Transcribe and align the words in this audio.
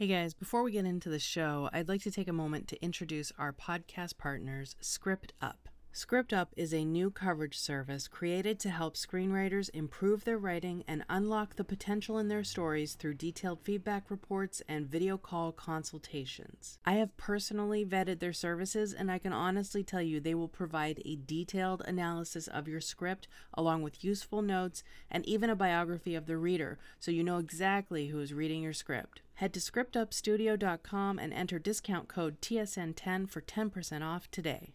Hey 0.00 0.06
guys, 0.06 0.32
before 0.32 0.62
we 0.62 0.72
get 0.72 0.86
into 0.86 1.10
the 1.10 1.18
show, 1.18 1.68
I'd 1.74 1.86
like 1.86 2.00
to 2.04 2.10
take 2.10 2.26
a 2.26 2.32
moment 2.32 2.68
to 2.68 2.82
introduce 2.82 3.32
our 3.38 3.52
podcast 3.52 4.16
partners, 4.16 4.74
Script 4.80 5.34
Up. 5.42 5.68
Script 5.92 6.32
Up 6.32 6.54
is 6.56 6.72
a 6.72 6.86
new 6.86 7.10
coverage 7.10 7.58
service 7.58 8.08
created 8.08 8.58
to 8.60 8.70
help 8.70 8.94
screenwriters 8.94 9.68
improve 9.74 10.24
their 10.24 10.38
writing 10.38 10.84
and 10.88 11.04
unlock 11.10 11.56
the 11.56 11.64
potential 11.64 12.16
in 12.16 12.28
their 12.28 12.44
stories 12.44 12.94
through 12.94 13.12
detailed 13.12 13.60
feedback 13.60 14.10
reports 14.10 14.62
and 14.66 14.86
video 14.86 15.18
call 15.18 15.52
consultations. 15.52 16.78
I 16.86 16.92
have 16.92 17.14
personally 17.18 17.84
vetted 17.84 18.20
their 18.20 18.32
services, 18.32 18.94
and 18.94 19.10
I 19.10 19.18
can 19.18 19.34
honestly 19.34 19.84
tell 19.84 20.00
you 20.00 20.18
they 20.18 20.34
will 20.34 20.48
provide 20.48 21.02
a 21.04 21.16
detailed 21.16 21.82
analysis 21.86 22.46
of 22.46 22.68
your 22.68 22.80
script, 22.80 23.28
along 23.52 23.82
with 23.82 24.02
useful 24.02 24.40
notes 24.40 24.82
and 25.10 25.26
even 25.26 25.50
a 25.50 25.56
biography 25.56 26.14
of 26.14 26.24
the 26.24 26.38
reader, 26.38 26.78
so 26.98 27.10
you 27.10 27.22
know 27.22 27.36
exactly 27.36 28.06
who 28.06 28.20
is 28.20 28.32
reading 28.32 28.62
your 28.62 28.72
script. 28.72 29.20
Head 29.40 29.54
to 29.54 29.60
scriptupstudio.com 29.60 31.18
and 31.18 31.32
enter 31.32 31.58
discount 31.58 32.08
code 32.08 32.42
TSN10 32.42 33.26
for 33.26 33.40
10% 33.40 34.02
off 34.02 34.30
today. 34.30 34.74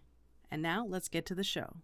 And 0.50 0.60
now 0.60 0.84
let's 0.84 1.08
get 1.08 1.24
to 1.28 1.36
the 1.36 1.44
show. 1.44 1.76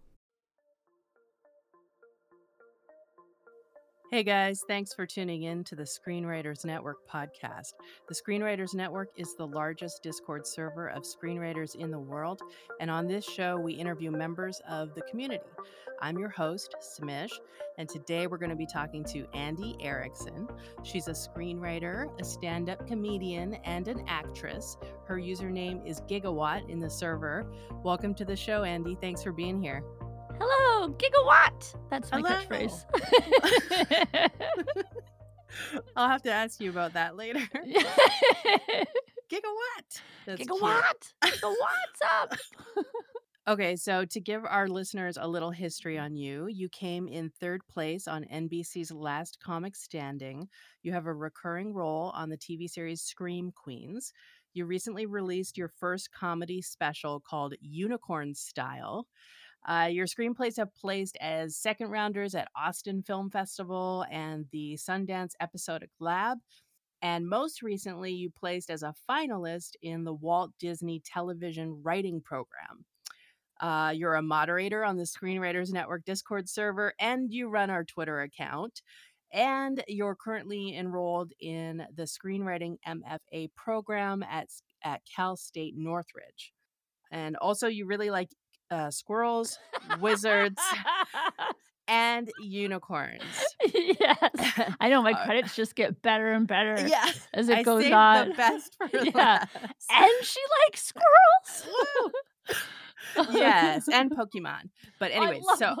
Hey 4.12 4.24
guys, 4.24 4.62
thanks 4.68 4.92
for 4.92 5.06
tuning 5.06 5.44
in 5.44 5.64
to 5.64 5.74
the 5.74 5.84
Screenwriters 5.84 6.66
Network 6.66 6.98
podcast. 7.10 7.72
The 8.10 8.14
Screenwriters 8.14 8.74
Network 8.74 9.08
is 9.16 9.34
the 9.34 9.46
largest 9.46 10.02
Discord 10.02 10.46
server 10.46 10.88
of 10.88 11.04
screenwriters 11.04 11.76
in 11.76 11.90
the 11.90 11.98
world, 11.98 12.42
and 12.78 12.90
on 12.90 13.06
this 13.06 13.24
show, 13.24 13.56
we 13.56 13.72
interview 13.72 14.10
members 14.10 14.60
of 14.68 14.94
the 14.94 15.00
community. 15.10 15.42
I'm 16.02 16.18
your 16.18 16.28
host, 16.28 16.74
Smish, 16.82 17.32
and 17.78 17.88
today 17.88 18.26
we're 18.26 18.36
going 18.36 18.50
to 18.50 18.54
be 18.54 18.66
talking 18.66 19.02
to 19.04 19.26
Andy 19.32 19.78
Erikson. 19.80 20.46
She's 20.82 21.08
a 21.08 21.12
screenwriter, 21.12 22.10
a 22.20 22.24
stand 22.24 22.68
up 22.68 22.86
comedian, 22.86 23.54
and 23.64 23.88
an 23.88 24.04
actress. 24.08 24.76
Her 25.06 25.16
username 25.16 25.88
is 25.88 26.02
Gigawatt 26.02 26.68
in 26.68 26.80
the 26.80 26.90
server. 26.90 27.50
Welcome 27.82 28.14
to 28.16 28.26
the 28.26 28.36
show, 28.36 28.62
Andy. 28.64 28.94
Thanks 29.00 29.22
for 29.22 29.32
being 29.32 29.62
here. 29.62 29.82
Hello, 30.38 30.71
gigawatt. 30.88 31.74
That's 31.90 32.10
my 32.10 32.18
Hello. 32.18 32.30
catchphrase. 32.30 32.84
I'll 35.96 36.08
have 36.08 36.22
to 36.22 36.32
ask 36.32 36.60
you 36.60 36.70
about 36.70 36.94
that 36.94 37.16
later. 37.16 37.40
Gigawatt. 39.30 40.00
That's 40.26 40.38
cute. 40.38 40.48
gigawatt. 40.48 41.12
Gigawatt's 41.24 42.02
up. 42.20 42.36
Okay, 43.48 43.74
so 43.74 44.04
to 44.04 44.20
give 44.20 44.44
our 44.44 44.68
listeners 44.68 45.18
a 45.20 45.26
little 45.26 45.50
history 45.50 45.98
on 45.98 46.14
you, 46.16 46.46
you 46.46 46.68
came 46.68 47.08
in 47.08 47.28
third 47.28 47.66
place 47.66 48.06
on 48.06 48.24
NBC's 48.32 48.92
Last 48.92 49.38
Comic 49.42 49.74
Standing. 49.74 50.48
You 50.82 50.92
have 50.92 51.06
a 51.06 51.14
recurring 51.14 51.74
role 51.74 52.12
on 52.14 52.28
the 52.30 52.36
TV 52.36 52.68
series 52.70 53.02
Scream 53.02 53.50
Queens. 53.52 54.12
You 54.54 54.66
recently 54.66 55.06
released 55.06 55.58
your 55.58 55.68
first 55.68 56.12
comedy 56.12 56.62
special 56.62 57.20
called 57.20 57.54
Unicorn 57.60 58.34
Style. 58.34 59.06
Uh, 59.66 59.88
your 59.90 60.06
screenplays 60.06 60.56
have 60.56 60.74
placed 60.74 61.16
as 61.20 61.56
second 61.56 61.90
rounders 61.90 62.34
at 62.34 62.48
Austin 62.56 63.02
Film 63.02 63.30
Festival 63.30 64.04
and 64.10 64.46
the 64.50 64.76
Sundance 64.76 65.32
Episodic 65.40 65.90
Lab. 66.00 66.38
And 67.00 67.28
most 67.28 67.62
recently, 67.62 68.12
you 68.12 68.30
placed 68.30 68.70
as 68.70 68.82
a 68.82 68.94
finalist 69.10 69.72
in 69.82 70.04
the 70.04 70.14
Walt 70.14 70.52
Disney 70.58 71.02
Television 71.04 71.80
Writing 71.82 72.20
Program. 72.20 72.84
Uh, 73.60 73.92
you're 73.94 74.14
a 74.14 74.22
moderator 74.22 74.84
on 74.84 74.96
the 74.96 75.04
Screenwriters 75.04 75.72
Network 75.72 76.04
Discord 76.04 76.48
server, 76.48 76.94
and 76.98 77.32
you 77.32 77.48
run 77.48 77.70
our 77.70 77.84
Twitter 77.84 78.20
account. 78.20 78.82
And 79.32 79.82
you're 79.88 80.16
currently 80.16 80.76
enrolled 80.76 81.32
in 81.40 81.86
the 81.94 82.02
Screenwriting 82.02 82.76
MFA 82.86 83.50
program 83.56 84.22
at, 84.22 84.48
at 84.84 85.00
Cal 85.16 85.36
State 85.36 85.74
Northridge. 85.76 86.52
And 87.10 87.36
also, 87.36 87.66
you 87.66 87.86
really 87.86 88.10
like 88.10 88.30
uh, 88.72 88.90
squirrels, 88.90 89.58
wizards, 90.00 90.58
and 91.88 92.30
unicorns. 92.38 93.36
yes. 93.74 94.30
I 94.80 94.88
know 94.88 95.02
my 95.02 95.12
Uh, 95.12 95.26
credits 95.26 95.54
just 95.54 95.74
get 95.74 96.02
better 96.02 96.32
and 96.32 96.46
better 96.46 96.76
Yeah, 96.88 97.06
as 97.34 97.48
it 97.48 97.56
I 97.56 97.62
goes 97.62 97.90
on. 97.92 98.28
the 98.28 98.34
best 98.34 98.76
for 98.78 98.88
Yeah. 98.92 99.12
last. 99.14 99.48
And 99.90 100.10
she 100.24 100.40
likes 100.66 100.82
squirrels. 100.84 101.68
yes, 103.30 103.88
and 103.88 104.10
Pokemon. 104.10 104.70
But 104.98 105.12
anyway, 105.12 105.42
so 105.56 105.74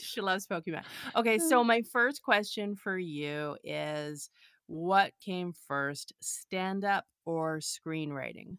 she 0.00 0.20
loves 0.20 0.46
Pokemon. 0.46 0.84
Okay, 1.16 1.38
so 1.38 1.64
my 1.64 1.82
first 1.92 2.22
question 2.22 2.76
for 2.76 2.98
you 2.98 3.56
is 3.64 4.30
what 4.66 5.12
came 5.24 5.52
first, 5.66 6.12
stand 6.20 6.84
up 6.84 7.04
or 7.24 7.58
screenwriting? 7.58 8.58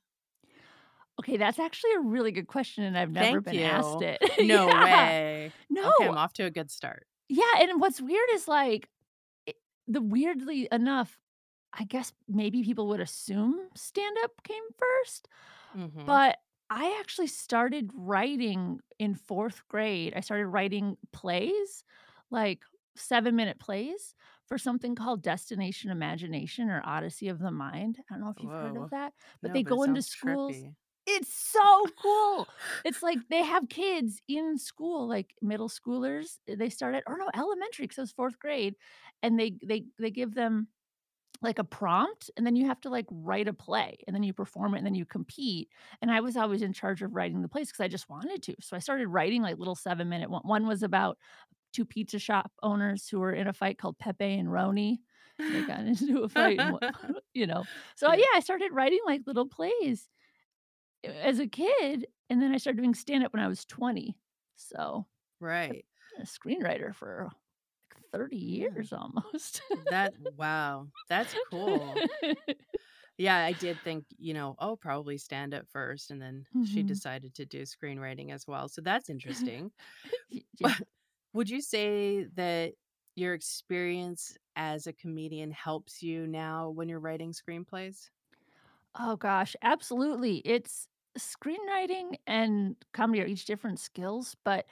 Okay, 1.20 1.38
that's 1.38 1.60
actually 1.60 1.94
a 1.94 2.00
really 2.02 2.32
good 2.32 2.48
question, 2.48 2.84
and 2.84 2.98
I've 2.98 3.12
never 3.12 3.42
Thank 3.42 3.42
been 3.42 3.60
asked 3.60 4.02
it. 4.02 4.22
No 4.40 4.78
Yeah. 4.78 4.78
way. 4.78 5.54
No. 5.70 5.84
Okay, 5.86 6.08
I'm 6.08 6.18
off 6.18 6.34
to 6.34 6.46
a 6.46 6.52
good 6.52 6.72
start. 6.72 7.08
Yeah, 7.30 7.44
and 7.60 7.82
what's 7.82 8.02
weird 8.02 8.30
is 8.34 8.48
like 8.48 8.90
it, 9.48 9.58
the 9.88 10.02
weirdly 10.02 10.68
enough, 10.72 11.20
I 11.74 11.86
guess 11.86 12.14
maybe 12.28 12.64
people 12.64 12.88
would 12.90 13.02
assume 13.02 13.70
stand 13.76 14.18
up 14.24 14.44
came 14.44 14.64
first, 14.78 15.28
Mhm. 15.74 16.08
but 16.08 16.40
I 16.70 16.98
actually 17.02 17.28
started 17.28 17.92
writing 17.96 18.82
in 19.00 19.16
4th 19.16 19.68
grade. 19.70 20.14
I 20.16 20.22
started 20.22 20.48
writing 20.48 20.98
plays, 21.14 21.84
like 22.32 22.64
7-minute 22.98 23.60
plays 23.60 24.16
for 24.48 24.58
something 24.58 24.96
called 24.96 25.24
Destination 25.24 25.92
Imagination 25.92 26.70
or 26.70 26.82
Odyssey 26.86 27.30
of 27.30 27.40
the 27.40 27.52
Mind. 27.52 28.00
I 28.10 28.16
don't 28.16 28.22
know 28.24 28.30
if 28.32 28.42
you've 28.44 28.56
heard 28.60 28.78
of 28.78 28.90
that, 28.92 29.14
but 29.42 29.52
No, 29.52 29.54
they 29.54 29.64
it 29.66 29.66
go 29.66 29.84
into 29.84 30.02
schools 30.04 30.66
trippy. 30.66 30.76
It's 31.08 31.34
so 31.34 31.88
cool. 32.02 32.50
It's 32.84 33.02
like 33.04 33.20
they 33.30 33.44
have 33.44 33.70
kids 33.70 34.22
in 34.28 34.58
school, 34.58 35.08
like 35.08 35.36
middle 35.42 35.70
schoolers. 35.70 36.40
eh, 36.48 36.56
They 36.58 36.70
start 36.70 36.96
at 36.96 37.04
or 37.08 37.18
no 37.18 37.30
elementary 37.36 37.86
because 37.86 37.98
it 38.00 38.02
was 38.02 38.12
fourth 38.12 38.40
grade, 38.40 38.76
and 39.24 39.40
they 39.40 39.58
they 39.66 39.86
they 40.00 40.12
give 40.12 40.36
them 40.36 40.70
like 41.42 41.60
a 41.60 41.64
prompt, 41.66 42.32
and 42.38 42.46
then 42.48 42.56
you 42.56 42.68
have 42.68 42.82
to 42.82 42.90
like 42.90 43.06
write 43.12 43.48
a 43.48 43.54
play, 43.54 43.98
and 44.08 44.16
then 44.16 44.24
you 44.24 44.34
perform 44.34 44.76
it, 44.76 44.80
and 44.80 44.88
then 44.88 44.96
you 44.96 45.06
compete. 45.06 45.70
And 46.02 46.12
I 46.12 46.22
was 46.22 46.38
always 46.38 46.62
in 46.64 46.74
charge 46.74 47.02
of 47.04 47.14
writing 47.16 47.42
the 47.42 47.50
plays 47.50 47.70
because 47.70 47.84
I 47.84 47.90
just 47.90 48.10
wanted 48.10 48.44
to. 48.44 48.56
So 48.62 48.76
I 48.78 48.80
started 48.80 49.08
writing 49.10 49.42
like 49.44 49.58
little 49.60 49.76
seven 49.76 50.10
minute 50.10 50.30
one. 50.30 50.44
One 50.44 50.68
was 50.68 50.84
about 50.84 51.18
two 51.74 51.86
pizza 51.86 52.20
shop 52.20 52.52
owners 52.64 53.08
who 53.08 53.20
were 53.20 53.34
in 53.34 53.48
a 53.48 53.54
fight 53.54 53.78
called 53.78 54.00
Pepe 54.00 54.38
and 54.40 54.50
Roni. 54.50 54.98
They 55.50 55.64
got 55.64 55.80
into 55.86 56.22
a 56.24 56.30
fight, 56.30 56.62
and, 56.62 56.78
you 57.34 57.48
know. 57.48 57.68
So 57.96 58.12
Yeah. 58.12 58.24
I 58.36 58.40
started 58.42 58.72
writing 58.74 59.00
like 59.06 59.22
little 59.26 59.48
plays 59.48 60.10
as 61.04 61.40
a 61.40 61.48
kid, 61.48 62.08
and 62.30 62.42
then 62.42 62.54
I 62.54 62.58
started 62.58 62.78
doing 62.78 62.94
stand 62.94 63.24
up 63.24 63.34
when 63.34 63.44
I 63.44 63.48
was 63.48 63.66
20. 63.66 64.18
So, 64.56 65.08
right. 65.40 65.86
a 66.20 66.24
screenwriter 66.24 66.94
for 66.94 67.30
like 67.96 68.04
30 68.12 68.38
Yeah. 68.58 68.68
years 68.76 68.94
almost. 68.94 69.62
That 69.76 70.14
wow. 70.20 70.90
That's 71.10 71.36
cool. 71.36 72.04
Yeah, 73.18 73.38
I 73.44 73.54
did 73.54 73.84
think, 73.84 74.06
you 74.18 74.34
know, 74.34 74.56
oh, 74.60 74.76
probably 74.76 75.18
stand 75.18 75.54
up 75.54 75.68
first. 75.68 76.12
And 76.12 76.22
then 76.22 76.46
she 76.62 76.84
Mhm. 76.84 76.84
decided 76.84 77.34
to 77.36 77.46
do 77.46 77.64
screenwriting 77.64 78.32
as 78.32 78.46
well. 78.48 78.70
So 78.70 78.82
that's 78.82 79.10
interesting. 79.10 79.72
Yeah. 80.60 80.76
Would 81.34 81.50
you 81.50 81.62
say 81.62 82.26
that 82.36 82.74
your 83.16 83.34
experience 83.34 84.38
as 84.56 84.88
a 84.88 84.94
comedian 84.94 85.52
helps 85.52 86.02
you 86.04 86.28
now 86.28 86.70
when 86.70 86.90
you're 86.90 87.00
writing 87.00 87.32
screenplays? 87.32 88.10
Oh 88.96 89.16
gosh, 89.16 89.56
absolutely. 89.62 90.38
It's 90.46 90.88
screenwriting 91.18 92.16
and 92.28 92.76
comedy 92.94 93.22
are 93.22 93.26
each 93.26 93.46
different 93.46 93.80
skills, 93.80 94.36
but 94.44 94.66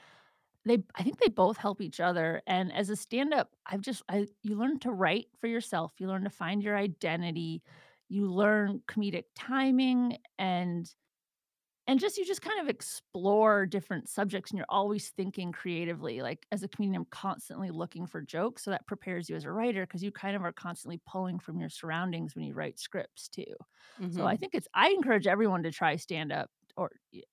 they 0.64 0.84
I 0.96 1.02
think 1.02 1.18
they 1.20 1.28
both 1.30 1.56
help 1.58 1.80
each 1.80 2.00
other. 2.00 2.42
And 2.46 2.72
as 2.72 2.90
a 2.90 2.96
stand-up, 2.96 3.54
I've 3.66 3.82
just 3.82 4.02
I 4.08 4.28
you 4.42 4.56
learn 4.56 4.80
to 4.80 4.92
write 4.92 5.28
for 5.40 5.48
yourself. 5.48 5.94
You 5.98 6.08
learn 6.08 6.24
to 6.24 6.30
find 6.30 6.62
your 6.62 6.76
identity. 6.76 7.62
You 8.08 8.32
learn 8.32 8.82
comedic 8.88 9.24
timing 9.36 10.18
and 10.38 10.92
and 11.86 12.00
just 12.00 12.18
you 12.18 12.24
just 12.24 12.42
kind 12.42 12.60
of 12.60 12.68
explore 12.68 13.66
different 13.66 14.08
subjects 14.08 14.50
and 14.50 14.58
you're 14.58 14.66
always 14.68 15.10
thinking 15.10 15.52
creatively. 15.52 16.20
Like 16.22 16.46
as 16.50 16.62
a 16.62 16.68
comedian, 16.68 16.96
I'm 16.96 17.04
constantly 17.06 17.70
looking 17.70 18.06
for 18.06 18.20
jokes. 18.22 18.64
So 18.64 18.70
that 18.72 18.86
prepares 18.86 19.28
you 19.28 19.36
as 19.36 19.44
a 19.44 19.52
writer 19.52 19.86
because 19.86 20.02
you 20.02 20.10
kind 20.12 20.34
of 20.36 20.42
are 20.44 20.52
constantly 20.52 21.00
pulling 21.06 21.38
from 21.38 21.60
your 21.60 21.68
surroundings 21.68 22.34
when 22.34 22.44
you 22.44 22.54
write 22.54 22.78
scripts 22.80 23.28
too. 23.28 23.54
So 24.10 24.26
I 24.26 24.36
Mhm. 24.36 24.38
think 24.38 24.54
it's 24.54 24.68
I 24.74 24.90
encourage 24.90 25.26
everyone 25.26 25.62
to 25.64 25.70
try 25.70 25.96
stand 25.96 26.32
up 26.32 26.50
or 26.76 26.90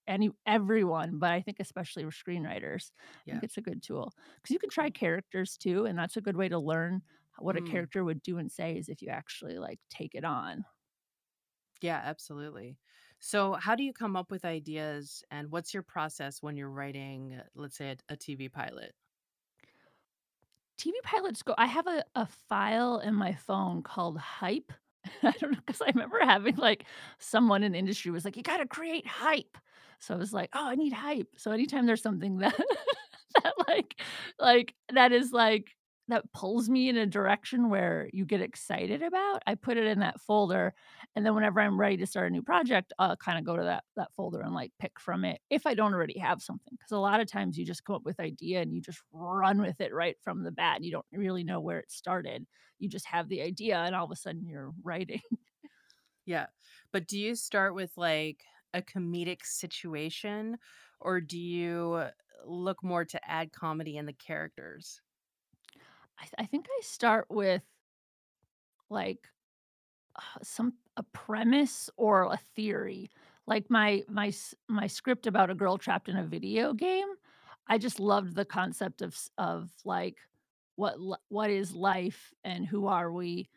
any 0.08 0.32
everyone, 0.46 1.18
but 1.20 1.32
I 1.32 1.42
think 1.42 1.58
especially 1.60 2.06
with 2.06 2.16
screenwriters, 2.16 2.92
I 3.28 3.32
think 3.32 3.44
it's 3.44 3.58
a 3.58 3.62
good 3.62 3.82
tool 3.84 4.14
because 4.36 4.52
you 4.54 4.60
can 4.60 4.70
try 4.70 4.90
characters 4.90 5.58
too, 5.58 5.86
and 5.86 5.98
that's 5.98 6.18
a 6.18 6.22
good 6.22 6.38
way 6.38 6.50
to 6.50 6.60
learn 6.60 7.02
what 7.40 7.58
a 7.58 7.62
Mm. 7.62 7.64
character 7.64 8.04
would 8.04 8.22
do 8.22 8.38
and 8.38 8.52
say 8.52 8.78
is 8.78 8.90
if 8.90 9.02
you 9.02 9.10
actually 9.10 9.58
like 9.58 9.80
take 9.90 10.16
it 10.16 10.24
on. 10.24 10.66
Yeah, 11.82 12.00
absolutely. 12.04 12.80
So, 13.25 13.54
how 13.54 13.75
do 13.75 13.84
you 13.86 13.94
come 13.94 14.18
up 14.18 14.31
with 14.31 14.44
ideas 14.44 15.24
and 15.31 15.50
what's 15.50 15.74
your 15.74 15.81
process 15.81 16.42
when 16.42 16.58
you're 16.58 16.70
writing, 16.70 17.40
let's 17.56 17.78
say, 17.78 17.92
a, 18.10 18.14
a 18.14 18.18
TV 18.18 18.50
pilot? 18.50 18.94
TV 20.78 20.98
pilots 21.04 21.44
go 21.44 21.54
I 21.58 21.66
have 21.68 21.88
a, 21.88 22.04
a 22.16 22.25
file 22.25 23.00
in 23.00 23.14
my 23.14 23.34
phone 23.34 23.84
called 23.84 24.18
Hype 24.18 24.72
I 25.24 25.31
don't 25.31 25.52
know 25.52 25.60
because 25.66 25.81
I 25.81 25.88
remember 25.88 26.18
having, 26.22 26.56
like, 26.56 26.86
someone 27.20 27.62
in 27.64 27.75
industry 27.75 28.10
was 28.10 28.24
like, 28.24 28.38
"You 28.38 28.44
gotta 28.44 28.66
create 28.66 29.06
hype." 29.06 29.58
So 30.00 30.14
I 30.14 30.18
was 30.18 30.31
like, 30.34 30.50
"Oh, 30.54 30.66
I 30.69 30.76
need 30.76 30.94
hype." 30.94 31.28
So 31.38 31.52
anytime 31.52 31.86
there's 31.86 32.02
something 32.02 32.38
that 32.40 32.56
that, 33.44 33.54
like 33.68 34.00
like, 34.40 34.76
that 34.94 35.12
is, 35.12 35.31
like 35.34 35.76
that 36.10 36.32
pulls 36.34 36.70
me 36.70 36.90
in 36.90 36.98
a 36.98 37.06
direction 37.06 37.70
where 37.70 38.10
you 38.14 38.26
get 38.26 38.42
excited 38.42 39.02
about, 39.02 39.42
I 39.48 39.56
put 39.56 39.78
it 39.78 39.86
in 39.88 40.00
that 40.00 40.20
folder, 40.20 40.74
and 41.16 41.26
then 41.26 41.34
whenever 41.36 41.62
I'm 41.62 41.80
ready 41.80 41.98
to 41.98 42.06
start 42.06 42.28
a 42.28 42.30
new 42.30 42.42
project, 42.42 42.92
I'll 43.00 43.16
kinda 43.18 43.42
go 43.42 43.56
to 43.56 43.64
that 43.64 43.86
that 43.96 44.14
folder 44.14 44.42
and, 44.42 44.54
like, 44.54 44.74
pick 44.80 45.00
from 45.00 45.24
it, 45.26 45.42
if 45.50 45.66
I 45.66 45.74
don't 45.76 45.94
already 45.94 46.20
have 46.20 46.42
something. 46.42 46.74
Because 46.78 46.92
a 46.92 47.00
lot 47.00 47.20
of 47.22 47.28
times 47.28 47.58
you 47.58 47.66
just 47.66 47.86
come 47.86 47.96
up 47.96 48.04
with 48.04 48.20
idea 48.20 48.62
and 48.62 48.74
you 48.74 48.82
just 48.82 49.02
run 49.12 49.62
with 49.62 49.80
it 49.82 49.94
right 49.94 50.18
from 50.22 50.44
the 50.44 50.52
bat, 50.52 50.78
and 50.78 50.86
you 50.86 50.92
don't 50.92 51.06
really 51.12 51.44
know 51.44 51.62
where 51.62 51.80
it 51.80 51.92
started. 51.92 52.46
You 52.80 52.90
just 52.90 53.06
have 53.08 53.30
the 53.30 53.42
idea, 53.42 53.78
and 53.78 53.96
all 53.96 54.06
of 54.06 54.12
a 54.12 54.16
sudden 54.16 54.46
you're 54.46 54.74
writing. 54.84 55.22
Yeah, 56.26 56.48
but 56.92 57.08
do 57.08 57.20
you 57.20 57.36
start 57.36 57.76
with, 57.76 57.98
like, 57.98 58.44
a 58.74 58.82
comedic 58.82 59.44
situation, 59.46 60.58
or 61.00 61.22
do 61.22 61.38
you 61.40 62.08
look 62.46 62.84
more 62.84 63.06
to 63.06 63.30
add 63.30 63.52
comedy 63.52 63.98
in 63.98 64.06
the 64.06 64.14
characters? 64.14 65.02
I 66.19 66.24
th 66.24 66.33
I 66.38 66.45
think 66.45 66.68
I 66.69 66.81
start 66.81 67.25
with 67.30 67.63
like, 68.89 69.27
uh, 70.18 70.39
some 70.44 70.74
a 70.98 71.04
premise 71.04 71.89
or 71.98 72.24
a 72.25 72.38
theory. 72.56 73.12
Like, 73.48 73.69
my 73.69 74.04
my 74.10 74.33
my 74.69 74.88
script 74.88 75.27
about 75.27 75.50
a 75.51 75.56
girl 75.56 75.77
trapped 75.77 76.10
in 76.10 76.18
a 76.18 76.25
video 76.25 76.74
game, 76.74 77.07
I 77.68 77.77
just 77.80 78.00
loved 78.00 78.36
the 78.36 78.45
concept 78.45 79.01
of 79.01 79.18
of, 79.38 79.71
like, 79.86 80.18
what 80.77 80.98
what 81.30 81.50
is 81.51 81.74
life 81.75 82.33
and 82.44 82.66
who 82.68 82.88
are 82.88 83.12
we, 83.13 83.50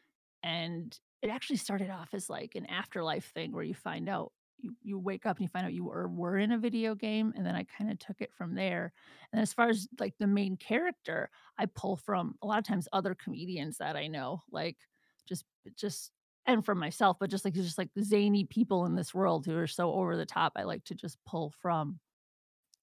and 0.44 0.98
it 1.22 1.30
actually 1.30 1.56
started 1.58 1.90
off 1.90 2.14
as, 2.14 2.30
like, 2.30 2.54
an 2.56 2.66
afterlife 2.66 3.26
thing 3.32 3.52
where 3.52 3.64
you 3.64 3.74
find 3.74 4.08
out 4.08 4.32
you 4.58 4.76
you 4.82 4.98
wake 4.98 5.26
up 5.26 5.36
and 5.38 5.44
you 5.44 5.48
find 5.48 5.66
out 5.66 5.72
you 5.74 5.84
were 5.84 6.08
were 6.08 6.38
in 6.38 6.52
a 6.52 6.58
video 6.58 6.94
game, 6.94 7.32
and 7.36 7.44
then 7.46 7.54
I 7.56 7.64
kinda 7.64 7.94
took 7.96 8.20
it 8.20 8.32
from 8.34 8.54
there. 8.54 8.92
And 9.32 9.40
as 9.40 9.52
far 9.52 9.68
as, 9.68 9.88
like, 10.00 10.16
the 10.18 10.26
main 10.26 10.56
character, 10.56 11.30
I 11.58 11.66
pull 11.66 11.96
from 11.96 12.36
a 12.42 12.46
lot 12.46 12.58
of 12.58 12.64
times 12.64 12.88
other 12.92 13.14
comedians 13.14 13.78
that 13.78 13.96
I 13.96 14.06
know, 14.08 14.42
like, 14.50 14.78
just 15.26 15.44
just 15.76 16.12
and 16.46 16.64
from 16.64 16.78
myself, 16.78 17.16
but 17.20 17.28
just, 17.30 17.44
like 17.44 17.54
just, 17.54 17.76
like, 17.78 17.90
zany 18.00 18.44
people 18.44 18.86
in 18.86 18.94
this 18.94 19.12
world 19.14 19.46
who 19.46 19.56
are 19.58 19.66
so 19.66 19.92
over 19.92 20.16
the 20.16 20.26
top, 20.26 20.52
I 20.56 20.62
like 20.64 20.84
to 20.84 20.94
just 20.94 21.18
pull 21.24 21.50
from 21.50 22.00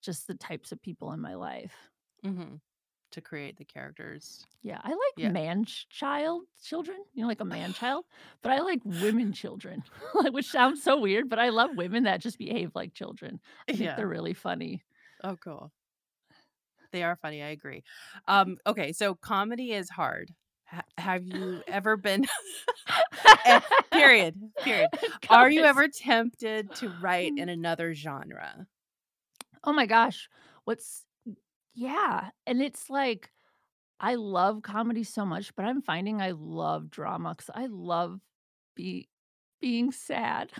just 0.01 0.27
the 0.27 0.35
types 0.35 0.71
of 0.73 0.81
people 0.81 1.11
in 1.13 1.21
my 1.21 1.35
life. 1.35 1.89
Mhm. 2.23 2.61
To 3.13 3.21
create 3.21 3.57
the 3.57 3.65
characters. 3.65 4.45
Yeah, 4.61 4.79
I 4.81 4.89
like 4.89 4.97
Yeah. 5.15 5.33
man-ch-child 5.33 6.43
children, 6.63 7.03
you 7.13 7.21
know, 7.21 7.27
like 7.27 7.41
a 7.41 7.45
man-child, 7.45 8.05
but 8.41 8.51
I 8.53 8.59
like 8.59 8.79
women 8.85 9.33
children, 9.33 9.83
like, 10.15 10.31
which 10.33 10.49
sounds 10.49 10.81
so 10.81 10.99
weird, 10.99 11.29
but 11.29 11.37
I 11.39 11.49
love 11.49 11.75
women 11.75 12.03
that 12.03 12.21
just 12.21 12.37
behave 12.37 12.71
like 12.73 12.93
children. 12.93 13.41
I 13.69 13.75
think 13.75 13.93
Yeah. 13.93 13.95
they're 13.95 14.07
really 14.07 14.33
funny. 14.33 14.83
Oh, 15.23 15.35
cool. 15.37 15.71
They 16.91 17.03
are 17.03 17.15
funny, 17.15 17.41
I 17.41 17.47
agree. 17.49 17.83
Um, 18.27 18.57
okay, 18.67 18.91
so 18.93 19.15
comedy 19.15 19.73
is 19.73 19.89
hard. 19.89 20.31
Ha 20.65 20.83
have 20.97 21.25
you 21.27 21.63
ever 21.67 21.97
been 21.97 22.25
eh, 23.45 23.59
period, 23.91 24.35
period. 24.61 24.91
Are 25.29 25.49
you 25.49 25.63
ever 25.63 25.87
tempted 25.87 26.73
to 26.75 26.89
write 26.89 27.33
in 27.35 27.49
another 27.49 27.93
genre? 27.93 28.67
Oh 29.63 29.73
my 29.73 29.85
gosh. 29.85 30.29
What's 30.65 31.05
yeah, 31.73 32.31
and 32.47 32.61
it's 32.61 32.89
like, 32.89 33.31
I 33.99 34.15
love 34.15 34.63
comedy 34.63 35.03
so 35.03 35.25
much, 35.25 35.55
but 35.55 35.65
I'm 35.65 35.81
finding 35.81 36.21
I 36.21 36.31
love 36.31 36.89
drama 36.91 37.35
'cause 37.35 37.51
I 37.53 37.67
love 37.67 38.21
be 38.75 39.09
being 39.61 39.91
sad. 39.93 40.51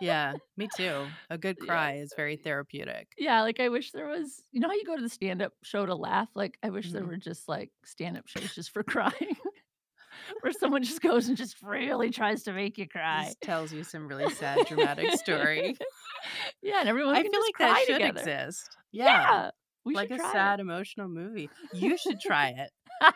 Yeah, 0.00 0.38
me 0.56 0.66
too. 0.68 1.12
A 1.28 1.38
good 1.38 1.58
Yeah. 1.68 1.88
cry 1.88 1.94
is 1.96 2.14
very 2.14 2.36
therapeutic. 2.36 3.18
Yeah, 3.18 3.42
like, 3.42 3.60
I 3.60 3.68
wish 3.68 3.92
there 3.92 4.06
was 4.08 4.44
you 4.50 4.60
know 4.60 4.68
how 4.68 4.74
you 4.74 4.84
go 4.84 4.96
to 4.96 5.02
the 5.02 5.08
stand-up 5.08 5.52
show 5.62 5.84
to 5.86 5.94
laugh? 5.94 6.30
Like, 6.34 6.58
I 6.62 6.70
wish 6.70 6.92
there 6.92 7.04
Mhm. 7.04 7.06
were 7.06 7.16
just, 7.18 7.48
like, 7.48 7.70
stand-up 7.84 8.28
shows 8.28 8.54
just 8.54 8.70
for 8.70 8.82
crying, 8.84 9.36
where 10.40 10.52
someone 10.52 10.82
just 10.82 11.02
goes 11.02 11.28
and 11.28 11.36
just 11.36 11.62
really 11.62 12.10
tries 12.10 12.44
to 12.44 12.52
make 12.52 12.78
you 12.78 12.88
cry. 12.88 13.34
Just 13.34 13.40
tells 13.40 13.72
you 13.72 13.82
some 13.84 14.06
really 14.08 14.28
sad, 14.28 14.64
dramatic 14.64 15.12
story. 15.12 15.80
Yeah, 16.62 16.80
and 16.80 16.88
everyone 16.88 17.18
I 17.18 17.22
can 17.22 17.32
feel 17.32 17.40
just 17.40 17.46
like 17.46 17.56
that 17.58 17.78
cry 17.78 17.84
should 17.84 18.04
together. 18.04 18.04
exist. 18.04 18.76
Yeah. 19.04 19.32
Yeah! 19.32 19.50
We 19.84 19.94
Like 19.94 20.08
should 20.08 20.16
a 20.16 20.18
try 20.18 20.30
it. 20.30 20.32
sad 20.32 20.60
emotional 20.60 21.08
movie. 21.08 21.50
You 21.72 21.96
should 21.96 22.20
try 22.20 22.48
it, 22.56 22.70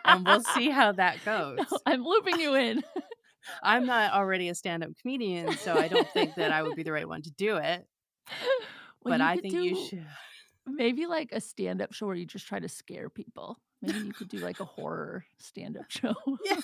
and 0.05 0.25
we'll 0.25 0.43
see 0.43 0.71
how 0.71 0.93
that 0.93 1.19
No, 1.27 1.57
goes. 1.57 1.81
I'm 1.87 2.03
looping 2.05 2.41
you 2.41 2.55
in. 2.55 2.83
I'm 3.63 3.85
not 3.85 4.15
already 4.15 4.49
a 4.49 4.55
stand-up 4.55 4.93
comedian, 5.03 5.53
so 5.59 5.75
I 5.75 5.89
don't 5.89 6.09
think 6.13 6.35
that 6.37 6.51
I 6.53 6.63
would 6.63 6.75
be 6.77 6.83
the 6.83 6.93
right 6.93 7.07
one 7.07 7.21
to 7.23 7.31
do 7.31 7.57
it. 7.57 7.87
Well, 9.03 9.19
But 9.19 9.21
I 9.21 9.37
think 9.37 9.53
you 9.53 9.77
should. 9.89 10.07
maybe, 10.67 11.05
like, 11.05 11.31
a 11.33 11.41
stand-up 11.43 11.93
show 11.93 12.07
where 12.07 12.15
you 12.15 12.25
just 12.25 12.47
try 12.47 12.59
to 12.59 12.69
scare 12.71 13.11
people. 13.11 13.59
Maybe 13.83 13.99
you 13.99 14.15
could 14.15 14.29
do, 14.29 14.39
like, 14.39 14.61
a 14.61 14.65
horror 14.65 15.27
stand-up 15.39 15.91
show. 15.91 16.15
Yeah. 16.47 16.57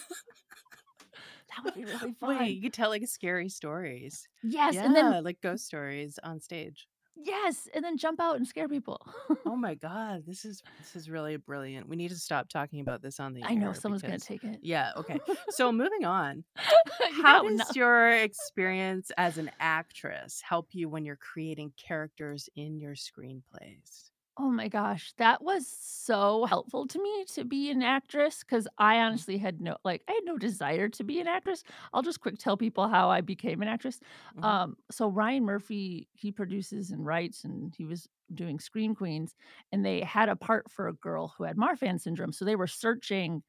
That 1.50 1.64
would 1.64 1.75
be 1.75 1.85
really 1.85 2.14
fun. 2.19 2.38
Wait, 2.38 2.56
you 2.56 2.62
could 2.62 2.73
tell, 2.73 2.88
like, 2.88 3.06
scary 3.08 3.49
stories. 3.50 4.26
Yes, 4.43 4.76
and 4.76 4.97
then 4.97 5.23
like 5.25 5.41
ghost 5.43 5.67
stories 5.67 6.19
on 6.23 6.41
stage. 6.41 6.88
Yes, 7.25 7.69
and 7.75 7.84
then 7.84 7.96
jump 7.96 8.20
out 8.20 8.37
and 8.37 8.46
scare 8.46 8.69
people. 8.69 9.00
Oh 9.46 9.56
my 9.56 9.75
god, 9.82 10.25
this 10.26 10.44
is 10.44 10.62
this 10.78 10.96
is 10.96 11.11
really 11.11 11.37
brilliant. 11.37 11.88
We 11.88 11.96
need 11.96 12.11
to 12.11 12.17
stop 12.17 12.49
talking 12.49 12.81
uh, 12.81 12.82
about 12.82 13.02
this 13.02 13.20
on 13.20 13.34
the 13.34 13.43
I 13.44 13.55
know, 13.55 13.72
someone's 13.72 14.02
gonna 14.02 14.19
take 14.19 14.44
it. 14.44 14.61
yeah, 14.62 14.93
okay. 14.96 15.19
So 15.50 15.72
moving 15.72 16.05
on, 16.05 16.44
how 17.22 17.43
no. 17.43 17.56
does 17.56 17.76
your 17.76 18.11
experience 18.11 19.11
as 19.19 19.38
an 19.38 19.50
actress 19.61 20.40
help 20.43 20.69
you 20.72 20.88
when 20.88 21.05
you're 21.05 21.17
creating 21.17 21.72
characters 21.76 22.49
in 22.56 22.78
your 22.78 22.94
screenplays? 22.94 24.10
Oh 24.37 24.50
my 24.50 24.69
gosh, 24.69 25.12
that 25.19 25.43
was 25.43 25.67
so 25.67 26.44
helpful 26.47 26.87
to 26.87 27.03
me 27.03 27.25
to 27.27 27.44
be 27.44 27.69
an 27.71 27.82
actress 27.82 28.41
because 28.43 28.67
I 28.79 28.99
Mm. 29.12 29.21
honestly 29.21 29.37
had 29.38 29.61
no 29.61 29.77
like, 29.85 30.03
I 30.09 30.12
had 30.12 30.25
no 30.25 30.38
desire 30.38 30.88
to 30.88 31.05
be 31.05 31.21
an 31.21 31.27
actress. 31.27 31.62
I'll 31.93 32.03
just 32.03 32.21
quick 32.21 32.38
tell 32.38 32.56
people 32.56 32.88
how 32.88 33.11
I 33.11 33.21
became 33.21 33.61
an 33.61 33.69
actress. 33.69 34.00
Mhm. 34.32 34.50
Um, 34.50 34.77
so 34.91 35.09
Ryan 35.09 35.44
Murphy, 35.44 36.09
he 36.15 36.32
produces 36.32 36.91
and 36.91 37.05
writes, 37.05 37.44
and 37.44 37.75
he 37.77 37.85
was 37.85 38.09
doing 38.32 38.61
Scream 38.61 38.94
Queens, 38.94 39.35
and 39.73 39.85
they 39.85 40.00
had 40.03 40.29
a 40.29 40.37
part 40.37 40.71
for 40.71 40.87
a 40.88 40.94
girl 40.94 41.35
who 41.37 41.44
had 41.44 41.56
Marfan 41.56 42.00
syndrome, 42.00 42.33
so 42.33 42.44
they 42.44 42.56
were 42.56 42.69
searching, 42.69 43.43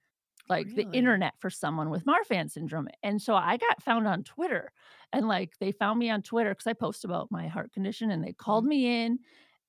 like, 0.50 0.74
the 0.76 0.88
Really? 0.88 0.94
internet 0.94 1.34
for 1.40 1.50
someone 1.50 1.90
with 1.92 2.06
Marfan 2.06 2.50
syndrome, 2.52 2.88
and 3.04 3.22
so 3.22 3.36
I 3.36 3.58
got 3.58 3.84
found 3.84 4.08
on 4.08 4.24
Twitter, 4.24 4.72
and, 5.14 5.28
like, 5.28 5.58
they 5.60 5.72
found 5.72 6.00
me 6.00 6.10
on 6.10 6.22
Twitter 6.24 6.52
because 6.52 6.68
I 6.68 6.74
post 6.74 7.06
about 7.06 7.32
my 7.32 7.48
heart 7.48 7.72
condition, 7.74 8.12
and 8.12 8.24
they 8.24 8.34
called 8.34 8.66
Mhm. 8.66 8.68
me 8.68 9.06
in, 9.06 9.20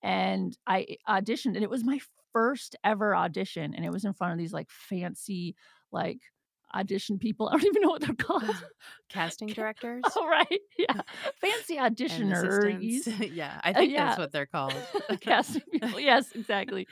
and 0.03 0.57
I 0.67 0.97
auditioned, 1.09 1.55
and 1.55 1.63
it 1.65 1.71
was 1.71 1.85
my 1.85 2.01
first 2.33 2.77
ever 2.85 3.15
audition, 3.17 3.75
and 3.75 3.85
it 3.85 3.91
was 3.93 4.05
in 4.05 4.15
front 4.15 4.33
of 4.33 4.39
these, 4.39 4.53
like, 4.53 4.71
fancy, 4.71 5.57
like, 5.93 6.21
audition 6.75 7.19
people. 7.19 7.49
I 7.53 7.53
don't 7.53 7.67
even 7.67 7.83
know 7.83 7.91
what 7.91 8.03
they're 8.03 8.15
called. 8.15 8.65
Casting 9.09 9.53
directors? 9.53 10.17
Oh, 10.17 10.27
right, 10.27 10.61
yeah. 10.79 11.03
Fancy 11.41 11.77
auditioners. 11.77 13.07
Yeah, 13.33 13.61
I 13.63 13.73
Uh, 13.75 13.81
think 13.81 13.95
that's 13.97 14.17
what 14.17 14.33
they're 14.33 14.47
called. 14.47 14.87
Casting 15.21 15.63
people, 15.73 16.01
yes, 16.01 16.33
exactly. 16.33 16.89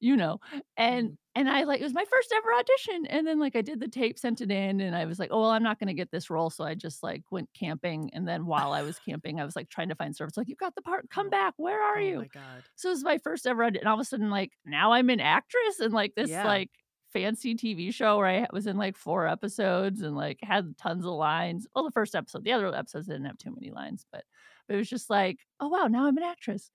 You 0.00 0.16
know, 0.16 0.40
and 0.76 1.12
Mhm. 1.12 1.16
And 1.34 1.48
I, 1.48 1.64
like 1.64 1.80
it 1.80 1.84
was 1.84 1.94
my 1.94 2.04
first 2.04 2.32
ever 2.34 2.52
audition, 2.54 3.06
and 3.06 3.26
then, 3.26 3.38
like, 3.40 3.56
I 3.56 3.62
did 3.62 3.80
the 3.80 3.88
tape, 3.88 4.18
sent 4.18 4.40
it 4.40 4.50
in, 4.50 4.80
and 4.80 4.94
I 4.96 5.06
was 5.06 5.18
like, 5.18 5.30
"Oh, 5.32 5.40
well, 5.40 5.50
I'm 5.50 5.62
not 5.62 5.78
gonna 5.78 5.94
get 5.94 6.10
this 6.10 6.30
role," 6.30 6.50
so 6.50 6.64
I 6.64 6.74
just, 6.74 7.02
like, 7.02 7.24
went 7.32 7.52
camping, 7.54 8.10
and 8.14 8.28
then 8.28 8.46
while 8.46 8.72
I 8.72 8.82
was 8.82 8.98
camping, 9.00 9.40
I 9.40 9.44
was, 9.44 9.56
like, 9.56 9.68
trying 9.70 9.88
to 9.90 9.94
find 9.94 10.14
service, 10.16 10.36
like, 10.36 10.48
"You 10.48 10.56
got 10.56 10.74
the 10.74 10.82
part, 10.82 11.10
come 11.10 11.28
Oh. 11.28 11.30
back, 11.30 11.54
where 11.56 11.82
are 11.82 12.00
Oh 12.00 12.02
you?" 12.02 12.24
my 12.24 12.28
god. 12.28 12.68
So, 12.76 12.88
it 12.88 12.92
was 12.92 13.04
my 13.04 13.18
first 13.18 13.46
ever 13.46 13.64
audi 13.64 13.78
and 13.78 13.88
all 13.88 13.94
of 13.94 14.00
a 14.00 14.04
sudden, 14.04 14.30
like, 14.30 14.52
now 14.64 14.92
I'm 14.92 15.10
an 15.10 15.20
actress 15.20 15.80
and 15.80 15.92
like, 15.94 16.14
this, 16.16 16.42
Yeah. 16.42 16.44
like, 16.44 16.70
fancy 17.12 17.54
TV 17.54 17.92
show 17.92 18.16
where 18.18 18.26
I 18.26 18.46
was 18.52 18.66
in, 18.66 18.76
like, 18.78 18.96
4 18.96 19.26
episodes 19.28 20.02
and, 20.02 20.16
like, 20.16 20.38
had 20.42 20.76
tons 20.78 21.04
of 21.06 21.12
lines. 21.12 21.66
Well, 21.74 21.84
the 21.84 21.90
1st 21.92 22.14
episode, 22.14 22.44
the 22.44 22.52
other 22.52 22.74
episodes 22.74 23.06
didn't 23.06 23.26
have 23.26 23.38
too 23.38 23.52
many 23.54 23.70
lines, 23.70 24.06
but 24.12 24.24
it 24.68 24.76
was 24.76 24.88
just 24.88 25.10
like, 25.10 25.40
"Oh, 25.60 25.68
wow, 25.68 25.86
now 25.88 26.06
I'm 26.06 26.16
an 26.16 26.22
actress." 26.22 26.70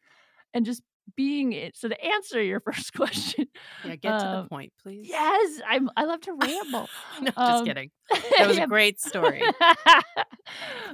And 0.53 0.65
just 0.65 0.83
being 1.15 1.53
it 1.53 1.75
so 1.77 1.87
to 1.89 2.03
answer 2.05 2.41
your 2.41 2.59
1st 2.65 2.93
question, 2.93 3.47
Yeah, 3.81 3.95
get 3.95 4.19
to 4.19 4.27
the 4.27 4.37
um 4.37 4.49
point, 4.49 4.73
please. 4.81 5.11
yes, 5.11 5.61
I'm 5.67 5.89
I 5.97 6.05
love 6.05 6.21
to 6.21 6.33
ramble. 6.33 6.91
No, 7.19 7.31
just 7.43 7.63
Um, 7.63 7.63
kidding. 7.63 7.91
That 8.37 8.47
was 8.47 8.57
a 8.57 8.61
great 8.63 8.99
story. 8.99 9.55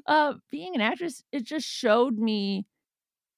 Uh, 0.06 0.34
being 0.52 0.76
an 0.76 0.82
actress, 0.82 1.24
it 1.32 1.44
just 1.46 1.68
showed 1.68 2.18
me, 2.18 2.66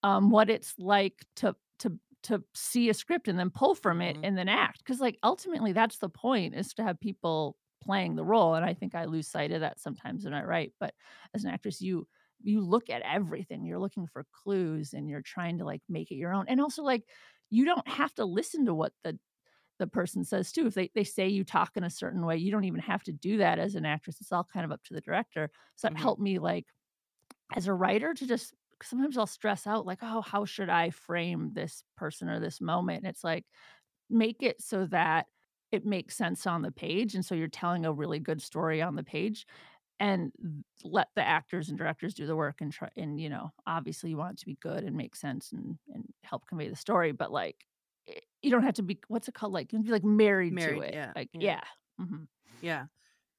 um, 0.03 0.32
what 0.32 0.50
it's 0.50 0.75
like 0.79 1.25
to 1.38 1.55
to 1.79 2.00
to 2.24 2.44
see 2.55 2.89
a 2.89 2.94
script 2.94 3.27
and 3.27 3.39
then 3.39 3.50
pull 3.51 3.75
from 3.75 4.01
it 4.01 4.17
Mhm. 4.17 4.24
and 4.24 4.38
then 4.38 4.50
act. 4.50 4.79
Because 4.79 5.00
like, 5.01 5.17
ultimately, 5.24 5.74
that's 5.74 6.00
the 6.00 6.10
point, 6.10 6.55
is 6.55 6.74
to 6.75 6.84
have 6.84 7.00
people 7.00 7.58
playing 7.84 8.15
the 8.15 8.25
role, 8.25 8.55
and 8.55 8.65
I 8.65 8.74
think 8.75 8.96
I 8.96 9.05
lose 9.05 9.27
sight 9.29 9.51
of 9.51 9.62
that 9.62 9.79
sometimes 9.79 10.25
when 10.25 10.34
I 10.36 10.44
write, 10.44 10.74
but 10.79 10.94
as 11.36 11.44
an 11.46 11.51
actress, 11.51 11.82
you 11.82 12.08
you 12.46 12.62
look 12.62 12.90
at 12.90 13.02
everything, 13.04 13.66
you're 13.66 13.80
looking 13.80 14.08
for 14.08 14.25
clues, 14.32 14.94
and 14.94 15.10
you're 15.10 15.22
trying 15.22 15.58
to, 15.60 15.66
like, 15.66 15.82
make 15.90 16.12
it 16.12 16.16
your 16.16 16.34
own, 16.34 16.46
and 16.48 16.62
also, 16.62 16.84
like, 16.84 17.04
you 17.52 17.66
don't 17.66 17.88
have 17.88 18.14
to 18.16 18.25
listen 18.25 18.66
to 18.66 18.74
what 18.75 18.94
the 19.04 19.20
the 19.80 19.88
person 19.88 20.24
says 20.25 20.52
too. 20.54 20.68
If 20.68 20.75
they 20.75 20.92
they 20.96 21.04
say 21.06 21.28
you 21.30 21.44
talk 21.46 21.78
in 21.78 21.84
a 21.84 21.90
certain 21.90 22.25
way, 22.25 22.38
you 22.38 22.52
don't 22.52 22.66
even 22.66 22.82
have 22.82 23.04
to 23.06 23.14
do 23.14 23.38
that 23.40 23.60
as 23.60 23.75
an 23.75 23.86
actress. 23.86 24.22
It's 24.22 24.32
all 24.32 24.46
kind 24.46 24.66
of 24.66 24.72
up 24.72 24.84
to 24.86 24.94
the 24.94 25.02
director. 25.02 25.52
So 25.75 25.88
it 25.90 25.94
Mhm. 25.94 25.98
helped 25.98 26.22
me, 26.22 26.40
like, 26.40 26.68
as 27.56 27.68
a 27.68 27.74
writer 27.74 28.14
to 28.14 28.28
just 28.28 28.54
sometimes 28.84 29.18
I'll 29.18 29.28
stress 29.28 29.68
out, 29.68 29.86
like, 29.86 30.00
"Oh, 30.02 30.22
how 30.22 30.46
should 30.46 30.70
I 30.70 30.90
frame 30.90 31.54
this 31.54 31.84
person 31.98 32.30
or 32.30 32.40
this 32.40 32.60
moment?" 32.62 33.04
And 33.04 33.08
it's 33.10 33.24
like, 33.24 33.46
make 34.10 34.44
it 34.44 34.62
so 34.62 34.86
that 34.88 35.28
it 35.72 35.86
makes 35.86 36.18
sense 36.18 36.48
on 36.48 36.62
the 36.64 36.72
page, 36.72 37.16
and 37.16 37.25
so 37.25 37.36
you're 37.36 37.48
telling 37.50 37.86
a 37.86 37.94
really 37.94 38.20
good 38.20 38.42
story 38.42 38.82
on 38.82 38.96
the 38.96 39.04
page, 39.04 39.48
and 40.00 40.32
let 40.84 41.10
the 41.16 41.24
actors 41.25 41.70
and 41.70 41.78
directors 41.78 42.14
do 42.14 42.25
the 42.28 42.36
work 42.36 42.62
and 42.62 42.72
try 42.74 42.90
and, 42.98 43.20
you 43.22 43.30
know, 43.30 43.52
obviously, 43.68 44.10
you 44.12 44.18
want 44.18 44.34
it 44.34 44.40
to 44.42 44.46
be 44.46 44.56
good 44.56 44.84
and 44.84 44.96
make 44.98 45.16
sense 45.16 45.52
and 45.52 45.78
and 45.94 46.14
help 46.24 46.48
convey 46.48 46.70
the 46.70 46.75
story, 46.75 47.12
but, 47.14 47.32
like, 47.32 47.66
eh, 48.08 48.20
you 48.42 48.52
don't 48.52 48.64
have 48.64 48.75
to 48.75 48.84
be 48.84 49.00
what's 49.08 49.28
it 49.28 49.34
called? 49.36 49.54
Like, 49.54 49.72
you 49.74 49.80
can 49.80 49.84
be, 49.86 49.92
like, 49.92 50.04
married 50.04 50.60
to 50.62 50.80
it. 50.82 50.94
yeah, 50.94 51.14
Like 51.16 51.30
yeah. 51.40 51.40
yeah. 51.40 51.62
Mhm. 52.00 52.28
Yeah. 52.62 52.88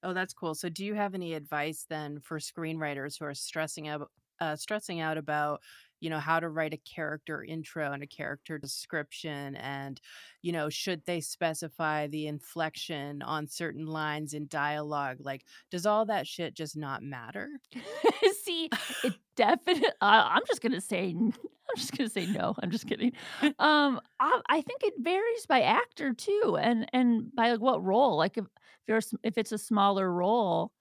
Oh, 0.02 0.12
that's 0.14 0.34
cool. 0.34 0.54
So 0.54 0.68
do 0.68 0.84
you 0.84 0.94
have 0.94 1.14
any 1.14 1.34
advice 1.34 1.86
then 1.88 2.20
for 2.20 2.38
screenwriters 2.38 3.18
who 3.18 3.24
are 3.26 3.34
stressing 3.34 3.88
out 3.88 4.10
uh, 4.40 4.56
stressing 4.56 5.00
out 5.00 5.16
about, 5.18 5.62
you 6.00 6.10
know, 6.10 6.18
how 6.20 6.40
to 6.40 6.48
write 6.48 6.74
a 6.74 6.78
character 6.78 7.42
intro 7.44 7.92
and 7.92 8.02
a 8.02 8.06
character 8.06 8.58
description 8.58 9.56
and, 9.56 10.00
you 10.42 10.52
know, 10.52 10.68
should 10.68 11.04
they 11.06 11.20
specify 11.20 12.06
the 12.06 12.26
inflection 12.26 13.22
on 13.22 13.46
certain 13.46 13.86
lines 13.86 14.34
in 14.34 14.46
dialogue? 14.48 15.18
Like, 15.20 15.44
does 15.70 15.86
all 15.86 16.06
that 16.06 16.26
shit 16.26 16.54
just 16.54 16.76
not 16.76 17.02
matter? 17.02 17.48
See, 18.42 18.72
it 19.02 19.14
definitely 19.36 19.88
uh, 20.00 20.28
I'm 20.30 20.42
just 20.46 20.62
gonna 20.62 20.80
say 20.80 21.10
i'm 21.10 21.32
just 21.76 21.96
gonna 21.96 22.08
say 22.10 22.26
no, 22.26 22.54
I'm 22.62 22.70
just 22.70 22.86
kidding. 22.86 23.12
Um, 23.58 24.00
I 24.20 24.40
I 24.48 24.60
think 24.62 24.82
it 24.84 24.94
varies 24.98 25.46
by 25.46 25.62
actor 25.62 26.12
too 26.14 26.56
and 26.60 26.88
and 26.92 27.34
by, 27.34 27.50
like, 27.52 27.60
what 27.60 27.82
role, 27.84 28.16
like, 28.16 28.36
if 28.38 28.46
there's 28.86 29.14
if 29.22 29.38
it's 29.38 29.52
a 29.52 29.58
smaller 29.58 30.12
role, 30.12 30.72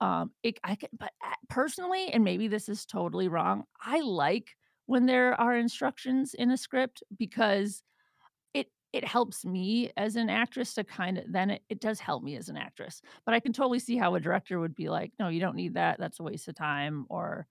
um, 0.00 0.32
it 0.42 0.58
I 0.64 0.76
can 0.76 0.90
but, 0.98 1.12
uh, 1.24 1.34
personally, 1.48 2.08
and 2.12 2.24
maybe 2.24 2.48
this 2.48 2.68
is 2.68 2.86
totally 2.86 3.28
wrong, 3.28 3.64
I 3.80 4.00
like 4.00 4.56
when 4.86 5.06
there 5.06 5.38
are 5.40 5.56
instructions 5.56 6.34
in 6.34 6.50
a 6.50 6.56
script 6.56 7.02
because 7.18 7.82
it 8.54 8.68
it 8.92 9.04
helps 9.04 9.44
me 9.46 9.92
as 9.96 10.16
an 10.16 10.30
actress 10.30 10.74
to 10.74 10.84
kinda 10.84 11.24
then 11.28 11.50
it 11.50 11.62
it 11.70 11.80
does 11.80 12.00
help 12.00 12.22
me 12.24 12.36
as 12.36 12.48
an 12.50 12.56
actress, 12.58 13.02
but 13.26 13.34
I 13.34 13.40
can 13.40 13.52
totally 13.54 13.80
see 13.80 13.96
how 13.98 14.14
a 14.16 14.20
director 14.20 14.60
would 14.60 14.74
be 14.76 14.88
like, 14.90 15.12
"No, 15.20 15.28
you 15.28 15.40
don't 15.40 15.56
need 15.56 15.74
that, 15.74 15.98
that's 16.00 16.20
a 16.20 16.24
waste 16.24 16.48
of 16.48 16.54
time," 16.56 17.06
or 17.10 17.46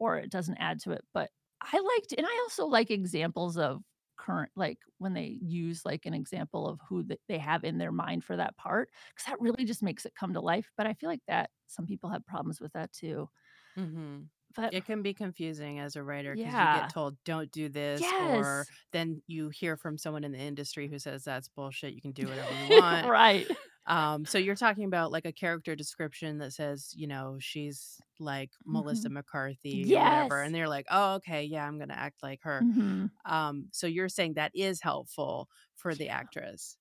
or 0.00 0.18
it 0.18 0.30
doesn't 0.30 0.58
add 0.58 0.80
to 0.82 0.92
it, 0.92 1.04
but 1.14 1.30
I 1.62 1.78
liked 1.80 2.14
and 2.18 2.26
I 2.26 2.40
also 2.44 2.66
like 2.66 2.90
examples 2.90 3.56
of 3.58 3.82
current 4.26 4.52
like, 4.56 4.78
when 4.98 5.14
they 5.14 5.38
use, 5.42 5.84
like, 5.84 6.06
an 6.06 6.14
example 6.14 6.66
of 6.68 6.80
who 6.88 7.04
th 7.08 7.20
they 7.28 7.38
have 7.38 7.64
in 7.64 7.78
their 7.78 7.92
mind 7.92 8.24
for 8.24 8.36
that 8.36 8.56
part 8.56 8.90
because 9.10 9.26
that 9.28 9.40
really 9.40 9.64
just 9.66 9.82
makes 9.82 10.06
it 10.06 10.14
come 10.20 10.32
to 10.34 10.40
life, 10.40 10.68
but 10.76 10.86
I 10.88 10.94
feel 10.94 11.10
like 11.10 11.24
that 11.28 11.50
some 11.68 11.86
people 11.86 12.10
have 12.10 12.24
problems 12.26 12.60
with 12.60 12.72
that 12.74 12.92
too. 12.92 13.28
Mhm. 13.76 14.30
But 14.54 14.74
It 14.74 14.84
can 14.86 15.02
be 15.02 15.14
confusing 15.14 15.78
as 15.78 15.94
a 15.96 16.02
writer 16.02 16.36
'cause 16.36 16.58
you 16.58 16.68
get 16.68 16.88
told, 16.88 17.22
"Don't 17.24 17.50
do 17.52 17.68
this," 17.68 18.12
or 18.16 18.66
then 18.92 19.22
you 19.26 19.50
hear 19.50 19.76
from 19.76 19.98
someone 19.98 20.24
in 20.24 20.32
the 20.32 20.38
industry 20.38 20.88
who 20.88 20.98
says, 20.98 21.24
"That's 21.24 21.48
bullshit, 21.48 21.94
you 21.94 22.00
can 22.00 22.12
do 22.12 22.28
whatever 22.28 22.54
you 22.54 22.66
want." 22.68 23.12
Right. 23.12 23.48
Um, 23.86 24.24
so 24.24 24.38
you're 24.38 24.54
talking 24.56 24.84
about, 24.84 25.12
like, 25.12 25.26
a 25.26 25.32
character 25.32 25.76
description 25.76 26.38
that 26.38 26.52
says, 26.52 26.92
you 26.96 27.06
know, 27.06 27.38
she's 27.40 28.00
like 28.18 28.52
Melissa 28.64 29.08
Mhm. 29.08 29.10
McCarthy 29.10 29.86
or 29.86 29.98
whatever, 30.00 30.42
and 30.42 30.54
they're 30.54 30.68
like, 30.68 30.86
"Oh, 30.90 31.14
okay, 31.16 31.44
yeah, 31.44 31.66
I'm 31.66 31.78
gonna 31.78 31.94
act 31.94 32.22
like 32.22 32.40
her." 32.44 32.64
Mhm. 32.64 33.10
Um, 33.26 33.68
so 33.72 33.86
you're 33.88 34.08
saying 34.10 34.34
that 34.34 34.52
is 34.54 34.82
helpful 34.82 35.48
for 35.76 35.94
the 35.96 36.08
actress? 36.10 36.78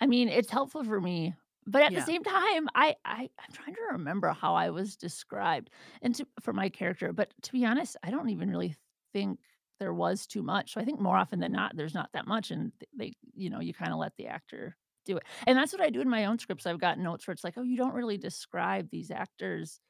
I 0.00 0.06
mean, 0.06 0.28
it's 0.28 0.50
helpful 0.50 0.84
for 0.84 1.00
me, 1.00 1.34
but 1.66 1.82
at 1.82 1.94
the 1.94 2.02
same 2.02 2.22
time, 2.22 2.68
I 2.74 2.96
I 3.04 3.30
I'm 3.38 3.52
trying 3.52 3.74
to 3.74 3.80
remember 3.92 4.30
how 4.32 4.54
I 4.54 4.70
was 4.70 4.96
described 4.96 5.70
and 6.02 6.14
to 6.16 6.26
for 6.40 6.52
my 6.52 6.68
character, 6.68 7.12
but 7.12 7.32
to 7.42 7.52
be 7.52 7.64
honest, 7.64 7.96
I 8.02 8.10
don't 8.10 8.30
even 8.30 8.50
really 8.50 8.76
think 9.12 9.40
there 9.80 9.94
was 9.94 10.26
too 10.26 10.42
much, 10.42 10.72
so 10.74 10.80
I 10.80 10.84
think 10.84 11.00
more 11.00 11.16
often 11.16 11.40
than 11.40 11.52
not, 11.52 11.76
there's 11.76 11.94
not 11.94 12.10
that 12.12 12.26
much, 12.26 12.50
and 12.50 12.72
they 12.96 13.12
you 13.34 13.50
know, 13.50 13.60
you 13.60 13.74
kinda 13.74 13.96
let 13.96 14.16
the 14.16 14.26
actor 14.28 14.76
do 15.04 15.16
it, 15.18 15.24
and 15.46 15.56
that's 15.58 15.72
what 15.72 15.82
I 15.82 15.90
do 15.90 16.00
in 16.00 16.08
my 16.10 16.24
own 16.26 16.38
scripts, 16.38 16.66
I've 16.66 16.78
got 16.80 16.98
notes 16.98 17.26
where 17.26 17.32
it's 17.32 17.44
like, 17.44 17.58
"Oh, 17.58 17.62
you 17.62 17.76
don't 17.76 17.94
really 17.94 18.18
describe 18.18 18.90
these 18.90 19.10
actors 19.10 19.80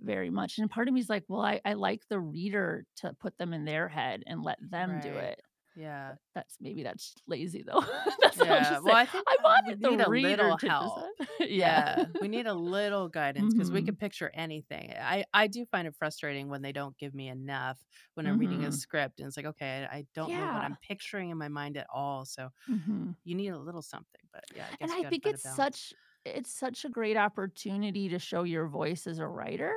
very 0.00 0.30
much," 0.30 0.58
and 0.58 0.70
part 0.70 0.88
of 0.88 0.94
me 0.94 1.00
is 1.00 1.10
like, 1.10 1.24
"Well, 1.28 1.42
I 1.42 1.60
I 1.64 1.74
like 1.74 2.08
the 2.08 2.20
reader 2.20 2.86
to 2.98 3.14
put 3.14 3.38
them 3.38 3.54
in 3.54 3.64
their 3.66 3.88
head 3.88 4.24
and 4.26 4.42
let 4.42 4.58
them 4.62 5.00
do 5.00 5.18
it." 5.18 5.42
Yeah. 5.76 6.16
That's 6.34 6.56
maybe 6.60 6.82
that's 6.82 7.14
lazy, 7.26 7.62
though. 7.62 7.82
That's 8.22 8.40
Yeah. 8.40 8.78
Well. 8.80 8.94
I 8.94 9.06
think, 9.06 9.28
I 9.28 9.36
uh, 9.44 9.50
we 9.66 9.74
wanted 9.74 9.82
the 9.82 9.90
need 9.90 10.00
a 10.00 10.08
reader 10.08 10.52
little 10.52 10.56
help. 10.56 11.10
Yeah. 11.40 12.04
Yeah. 12.04 12.06
We 12.20 12.28
need 12.28 12.46
a 12.46 12.54
little 12.54 13.08
guidance 13.08 13.54
'cause 13.54 13.70
we 13.72 13.82
Mhm. 13.82 13.82
could 13.82 13.98
picture 13.98 14.30
anything. 14.34 14.92
I 14.92 15.24
I 15.34 15.46
do 15.48 15.64
find 15.66 15.86
it 15.88 15.94
frustrating 15.96 16.48
when 16.48 16.62
they 16.62 16.72
don't 16.72 16.96
give 16.98 17.14
me 17.14 17.28
enough 17.28 17.84
when 18.14 18.26
I'm 18.26 18.38
reading 18.38 18.64
a 18.64 18.70
Mhm. 18.70 18.82
script, 18.82 19.20
and 19.20 19.26
it's 19.28 19.36
like, 19.36 19.46
"Okay, 19.46 19.86
I 19.90 19.96
I 19.98 20.06
don't 20.14 20.34
know 20.34 20.46
what 20.48 20.62
I'm 20.62 20.76
picturing 20.76 21.30
in 21.30 21.38
my 21.38 21.48
mind 21.48 21.76
at 21.76 21.86
all," 21.92 22.24
so 22.26 22.50
Mhm. 22.68 23.16
you 23.24 23.34
need 23.36 23.48
a 23.50 23.58
little 23.58 23.82
something, 23.82 24.22
but, 24.32 24.44
yeah, 24.50 24.70
I 24.70 24.76
And 24.80 24.92
I 24.92 25.04
think 25.04 25.26
it's 25.26 25.42
such 25.42 25.92
it's 26.24 26.50
such 26.52 26.84
a 26.84 26.88
great 26.88 27.16
opportunity 27.16 28.08
to 28.08 28.18
show 28.18 28.42
your 28.42 28.66
voice 28.66 29.06
as 29.06 29.20
a 29.20 29.28
writer, 29.28 29.72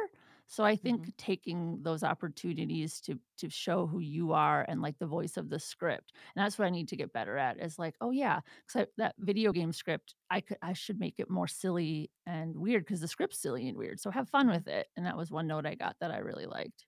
so 0.49 0.65
I 0.65 0.75
think 0.75 1.01
mm-hmm. 1.01 1.09
taking 1.17 1.83
those 1.83 2.03
opportunities 2.03 3.01
to 3.03 3.19
to 3.37 3.49
show 3.49 3.87
who 3.87 3.99
you 4.01 4.33
are 4.33 4.65
and, 4.69 4.81
like, 4.81 4.99
the 4.99 5.07
voice 5.07 5.37
of 5.37 5.49
the 5.49 5.59
script, 5.59 6.13
and 6.35 6.43
that's 6.43 6.59
what 6.59 6.67
I 6.67 6.71
need 6.71 6.89
to 6.89 6.97
get 6.97 7.13
better 7.13 7.37
at 7.37 7.59
is 7.59 7.79
like, 7.79 7.95
"Oh, 8.01 8.11
yeah," 8.11 8.41
'cause 8.67 8.83
I 8.83 8.87
that 8.97 9.15
video 9.19 9.53
game 9.53 9.73
script, 9.73 10.15
I 10.31 10.41
could 10.41 10.57
I 10.63 10.73
should 10.73 10.99
make 10.99 11.19
it 11.19 11.29
more 11.29 11.47
silly 11.47 12.11
and 12.27 12.57
weird 12.57 12.83
because 12.85 13.01
the 13.01 13.07
script's 13.07 13.39
silly 13.39 13.67
and 13.69 13.77
weird, 13.77 13.99
so 14.01 14.11
have 14.11 14.29
fun 14.29 14.49
with 14.49 14.67
it, 14.67 14.87
and 14.97 15.05
that 15.05 15.17
was 15.17 15.31
one 15.31 15.47
note 15.47 15.65
I 15.67 15.75
got 15.75 15.97
that 16.01 16.11
I 16.11 16.19
really 16.19 16.47
liked. 16.47 16.85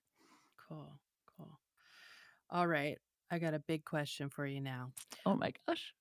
Cool. 0.56 0.98
Cool. 1.26 1.58
Alright. 2.52 2.98
I 3.30 3.38
got 3.38 3.54
a 3.54 3.58
big 3.58 3.84
question 3.84 4.30
for 4.30 4.46
you 4.46 4.60
now. 4.60 4.92
Oh 5.26 5.36
my 5.36 5.52
gosh. 5.66 5.94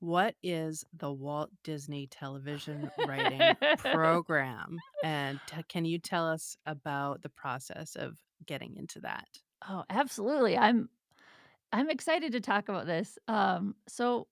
What 0.00 0.36
is 0.42 0.84
the 0.92 1.12
Walt 1.12 1.50
Disney 1.62 2.06
Television 2.06 2.90
Writing 2.96 3.58
Program? 3.76 4.82
And 5.02 5.40
t 5.46 5.62
can 5.64 5.84
you 5.84 5.98
tell 5.98 6.26
us 6.28 6.56
about 6.66 7.22
the 7.22 7.28
process 7.28 7.96
of 7.96 8.18
getting 8.44 8.76
into 8.76 9.00
that? 9.00 9.42
Oh, 9.68 9.84
absolutely, 9.88 10.56
I'm 10.56 10.88
I'm 11.72 11.90
excited 11.90 12.32
to 12.32 12.40
talk 12.40 12.68
about 12.68 12.86
this, 12.86 13.18
um, 13.28 13.76
so 13.88 14.28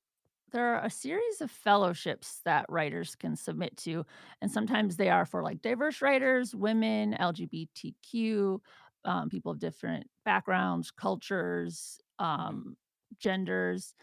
there 0.52 0.74
are 0.76 0.84
a 0.84 0.90
series 0.90 1.40
of 1.42 1.50
fellowships 1.50 2.40
that 2.44 2.66
writers 2.70 3.16
can 3.16 3.36
submit 3.36 3.76
to, 3.78 4.06
and 4.42 4.50
sometimes 4.50 4.96
they 4.96 5.10
are 5.10 5.26
for, 5.26 5.42
like, 5.44 5.62
diverse 5.62 6.02
writers, 6.02 6.54
women, 6.54 7.14
LGBTQ, 7.14 8.62
um, 9.04 9.30
people 9.30 9.52
of 9.52 9.60
different 9.60 10.08
backgrounds, 10.24 10.90
cultures, 10.92 12.00
Mhm. 12.38 12.64
um, 12.64 12.76
genders, 13.18 13.94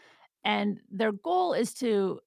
and 0.44 0.80
their 0.90 1.12
goal 1.12 1.52
is 1.54 1.74
to 1.74 2.20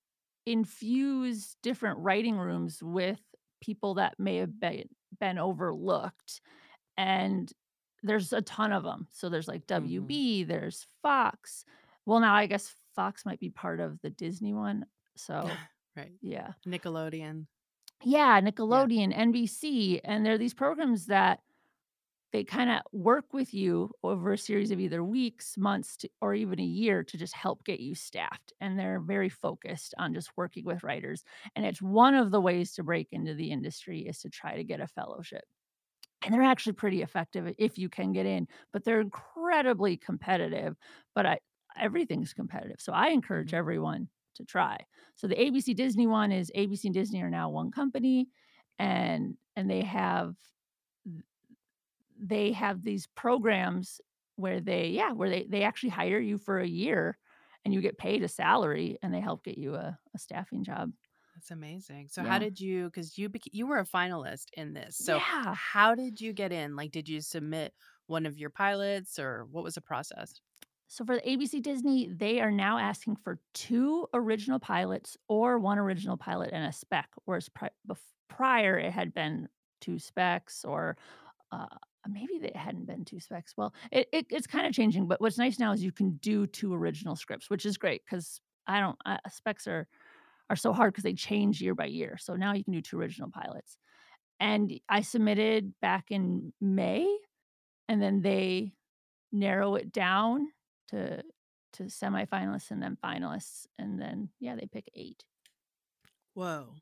infuse 0.46 1.58
different 1.64 2.00
writing 2.00 2.38
rooms 2.38 2.82
with 2.82 3.20
people 3.62 3.96
that 3.96 4.16
may 4.20 4.38
have 4.38 4.60
been 4.60 4.90
been 5.20 5.38
overlooked, 5.38 6.42
and 6.98 7.52
there's 8.04 8.34
a 8.34 8.42
ton 8.42 8.72
of 8.72 8.84
them. 8.84 9.08
So 9.12 9.30
there's, 9.30 9.48
like. 9.48 9.66
Mm-hmm. 9.68 10.06
WB, 10.06 10.48
there's 10.48 10.86
Fox 11.02 11.66
well, 12.06 12.20
now 12.20 12.34
I 12.34 12.46
guess 12.46 12.74
Fox 12.96 13.26
might 13.26 13.40
be 13.40 13.50
part 13.50 13.80
of 13.80 14.00
the 14.02 14.10
Disney 14.10 14.54
one, 14.54 14.86
so 15.16 15.50
Right. 15.98 16.12
yeah. 16.22 16.52
Nickelodeon. 16.68 17.46
Yeah, 18.04 18.38
Yeah. 18.40 18.42
Nickelodeon, 18.42 19.16
NBC, 19.16 20.02
and 20.04 20.26
there 20.26 20.34
are 20.34 20.38
these 20.38 20.54
programs 20.54 21.08
that 21.08 21.40
they 22.36 22.44
kinda 22.44 22.84
work 22.92 23.34
with 23.34 23.54
you 23.54 23.92
over 24.04 24.34
a 24.34 24.38
series 24.38 24.72
of 24.72 24.80
either 24.80 25.04
weeks, 25.04 25.58
months, 25.58 25.98
to 25.98 26.10
or 26.22 26.34
even 26.36 26.60
a 26.60 26.64
year 26.64 27.04
to 27.04 27.18
just 27.18 27.34
help 27.36 27.64
get 27.66 27.80
you 27.80 27.96
staffed, 27.96 28.54
and 28.62 28.78
they're 28.80 29.00
very 29.00 29.30
focused 29.30 29.94
on 29.98 30.14
just 30.14 30.36
working 30.38 30.66
with 30.66 30.84
writers, 30.84 31.24
and 31.56 31.66
it's 31.66 31.82
one 31.82 32.16
of 32.16 32.32
the 32.32 32.42
ways 32.42 32.74
to 32.74 32.84
break 32.84 33.14
into 33.14 33.34
the 33.36 33.52
industry 33.52 34.02
is 34.08 34.20
to 34.22 34.30
try 34.30 34.56
to 34.58 34.64
get 34.66 34.82
a 34.82 34.88
fellowship. 34.88 35.44
And 36.24 36.34
they're 36.34 36.42
actually 36.44 36.74
pretty 36.74 37.02
effective 37.02 37.54
if 37.60 37.78
you 37.78 37.90
can 37.90 38.12
get 38.14 38.26
in, 38.26 38.48
but 38.74 38.84
they're 38.84 39.02
incredibly 39.02 39.98
competitive, 39.98 40.78
but 41.14 41.26
I 41.26 41.40
everything's 41.78 42.34
competitive, 42.34 42.78
so 42.80 42.94
I 42.94 43.10
encourage 43.10 43.54
Mhm. 43.54 43.56
everyone 43.56 44.10
to 44.36 44.46
try. 44.46 44.78
So 45.16 45.28
the 45.28 45.40
ABC 45.42 45.74
Disney 45.74 46.08
one 46.08 46.32
is 46.32 46.52
ABC 46.56 46.88
and 46.88 46.94
Disney 46.96 47.22
are 47.24 47.30
now 47.30 47.50
one 47.50 47.72
company, 47.72 48.30
and 48.80 49.38
and 49.56 49.70
they 49.70 49.82
have 49.84 50.36
they 52.20 52.52
have 52.54 52.84
these 52.84 53.08
programs 53.08 54.02
where 54.38 54.62
they 54.62 54.90
yeah, 54.90 55.12
where 55.14 55.30
they 55.30 55.46
they 55.50 55.64
actually 55.64 55.90
hire 55.90 56.20
you 56.20 56.38
for 56.38 56.60
a 56.60 56.68
year, 56.68 57.18
and 57.66 57.74
you 57.74 57.82
get 57.82 57.98
paid 57.98 58.24
a 58.24 58.28
salary, 58.30 58.98
and 59.04 59.14
they 59.14 59.22
help 59.22 59.44
get 59.44 59.58
you 59.58 59.76
a 59.76 60.00
a 60.16 60.20
staffing 60.20 60.64
job. 60.64 60.92
That's 61.34 61.52
amazing. 61.52 62.08
So 62.10 62.24
how 62.24 62.38
Yeah. 62.38 62.40
did 62.40 62.60
you 62.60 62.90
'cause 62.92 63.18
you 63.18 63.30
bec 63.30 63.42
you 63.52 63.68
were 63.68 63.80
a 63.80 63.84
finalist 63.86 64.48
in 64.54 64.74
this, 64.74 64.98
so 64.98 65.20
Yeah. 65.20 65.56
how 65.56 65.94
did 65.96 66.22
you 66.22 66.34
get 66.34 66.52
in? 66.52 66.76
Like, 66.76 66.92
did 66.92 67.10
you 67.10 67.22
submit 67.22 67.74
one 68.08 68.26
of 68.26 68.38
your 68.38 68.50
pilots, 68.50 69.20
or 69.20 69.46
what 69.46 69.64
was 69.64 69.76
the 69.76 69.82
process? 69.82 70.40
So 70.90 71.04
for 71.06 71.16
the 71.16 71.28
ABC 71.30 71.62
Disney, 71.62 72.08
they 72.08 72.40
are 72.42 72.52
now 72.52 72.78
asking 72.78 73.16
for 73.18 73.40
2 73.54 74.08
original 74.14 74.60
pilots 74.60 75.18
or 75.28 75.58
1 75.60 75.80
original 75.80 76.18
pilot 76.18 76.52
and 76.54 76.66
a 76.66 76.72
spec, 76.72 77.10
whereas 77.26 77.50
pri 77.50 77.70
prior 78.28 78.78
it 78.78 78.92
had 78.92 79.14
been 79.14 79.50
2 79.82 79.98
specs 80.00 80.64
or, 80.66 80.98
uh, 81.52 81.68
maybe 82.10 82.40
they 82.40 82.52
hadn't 82.56 82.86
been 82.86 83.06
2 83.06 83.20
specs. 83.20 83.56
Well, 83.58 83.74
it 83.92 84.08
it 84.14 84.28
it's 84.30 84.48
kinda 84.48 84.72
changing, 84.72 85.08
but 85.08 85.22
what's 85.22 85.38
nice 85.38 85.60
now 85.60 85.72
is 85.74 85.84
you 85.84 85.92
can 85.92 86.18
do 86.18 86.48
2 86.48 86.74
original 86.74 87.16
scripts, 87.16 87.50
which 87.50 87.66
is 87.66 87.78
great 87.78 88.04
because 88.06 88.40
I 88.68 88.80
don't 88.80 88.98
uh, 89.06 89.18
specs 89.30 89.68
are 89.68 89.88
are 90.50 90.56
so 90.56 90.74
hard 90.74 90.94
because 90.94 91.04
they 91.04 91.14
change 91.16 91.62
year 91.62 91.76
by 91.76 91.86
year. 91.88 92.18
So 92.18 92.36
now 92.36 92.54
you 92.54 92.64
can 92.64 92.74
do 92.74 92.82
2 92.82 93.00
original 93.00 93.32
pilots. 93.32 93.78
And 94.40 94.80
I 94.90 95.02
submitted 95.02 95.74
back 95.82 96.12
in 96.12 96.54
May, 96.62 97.08
and 97.88 98.02
then 98.02 98.22
they 98.22 98.76
narrow 99.32 99.76
it 99.76 99.92
down 99.94 100.50
to 100.90 101.24
to 101.74 101.84
semifinalists 101.86 102.72
and 102.72 102.82
then 102.84 102.98
finalists, 103.04 103.68
and 103.80 104.00
then, 104.02 104.32
yeah, 104.40 104.56
they 104.56 104.68
pick 104.68 104.90
8. 104.96 105.26
Woah. 106.36 106.82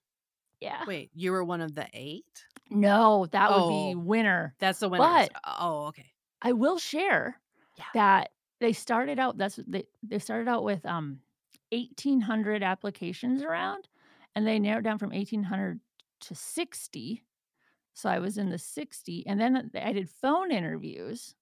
Yeah. 0.64 0.86
Wait, 0.86 1.12
you 1.14 1.32
were 1.32 1.44
one 1.44 1.62
of 1.62 1.76
the 1.76 1.88
8? 1.94 2.46
No, 2.70 3.26
that 3.28 3.54
would 3.54 3.66
be 3.66 3.96
Oh, 3.96 3.96
winner. 3.96 4.56
that's 4.60 4.80
the 4.80 4.90
winners. 4.90 5.30
But 5.30 5.40
Oh, 5.46 5.88
okay. 5.88 6.14
I 6.42 6.54
will 6.54 6.78
share 6.78 7.42
Yeah. 7.78 7.86
that 7.94 8.32
they 8.60 8.74
started 8.74 9.20
out 9.20 9.38
that's 9.38 9.58
they 9.68 9.86
they 10.02 10.20
started 10.20 10.48
out 10.48 10.64
with, 10.64 10.86
um, 10.86 11.22
1,800 11.72 12.64
applications 12.64 13.42
around, 13.44 13.88
and 14.36 14.46
they 14.48 14.60
narrowed 14.60 14.84
down 14.84 15.00
from 15.00 15.12
1,800 15.14 15.80
to 16.22 16.36
60. 16.36 17.26
So 17.94 18.10
I 18.10 18.20
was 18.20 18.38
in 18.38 18.50
the 18.50 18.58
60, 18.60 19.26
and 19.28 19.40
then 19.40 19.72
I 19.76 19.94
did 19.94 20.10
phone 20.10 20.52
interviews, 20.52 21.36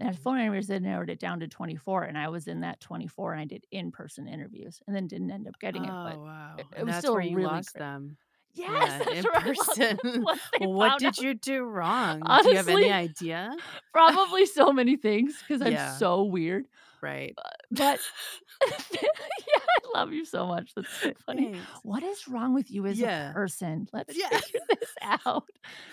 and 0.00 0.08
at 0.10 0.16
Mhm. 0.16 0.20
phone 0.20 0.40
interviews, 0.40 0.68
they 0.68 0.80
narrowed 0.80 1.10
it 1.10 1.20
down 1.20 1.40
to 1.40 1.48
24, 1.48 2.04
and 2.04 2.18
I 2.18 2.28
was 2.30 2.48
in 2.48 2.60
that 2.62 2.80
24, 2.80 3.32
and 3.34 3.42
I 3.42 3.46
did 3.46 3.66
in-person 3.72 4.28
interviews, 4.28 4.82
and 4.86 4.96
then 4.96 5.08
didn't 5.08 5.30
end 5.32 5.48
up 5.48 5.58
getting 5.60 5.86
it, 5.86 5.96
but 6.02 6.18
Oh, 6.18 6.24
wow. 6.24 6.58
it 6.58 6.68
it 6.78 6.84
was 6.84 6.96
that's 6.96 6.98
still 6.98 7.14
where 7.14 7.22
you 7.22 7.38
really 7.38 7.40
lost 7.40 7.76
great. 7.76 7.78
them. 7.78 8.18
Yes, 8.54 8.66
Yeah, 8.66 9.02
in 9.08 9.26
where 9.26 9.34
I 9.34 9.40
lost 9.66 9.80
them 9.88 9.98
person. 9.98 9.98
once 10.18 10.42
What 10.58 10.96
did 10.96 11.18
out. 11.18 11.20
you 11.20 11.34
do 11.34 11.62
wrong? 11.64 12.38
Do 12.40 12.48
you 12.50 12.56
have 12.56 12.68
any 12.68 12.90
idea? 12.90 13.56
probably 13.92 14.46
so 14.46 14.72
many 14.72 14.96
things 14.96 15.42
because 15.42 15.62
I'm 15.62 15.76
Yeah. 15.76 16.02
so 16.02 16.24
weird. 16.24 16.66
Right. 17.02 17.36
But 17.70 18.00
yeah, 19.02 19.08
I 19.94 19.98
love 19.98 20.12
you 20.12 20.24
so 20.24 20.46
much, 20.46 20.74
that's 20.74 20.98
so 21.00 21.12
funny. 21.26 21.50
Thanks. 21.52 21.80
What 21.82 22.02
is 22.02 22.28
wrong 22.28 22.54
with 22.54 22.70
you 22.70 22.86
as 22.86 23.02
a 23.02 23.08
person? 23.34 23.86
Let's 23.92 24.22
Yeah. 24.30 24.30
figure 24.30 24.60
this 24.68 24.94
out. 25.02 25.48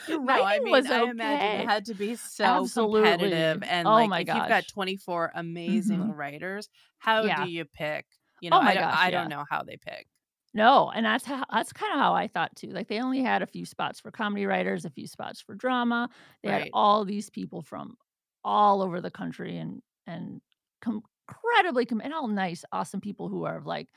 Your 0.07 0.21
No, 0.33 0.43
I 0.43 0.59
mean, 0.59 0.85
was 0.85 0.91
I 0.91 1.01
imagine 1.03 1.53
it 1.53 1.61
had 1.61 1.85
to 1.85 1.95
be 1.95 2.15
so 2.15 2.69
competitive, 2.69 3.61
and, 3.63 3.91
Oh 3.91 3.93
like, 3.93 4.11
my 4.11 4.23
if 4.23 4.33
you've 4.33 4.45
got 4.45 4.67
24 4.67 5.31
amazing 5.35 6.07
Mhm. 6.07 6.13
writers, 6.13 6.69
how 6.97 7.27
Yeah. 7.27 7.29
do 7.29 7.43
you 7.43 7.65
pick? 7.65 8.05
You 8.39 8.51
know, 8.51 8.59
Oh 8.59 8.63
I 8.63 8.75
gosh, 8.75 9.05
I 9.05 9.09
yeah. 9.09 9.27
don't 9.27 9.29
know 9.29 9.45
how 9.49 9.63
they 9.63 9.77
pick. 9.77 10.07
No, 10.53 10.89
and 10.91 11.05
that's 11.05 11.25
how 11.25 11.43
that's 11.51 11.73
kinda 11.73 11.95
how 11.95 12.13
I 12.13 12.27
thought 12.27 12.55
too. 12.55 12.69
Like, 12.69 12.87
they 12.87 13.01
only 13.01 13.21
had 13.21 13.41
a 13.41 13.45
few 13.47 13.65
spots 13.65 13.99
for 13.99 14.11
comedy 14.11 14.45
writers, 14.45 14.85
a 14.85 14.89
few 14.89 15.07
spots 15.07 15.41
for 15.41 15.55
drama. 15.55 16.09
They 16.41 16.49
had 16.49 16.63
Right. 16.63 16.73
all 16.73 17.05
these 17.05 17.29
people 17.29 17.61
from 17.61 17.97
all 18.43 18.81
over 18.81 19.01
the 19.01 19.11
country 19.11 19.57
and 19.57 19.81
and 20.05 20.41
com 20.81 21.01
credibly 21.27 21.85
com 21.85 22.01
and 22.01 22.13
all 22.13 22.27
nice, 22.27 22.63
awesome 22.71 23.01
people 23.01 23.27
who 23.27 23.43
are, 23.43 23.61
like, 23.61 23.89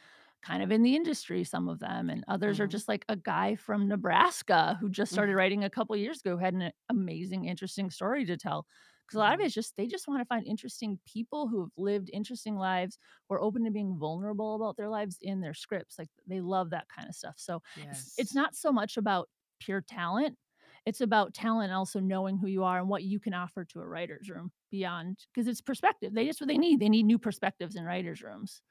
kind 0.42 0.62
of 0.62 0.73
in 0.73 0.83
the 0.83 0.97
industry, 0.97 1.45
some 1.45 1.69
of 1.69 1.78
them, 1.78 2.11
and 2.11 2.25
others 2.26 2.59
are 2.59 2.66
Mhm. 2.66 2.76
just 2.76 2.88
like 2.88 3.04
a 3.09 3.14
guy 3.16 3.54
from 3.54 3.87
Nebraska 3.88 4.76
who 4.80 4.88
just 4.90 5.12
started 5.12 5.35
Mhm. 5.35 5.37
writing 5.37 5.62
a 5.62 5.71
couple 5.71 5.95
years 5.97 6.21
ago, 6.21 6.37
had 6.37 6.54
an 6.54 6.73
amazing, 6.88 7.45
interesting 7.45 7.90
story 7.90 8.25
to 8.25 8.37
tell. 8.37 8.66
'Cause 9.11 9.17
a 9.17 9.21
lot 9.21 9.35
of 9.35 9.40
it 9.40 9.49
Mhm. 9.49 9.50
just 9.50 9.76
they 9.76 9.87
just 9.88 10.09
wanna 10.09 10.25
find 10.25 10.47
interesting 10.47 11.00
people 11.07 11.49
who 11.49 11.62
have 11.62 11.73
lived 11.76 12.11
interesting 12.12 12.57
lives, 12.57 12.99
who 13.29 13.35
are 13.37 13.43
open 13.43 13.64
to 13.64 13.71
being 13.73 13.99
vulnerable 13.99 14.55
about 14.57 14.76
their 14.76 14.88
lives 14.90 15.19
in 15.23 15.40
their 15.40 15.55
scripts, 15.55 15.99
like, 15.99 16.11
they 16.26 16.40
love 16.40 16.71
that 16.71 16.88
kinda 16.95 17.12
stuff. 17.12 17.37
So, 17.38 17.62
it's 17.90 18.12
it's 18.19 18.35
not 18.35 18.55
so 18.57 18.73
much 18.73 18.97
about 18.97 19.29
pure 19.61 19.83
talent, 19.83 20.38
it's 20.87 21.00
about 21.02 21.35
talent 21.35 21.73
also 21.73 22.00
knowing 22.00 22.38
who 22.38 22.47
you 22.49 22.64
are 22.64 22.79
and 22.81 22.88
what 22.88 23.05
you 23.05 23.21
can 23.21 23.35
offer 23.35 23.64
to 23.67 23.81
a 23.81 23.87
writer's 23.88 24.31
room 24.31 24.52
beyond 24.71 25.26
because 25.35 25.49
it's 25.49 25.61
perspective. 25.62 26.14
They 26.14 26.26
just 26.26 26.40
what 26.40 26.49
they 26.49 26.59
need. 26.59 26.81
They 26.81 26.88
need 26.90 27.05
new 27.05 27.19
perspectives 27.19 27.76
in 27.76 27.85
writers' 27.85 28.23
rooms. 28.23 28.63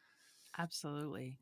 Absolutely. 0.58 1.38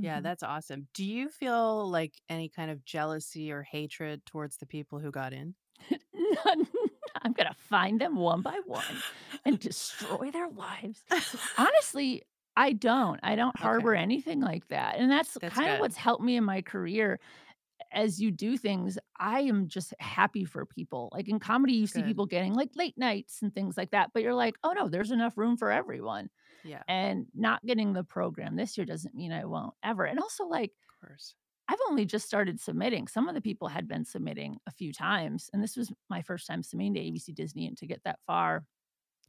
Yeah, 0.00 0.20
Mhm. 0.20 0.22
that's 0.22 0.42
awesome. 0.42 0.88
Do 0.94 1.04
you 1.04 1.28
feel, 1.30 1.88
like, 1.90 2.20
any 2.28 2.48
kind 2.48 2.70
of 2.70 2.84
jealousy 2.84 3.52
or 3.52 3.62
hatred 3.62 4.26
towards 4.26 4.58
the 4.58 4.66
people 4.66 5.00
who 5.00 5.10
got 5.12 5.32
in? 5.32 5.56
None. 6.14 6.66
I'm 7.22 7.32
gonna 7.32 7.54
find 7.54 8.00
them 8.00 8.16
one 8.16 8.42
by 8.42 8.60
one 8.64 9.02
and 9.44 9.58
destroy 9.58 10.30
their 10.30 10.48
lives. 10.48 11.02
Honestly, 11.56 12.22
I 12.56 12.72
don't. 12.72 13.20
I 13.22 13.36
don't 13.36 13.56
harbor 13.58 13.94
Okay. 13.94 13.96
anything 13.96 14.40
like 14.40 14.68
that, 14.68 14.96
and 14.96 15.10
that's 15.10 15.38
That's 15.40 15.58
kind 15.58 15.72
of 15.72 15.78
what's 15.78 15.96
helped 15.96 16.22
me 16.24 16.36
in 16.36 16.44
my 16.44 16.62
career. 16.62 17.20
As 17.92 18.20
you 18.20 18.30
do 18.30 18.56
things, 18.56 18.98
I 19.18 19.40
am 19.42 19.68
just 19.68 19.94
happy 20.00 20.44
for 20.44 20.66
people. 20.66 21.10
Like, 21.12 21.28
in 21.28 21.38
comedy, 21.40 21.74
you 21.74 21.86
see 21.86 22.02
people 22.02 22.26
getting, 22.26 22.54
like, 22.54 22.70
late 22.76 22.96
nights 22.98 23.42
and 23.42 23.54
things 23.54 23.76
like 23.76 23.90
that, 23.92 24.12
but 24.14 24.22
you're 24.22 24.34
like, 24.34 24.56
"Oh, 24.64 24.72
no, 24.72 24.88
there's 24.88 25.10
enough 25.10 25.38
room 25.38 25.56
for 25.58 25.70
everyone." 25.70 26.30
Yeah. 26.62 26.84
And 26.88 27.26
not 27.34 27.64
getting 27.66 27.92
the 27.94 28.04
program 28.04 28.56
this 28.56 28.78
year 28.78 28.86
doesn't 28.86 29.14
mean 29.14 29.32
I 29.32 29.44
won't 29.46 29.74
ever. 29.82 30.04
And 30.04 30.20
also, 30.20 30.46
like, 30.46 30.72
Course. 31.00 31.34
I've 31.72 31.78
only 31.88 32.04
just 32.04 32.26
started 32.26 32.60
submitting. 32.60 33.08
Some 33.08 33.28
of 33.28 33.34
the 33.34 33.40
people 33.40 33.68
had 33.68 33.88
been 33.88 34.04
submitting 34.04 34.58
a 34.66 34.70
few 34.70 34.92
times, 34.92 35.48
and 35.52 35.62
this 35.62 35.76
was 35.76 35.90
my 36.10 36.20
first 36.22 36.46
time 36.46 36.62
submitting 36.62 36.94
to 36.94 37.00
ABC 37.00 37.34
Disney, 37.34 37.66
and 37.66 37.76
to 37.78 37.86
get 37.86 38.02
that 38.04 38.18
far 38.26 38.64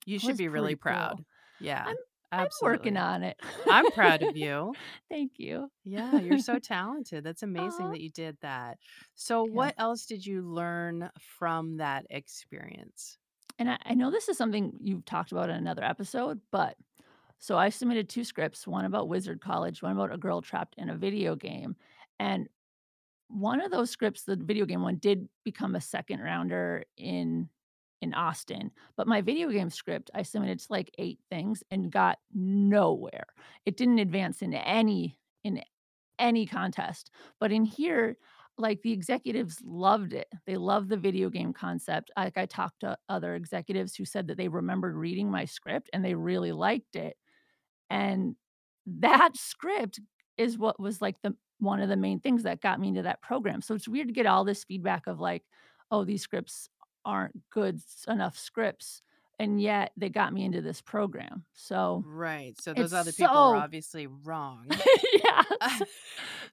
You 0.06 0.19
should 0.19 0.38
be 0.38 0.47
really 0.49 0.75
pretty 0.75 0.97
cool. 0.97 1.08
proud. 1.08 1.25
Yeah. 1.60 1.86
I'm 1.88 1.95
I'm 2.36 2.47
working 2.63 2.97
on 2.97 3.21
it. 3.21 3.39
I'm 3.67 3.91
proud 3.91 4.23
of 4.23 4.36
you. 4.45 4.73
Thank 5.08 5.34
you. 5.38 5.69
Yeah, 5.84 6.17
you're 6.19 6.39
so 6.39 6.58
talented. 6.75 7.23
That's 7.23 7.43
amazing 7.43 7.91
that 7.91 8.01
you 8.01 8.10
did 8.10 8.38
that. 8.41 8.79
So, 9.13 9.45
Yeah. 9.45 9.51
what 9.53 9.75
else 9.77 10.08
did 10.08 10.25
you 10.25 10.41
learn 10.41 11.12
from 11.38 11.77
that 11.77 12.08
experience? 12.10 13.19
And 13.60 13.69
I 13.69 13.77
I 13.86 13.93
know 13.93 14.10
this 14.12 14.29
is 14.29 14.38
something 14.38 14.73
you've 14.82 15.06
talked 15.06 15.32
about 15.32 15.49
in 15.51 15.56
another 15.58 15.84
episode, 15.84 16.41
but 16.51 16.75
so 17.38 17.58
I 17.58 17.69
submitted 17.69 18.10
2 18.10 18.23
scripts, 18.23 18.65
one 18.65 18.86
about 18.86 19.10
Wizard 19.10 19.39
College, 19.41 19.84
one 19.84 19.91
about 19.91 20.12
a 20.13 20.17
girl 20.17 20.41
trapped 20.41 20.75
in 20.77 20.89
a 20.89 20.95
video 20.97 21.36
game, 21.36 21.75
and 22.23 22.47
one 23.27 23.59
of 23.62 23.71
those 23.71 23.89
scripts, 23.89 24.23
the 24.23 24.36
video 24.36 24.65
game 24.65 24.81
one, 24.81 24.97
did 24.97 25.27
become 25.43 25.75
a 25.75 25.79
2nd 25.79 26.23
rounder 26.23 26.86
in 26.97 27.49
in 28.01 28.13
Austin, 28.13 28.69
but 28.97 29.07
my 29.07 29.21
video 29.21 29.49
game 29.49 29.69
script, 29.69 30.12
I 30.13 30.23
submitted 30.23 30.59
to, 30.59 30.67
like, 30.69 30.91
8 30.97 31.19
things 31.29 31.63
and 31.71 31.89
got 31.89 32.19
nowhere. 32.33 33.27
It 33.65 33.77
didn't 33.77 33.99
advance 33.99 34.41
in 34.41 34.53
any 34.53 35.17
in 35.43 35.62
any 36.19 36.45
contest, 36.45 37.12
but 37.39 37.51
in 37.51 37.65
here, 37.65 38.17
like, 38.57 38.81
the 38.81 38.91
executives 38.91 39.57
loved 39.65 40.13
it. 40.13 40.27
They 40.45 40.57
loved 40.57 40.89
the 40.89 40.97
video 40.97 41.29
game 41.29 41.53
concept. 41.53 42.12
Like, 42.15 42.38
I 42.38 42.45
talked 42.45 42.81
to 42.81 42.97
other 43.09 43.36
executives 43.36 43.95
who 43.95 44.05
said 44.05 44.27
that 44.27 44.38
they 44.38 44.47
remembered 44.49 44.95
reading 44.95 45.31
my 45.31 45.45
script, 45.45 45.89
and 45.93 46.03
they 46.03 46.13
really 46.13 46.51
liked 46.51 46.95
it. 46.95 47.15
And 47.89 48.36
that 48.86 49.38
script 49.38 49.99
is 50.38 50.57
what 50.57 50.79
was, 50.79 51.01
like, 51.01 51.15
the 51.23 51.36
one 51.63 51.82
of 51.82 51.89
the 51.89 51.95
main 51.97 52.19
things 52.19 52.43
that 52.43 52.62
got 52.62 52.80
me 52.80 52.89
into 52.89 53.04
that 53.04 53.21
program. 53.21 53.62
So 53.62 53.76
it's 53.76 53.88
weird 53.88 54.08
to 54.08 54.13
get 54.13 54.26
all 54.26 54.43
this 54.43 54.63
feedback 54.63 55.08
of, 55.08 55.19
like, 55.19 55.43
"Oh, 55.91 56.04
these 56.06 56.21
scripts 56.21 56.69
aren't 57.06 57.49
good 57.49 57.80
enough 58.08 58.38
scripts," 58.38 59.02
and 59.39 59.62
yet 59.62 59.91
they 59.97 60.10
got 60.10 60.34
me 60.34 60.45
into 60.45 60.62
this 60.62 60.82
program. 60.82 61.45
So, 61.54 62.04
Right. 62.06 62.60
So, 62.62 62.73
those 62.73 62.93
other 62.93 63.12
people 63.12 63.34
were 63.34 63.56
so 63.56 63.56
obviously 63.56 64.08
wrong. 64.08 64.67
Yeah. 65.23 65.43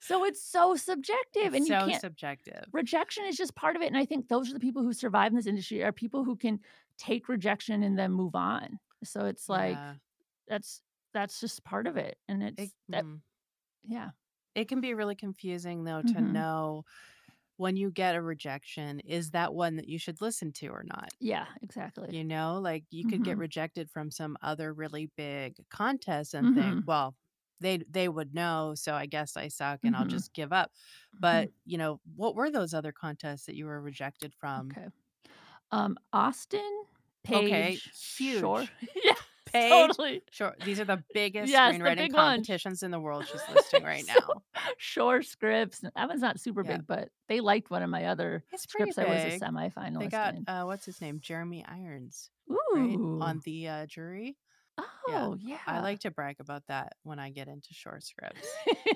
So 0.00 0.24
it's 0.24 0.42
so 0.42 0.76
subjective, 0.76 1.46
It's 1.46 1.56
and 1.56 1.66
you 1.68 1.74
so 1.74 1.86
can't 1.86 2.00
subjective. 2.00 2.64
rejection 2.72 3.24
is 3.26 3.36
just 3.36 3.54
part 3.54 3.76
of 3.76 3.82
it, 3.82 3.86
and 3.86 3.96
I 3.96 4.04
think 4.06 4.28
those 4.28 4.50
are 4.50 4.54
the 4.54 4.60
people 4.60 4.82
who 4.82 4.92
survive 4.92 5.32
in 5.32 5.36
this 5.36 5.46
industry 5.46 5.82
are 5.84 5.92
people 5.92 6.24
who 6.24 6.36
can 6.36 6.60
take 6.96 7.28
rejection 7.28 7.82
and 7.82 7.98
then 7.98 8.12
move 8.12 8.34
on. 8.34 8.78
So 9.04 9.26
it's 9.26 9.48
like, 9.48 9.76
Yeah. 9.76 9.94
that's 10.48 10.82
that's 11.12 11.40
just 11.40 11.64
part 11.64 11.86
of 11.86 11.96
it, 11.96 12.18
and 12.28 12.42
It 12.56 12.58
it's 12.60 12.74
that 12.88 13.04
mhm. 13.04 13.20
Yeah. 13.84 14.10
It 14.54 14.68
can 14.68 14.80
be 14.80 14.94
really 14.94 15.14
confusing, 15.14 15.84
though, 15.84 16.02
to 16.08 16.20
Mhm. 16.20 16.22
know 16.22 16.84
when 17.56 17.76
you 17.76 17.90
get 17.90 18.16
a 18.16 18.22
rejection, 18.22 19.00
is 19.00 19.32
that 19.32 19.54
one 19.54 19.76
that 19.76 19.88
you 19.88 19.98
should 19.98 20.20
listen 20.20 20.52
to 20.54 20.68
or 20.68 20.84
not? 20.84 21.10
Yeah, 21.20 21.46
exactly. 21.62 22.10
You 22.10 22.24
know? 22.24 22.58
Like, 22.60 22.84
you 22.90 23.06
could 23.06 23.22
get 23.22 23.38
Mhm. 23.38 23.40
rejected 23.40 23.90
from 23.90 24.10
some 24.10 24.36
other 24.42 24.72
really 24.74 25.06
big 25.16 25.56
contest 25.70 26.34
and 26.34 26.52
think, 26.52 26.80
Mhm. 26.80 26.86
"Well, 26.86 27.16
they 27.60 27.78
they 27.88 28.08
would 28.08 28.34
know, 28.34 28.74
so 28.76 28.94
I 28.94 29.06
guess 29.06 29.36
I 29.36 29.48
suck 29.48 29.80
and 29.84 29.96
I'll 29.96 30.06
Mhm. 30.06 30.06
just 30.06 30.34
give 30.34 30.52
up." 30.52 30.72
Mhm. 31.12 31.20
But, 31.20 31.50
you 31.64 31.78
know, 31.78 32.00
what 32.16 32.34
were 32.36 32.50
those 32.50 32.74
other 32.74 32.92
contests 32.92 33.46
that 33.46 33.56
you 33.56 33.66
were 33.66 33.80
rejected 33.82 34.34
from? 34.34 34.78
Okay. 34.78 34.88
Um, 35.72 35.98
Austin, 36.12 36.84
Okay, 37.32 37.80
Page, 37.80 37.94
Shore 38.18 38.68
huge. 38.70 38.72
Yeah, 39.04 39.14
Page, 39.52 39.70
totally. 39.70 40.22
Sure. 40.30 40.54
these 40.64 40.80
are 40.80 40.84
the 40.84 41.02
biggest 41.14 41.50
Yes, 41.50 41.72
the 41.76 41.80
screenwriting 41.82 41.96
big 41.96 42.12
ones. 42.14 42.36
competitions 42.36 42.82
in 42.82 42.90
the 42.90 43.00
world 43.00 43.26
she's 43.30 43.40
listing 43.54 43.84
right 43.84 44.04
So 44.04 44.12
now. 44.18 44.42
Shore 44.78 45.22
Scripts, 45.22 45.80
that 45.80 46.08
one's 46.08 46.20
not 46.20 46.38
super 46.40 46.62
Yep. 46.64 46.72
big, 46.78 46.86
but 46.86 47.08
they 47.28 47.40
liked 47.40 47.70
one 47.70 47.82
of 47.82 47.90
my 47.90 48.06
other 48.06 48.44
It's 48.52 48.62
scripts 48.64 48.98
I 48.98 49.04
was 49.04 49.22
a 49.22 49.24
big. 49.30 49.40
They 49.40 49.46
semifinalist 49.46 50.10
got, 50.10 50.34
uh, 50.46 50.64
what's 50.64 50.86
his 50.86 51.00
name? 51.00 51.20
Jeremy 51.20 51.64
Irons, 51.68 52.30
right? 52.48 52.96
On 52.98 53.40
the, 53.44 53.68
uh, 53.68 53.86
jury. 53.86 54.36
Oh 55.08 55.36
yeah. 55.38 55.58
Oh, 55.66 55.72
I 55.72 55.80
like 55.80 56.00
to 56.00 56.10
brag 56.10 56.36
about 56.40 56.62
that 56.68 56.94
when 57.02 57.18
I 57.18 57.28
get 57.28 57.48
into 57.48 57.74
Shore 57.74 58.00
Scripts, 58.00 58.48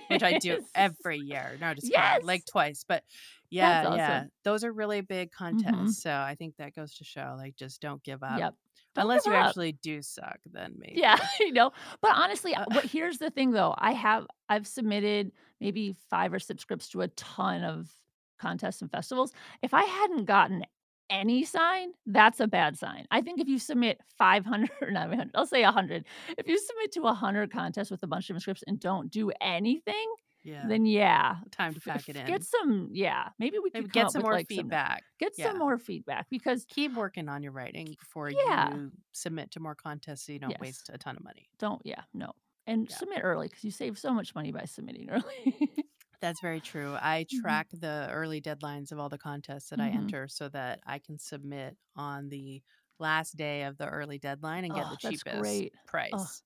which 0.08 0.22
I 0.22 0.38
do 0.38 0.64
every 0.74 1.18
year. 1.18 1.58
No, 1.60 1.74
just 1.74 1.92
kidding, 1.92 2.26
like 2.26 2.46
twice, 2.46 2.86
but 2.88 3.04
yeah, 3.50 3.94
yeah, 3.94 4.24
those 4.44 4.64
are 4.64 4.72
really 4.72 5.02
big 5.02 5.30
contests, 5.30 6.02
so 6.02 6.10
I 6.10 6.36
think 6.38 6.56
that 6.56 6.74
goes 6.74 6.94
to 6.94 7.04
show, 7.04 7.34
like, 7.36 7.56
just 7.56 7.82
don't 7.82 8.02
give 8.02 8.22
up. 8.22 8.38
Yep. 8.38 8.54
Unless 8.96 9.26
you 9.26 9.32
up. 9.32 9.46
actually 9.46 9.72
do 9.72 10.02
suck, 10.02 10.38
then 10.52 10.74
maybe. 10.78 11.00
Yeah, 11.00 11.18
you 11.40 11.52
know? 11.52 11.72
But 12.00 12.12
honestly, 12.14 12.54
uh, 12.54 12.64
what 12.72 12.84
here's 12.92 13.18
the 13.18 13.30
thing, 13.30 13.52
though, 13.52 13.74
I 13.76 13.92
have 13.92 14.26
I've 14.48 14.66
submitted 14.66 15.32
maybe 15.60 15.94
5 16.10 16.34
or 16.34 16.38
6 16.38 16.60
scripts 16.60 16.88
to 16.90 17.02
a 17.02 17.08
ton 17.08 17.64
of 17.64 17.90
contests 18.38 18.82
and 18.82 18.90
festivals. 18.90 19.32
If 19.62 19.74
I 19.74 19.84
hadn't 19.84 20.24
gotten 20.24 20.64
any 21.10 21.44
sign, 21.44 21.92
that's 22.06 22.40
a 22.40 22.46
bad 22.46 22.78
sign. 22.78 23.06
I 23.10 23.20
think 23.20 23.40
if 23.40 23.48
you 23.48 23.58
submit 23.58 24.00
500 24.18 24.70
or 24.82 24.90
900, 24.90 25.30
I'll 25.34 25.46
say 25.46 25.62
100. 25.62 26.04
If 26.38 26.48
you 26.48 26.58
submit 26.58 26.92
to 26.92 27.00
100 27.00 27.52
contests 27.52 27.90
with 27.90 28.02
a 28.02 28.06
bunch 28.06 28.30
of 28.30 28.40
scripts 28.40 28.64
and 28.66 28.80
don't 28.80 29.10
do 29.10 29.30
anything, 29.40 30.06
Yeah. 30.44 30.68
then 30.68 30.86
yeah, 30.86 31.36
Time 31.50 31.74
to 31.74 31.80
pack 31.80 32.08
it 32.08 32.16
in. 32.16 32.26
get 32.26 32.44
some 32.44 32.90
yeah, 32.92 33.30
maybe 33.38 33.58
we 33.58 33.70
could 33.70 33.92
get 33.92 34.10
some 34.10 34.22
more 34.22 34.32
like, 34.32 34.50
some 34.50 34.76
feedback. 34.76 35.04
get 35.18 35.34
some 35.36 35.58
more 35.58 35.78
feedback 35.78 36.28
because 36.30 36.66
Keep 36.68 36.92
working 36.94 37.28
on 37.28 37.42
your 37.42 37.52
writing 37.52 37.94
before 37.98 38.30
Yeah. 38.46 38.68
you 38.68 38.92
submit 39.12 39.50
to 39.52 39.60
more 39.60 39.74
contests 39.74 40.26
so 40.26 40.32
you 40.32 40.38
don't 40.38 40.58
Yes. 40.58 40.58
waste 40.58 40.90
a 40.92 40.98
ton 40.98 41.16
of 41.16 41.22
money. 41.24 41.48
Don't 41.58 41.82
yeah, 41.84 42.04
no. 42.14 42.32
And 42.66 42.90
Yeah. 42.90 42.98
submit 42.98 43.20
early 43.22 43.48
'cause 43.48 43.64
you 43.64 43.70
save 43.70 43.98
so 43.98 44.12
much 44.14 44.34
money 44.34 44.52
by 44.52 44.64
submitting 44.64 45.10
early. 45.10 45.86
That's 46.20 46.40
very 46.40 46.60
true. 46.60 46.94
I 47.00 47.26
Mhm. 47.32 47.64
track 47.64 47.68
the 47.72 48.08
early 48.10 48.40
deadlines 48.40 48.92
of 48.92 48.98
all 48.98 49.08
the 49.10 49.18
contests 49.18 49.68
that 49.70 49.80
I 49.80 49.88
Mhm. 49.88 49.90
enter 49.90 50.26
so 50.28 50.48
that 50.50 50.80
I 50.86 50.98
can 50.98 51.18
submit 51.18 51.76
on 51.96 52.28
the 52.30 52.62
last 52.98 53.36
day 53.36 53.64
of 53.64 53.76
the 53.76 53.88
early 53.88 54.18
deadline 54.18 54.64
and 54.64 54.74
get 54.74 54.88
the 54.88 54.96
Oh, 54.96 55.00
that's 55.02 55.22
cheapest 55.22 55.22
great. 55.22 55.74
Oh, 56.12 56.28
price. 56.28 56.42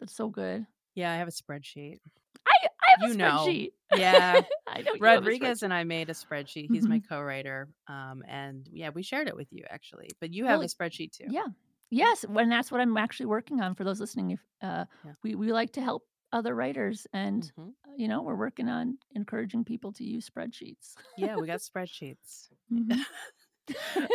that's 0.00 0.14
so 0.14 0.30
good. 0.30 0.66
Yeah, 0.94 1.12
I 1.12 1.16
have 1.16 1.28
a 1.28 1.30
spreadsheet. 1.32 2.00
I 3.00 3.06
I 3.06 3.08
have 3.08 3.12
You 3.12 3.14
know. 3.14 3.58
Yeah. 3.90 4.44
I 4.66 4.82
know 4.82 4.94
you 4.94 5.10
have 5.14 5.26
a 5.26 5.30
Rodriguez 5.30 5.62
and 5.62 5.74
I 5.74 5.84
made 5.84 6.10
a 6.10 6.12
spreadsheet. 6.14 6.70
He's 6.70 6.88
my 6.88 6.98
Mhm. 6.98 7.04
co-writer, 7.08 7.68
um, 7.88 8.22
and, 8.28 8.68
yeah, 8.70 8.90
we 8.90 9.02
shared 9.02 9.28
it 9.28 9.36
with 9.36 9.52
you, 9.52 9.64
actually, 9.68 10.16
but 10.20 10.32
you 10.32 10.44
have 10.46 10.62
a 10.62 10.66
spreadsheet 10.66 11.12
too. 11.12 11.26
yeah. 11.26 11.46
Yes, 11.92 12.24
and 12.24 12.52
that's 12.52 12.70
what 12.70 12.80
I'm 12.80 12.96
actually 12.96 13.26
working 13.26 13.60
on 13.60 13.74
for 13.74 13.82
those 13.82 13.98
listening, 14.00 14.30
if, 14.30 14.40
uh, 14.62 14.84
Yeah. 15.02 15.14
we 15.24 15.34
we 15.34 15.52
like 15.52 15.72
to 15.72 15.82
help 15.82 16.06
other 16.32 16.54
writers 16.54 17.06
and, 17.12 17.50
Mhm. 17.56 17.74
uh, 17.86 17.92
you 17.96 18.06
know, 18.06 18.22
we're 18.22 18.36
working 18.36 18.68
on 18.68 18.98
encouraging 19.16 19.64
people 19.64 19.92
to 19.94 20.04
use 20.04 20.28
spreadsheets. 20.30 20.94
Yeah, 21.16 21.36
we 21.36 21.46
got 21.46 21.60
spreadsheets. 21.60 22.50
Mhm. 22.70 23.04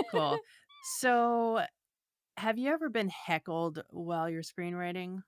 Cool. 0.07 0.41
So, 0.81 1.65
have 2.37 2.59
you 2.59 2.71
ever 2.71 2.89
been 2.89 3.09
heckled 3.09 3.83
while 3.89 4.29
you're 4.29 4.43
screenwriting? 4.43 5.23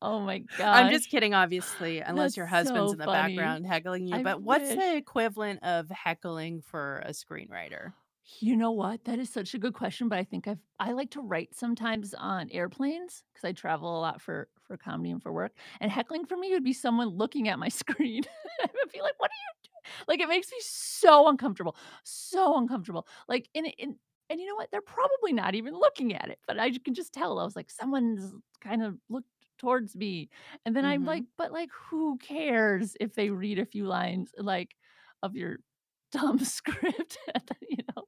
Oh 0.00 0.20
my 0.20 0.38
god. 0.54 0.72
I'm 0.72 0.88
just 0.88 1.08
kidding, 1.08 1.34
obviously, 1.34 2.00
unless 2.00 2.36
That's 2.36 2.36
your 2.36 2.46
husband's 2.46 2.92
so 2.92 2.94
in 2.94 2.98
the 2.98 3.08
funny. 3.08 3.56
background 3.58 3.66
heckling 3.66 4.06
you, 4.06 4.18
I 4.18 4.20
but 4.20 4.42
what's 4.42 4.74
the 4.74 4.96
equivalent 4.96 5.62
of 5.62 5.88
heckling 5.90 6.62
for 6.62 6.98
a 7.00 7.10
screenwriter? 7.10 7.92
You 8.40 8.56
know 8.56 8.70
what? 8.70 9.04
That 9.04 9.18
is 9.18 9.30
such 9.30 9.54
a 9.54 9.58
good 9.58 9.74
question, 9.74 10.08
but 10.08 10.18
I 10.18 10.24
think 10.24 10.46
I've 10.46 10.60
I 10.78 10.92
like 10.92 11.10
to 11.12 11.20
write 11.20 11.54
sometimes 11.54 12.14
on 12.14 12.50
airplanes 12.50 13.24
because 13.32 13.44
I 13.44 13.52
travel 13.52 13.98
a 13.98 14.00
lot 14.00 14.20
for 14.20 14.48
for 14.62 14.76
comedy 14.76 15.10
and 15.10 15.22
for 15.22 15.32
work, 15.32 15.52
and 15.80 15.90
heckling 15.90 16.24
for 16.26 16.36
me 16.36 16.50
would 16.52 16.62
be 16.62 16.72
someone 16.72 17.08
looking 17.08 17.48
at 17.48 17.58
my 17.58 17.68
screen. 17.68 18.22
I 18.62 18.68
would 18.72 18.92
be 18.92 19.00
like, 19.00 19.18
"What 19.18 19.30
are 19.30 19.34
you 19.34 19.70
do" 19.70 19.90
like, 20.06 20.20
it 20.20 20.28
makes 20.28 20.50
me 20.52 20.58
so 20.60 21.28
uncomfortable, 21.28 21.76
so 22.04 22.56
uncomfortable. 22.58 23.08
Like, 23.28 23.48
and 23.54 23.72
and 23.78 23.96
and 24.30 24.40
you 24.40 24.46
know 24.46 24.54
what? 24.56 24.70
They're 24.70 24.82
probably 24.82 25.32
not 25.32 25.54
even 25.56 25.74
looking 25.74 26.14
at 26.14 26.28
it, 26.28 26.38
but 26.46 26.58
I 26.60 26.70
can 26.70 26.94
just 26.94 27.12
tell. 27.14 27.38
I 27.40 27.44
was 27.44 27.56
like, 27.56 27.70
"Someone's 27.70 28.34
kind 28.60 28.82
of 28.84 28.98
looked 29.08 29.28
towards 29.58 29.96
me." 29.96 30.30
And 30.64 30.76
then 30.76 30.84
I'm 30.84 31.04
like, 31.04 31.24
Mhm. 31.24 31.28
"But, 31.36 31.52
like, 31.52 31.70
who 31.72 32.18
cares 32.18 32.96
if 33.00 33.14
they 33.14 33.30
read 33.30 33.58
a 33.58 33.66
few 33.66 33.86
lines, 33.86 34.32
like, 34.38 34.76
of 35.22 35.36
your 35.36 35.58
dumb 36.12 36.38
script?" 36.40 37.18
You 37.70 37.78
know? 37.96 38.04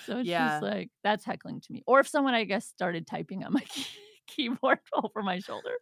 So 0.00 0.18
it's 0.18 0.34
just 0.34 0.60
Yeah. 0.60 0.62
like, 0.62 0.90
that's 1.04 1.24
heckling 1.24 1.60
to 1.62 1.72
me. 1.72 1.82
Or 1.86 2.00
if 2.00 2.08
someone, 2.08 2.34
I 2.34 2.44
guess, 2.44 2.66
started 2.66 3.06
typing 3.06 3.44
on 3.44 3.52
my 3.54 3.60
key 3.68 3.86
keyboard 4.26 4.80
over 4.94 5.22
my 5.22 5.38
shoulder. 5.40 5.76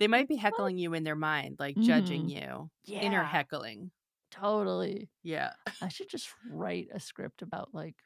They 0.00 0.08
might 0.08 0.28
be 0.28 0.36
heckling 0.36 0.78
you 0.78 0.94
in 0.94 1.04
their 1.04 1.16
mind, 1.16 1.56
like, 1.60 1.80
judging 1.80 2.26
Mhm. 2.26 2.30
you. 2.30 2.70
Inner 3.00 3.24
heckling. 3.24 3.92
Totally. 4.30 5.10
Yeah. 5.22 5.54
I 5.80 5.88
should 5.88 6.08
just 6.08 6.28
write 6.44 6.88
a 6.92 7.00
script 7.00 7.42
about, 7.42 7.74
like, 7.74 7.96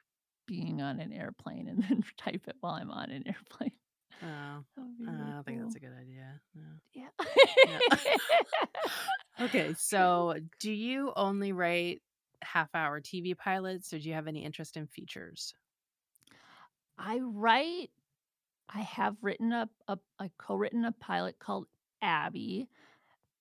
being 0.47 0.81
on 0.83 1.01
an 1.01 1.13
airplane 1.13 1.69
and 1.69 1.83
then 1.83 2.05
type 2.17 2.49
it 2.49 2.57
while 2.61 2.75
I'm 2.75 2.91
on 2.91 3.11
an 3.11 3.27
airplane. 3.27 3.73
Oh, 4.21 4.27
uh, 4.27 4.65
That 4.77 4.83
would 4.85 4.99
be 4.99 5.09
really 5.09 5.35
I 5.39 5.43
think 5.45 5.61
that's 5.61 5.75
a 5.77 5.81
good 5.81 5.93
idea. 5.93 6.41
Yeah. 6.55 6.75
Yeah. 6.95 7.09
Yeah. 7.65 7.81
Okay, 9.41 9.75
so 9.75 10.35
do 10.59 10.71
you 10.71 11.13
only 11.17 11.53
write 11.53 12.03
half-hour 12.43 13.01
TV 13.01 13.35
pilots, 13.35 13.93
or 13.93 13.99
do 13.99 14.09
you 14.09 14.15
have 14.15 14.27
any 14.29 14.45
interest 14.45 14.77
in 14.77 14.87
features? 14.87 15.55
I 16.99 17.19
write 17.21 17.91
I 18.69 18.81
have 18.83 19.19
written 19.23 19.53
a 19.53 19.71
a 19.89 19.99
I 20.19 20.31
co-written 20.39 20.85
a 20.85 20.93
pilot 20.93 21.39
called 21.41 21.69
Abby, 22.03 22.69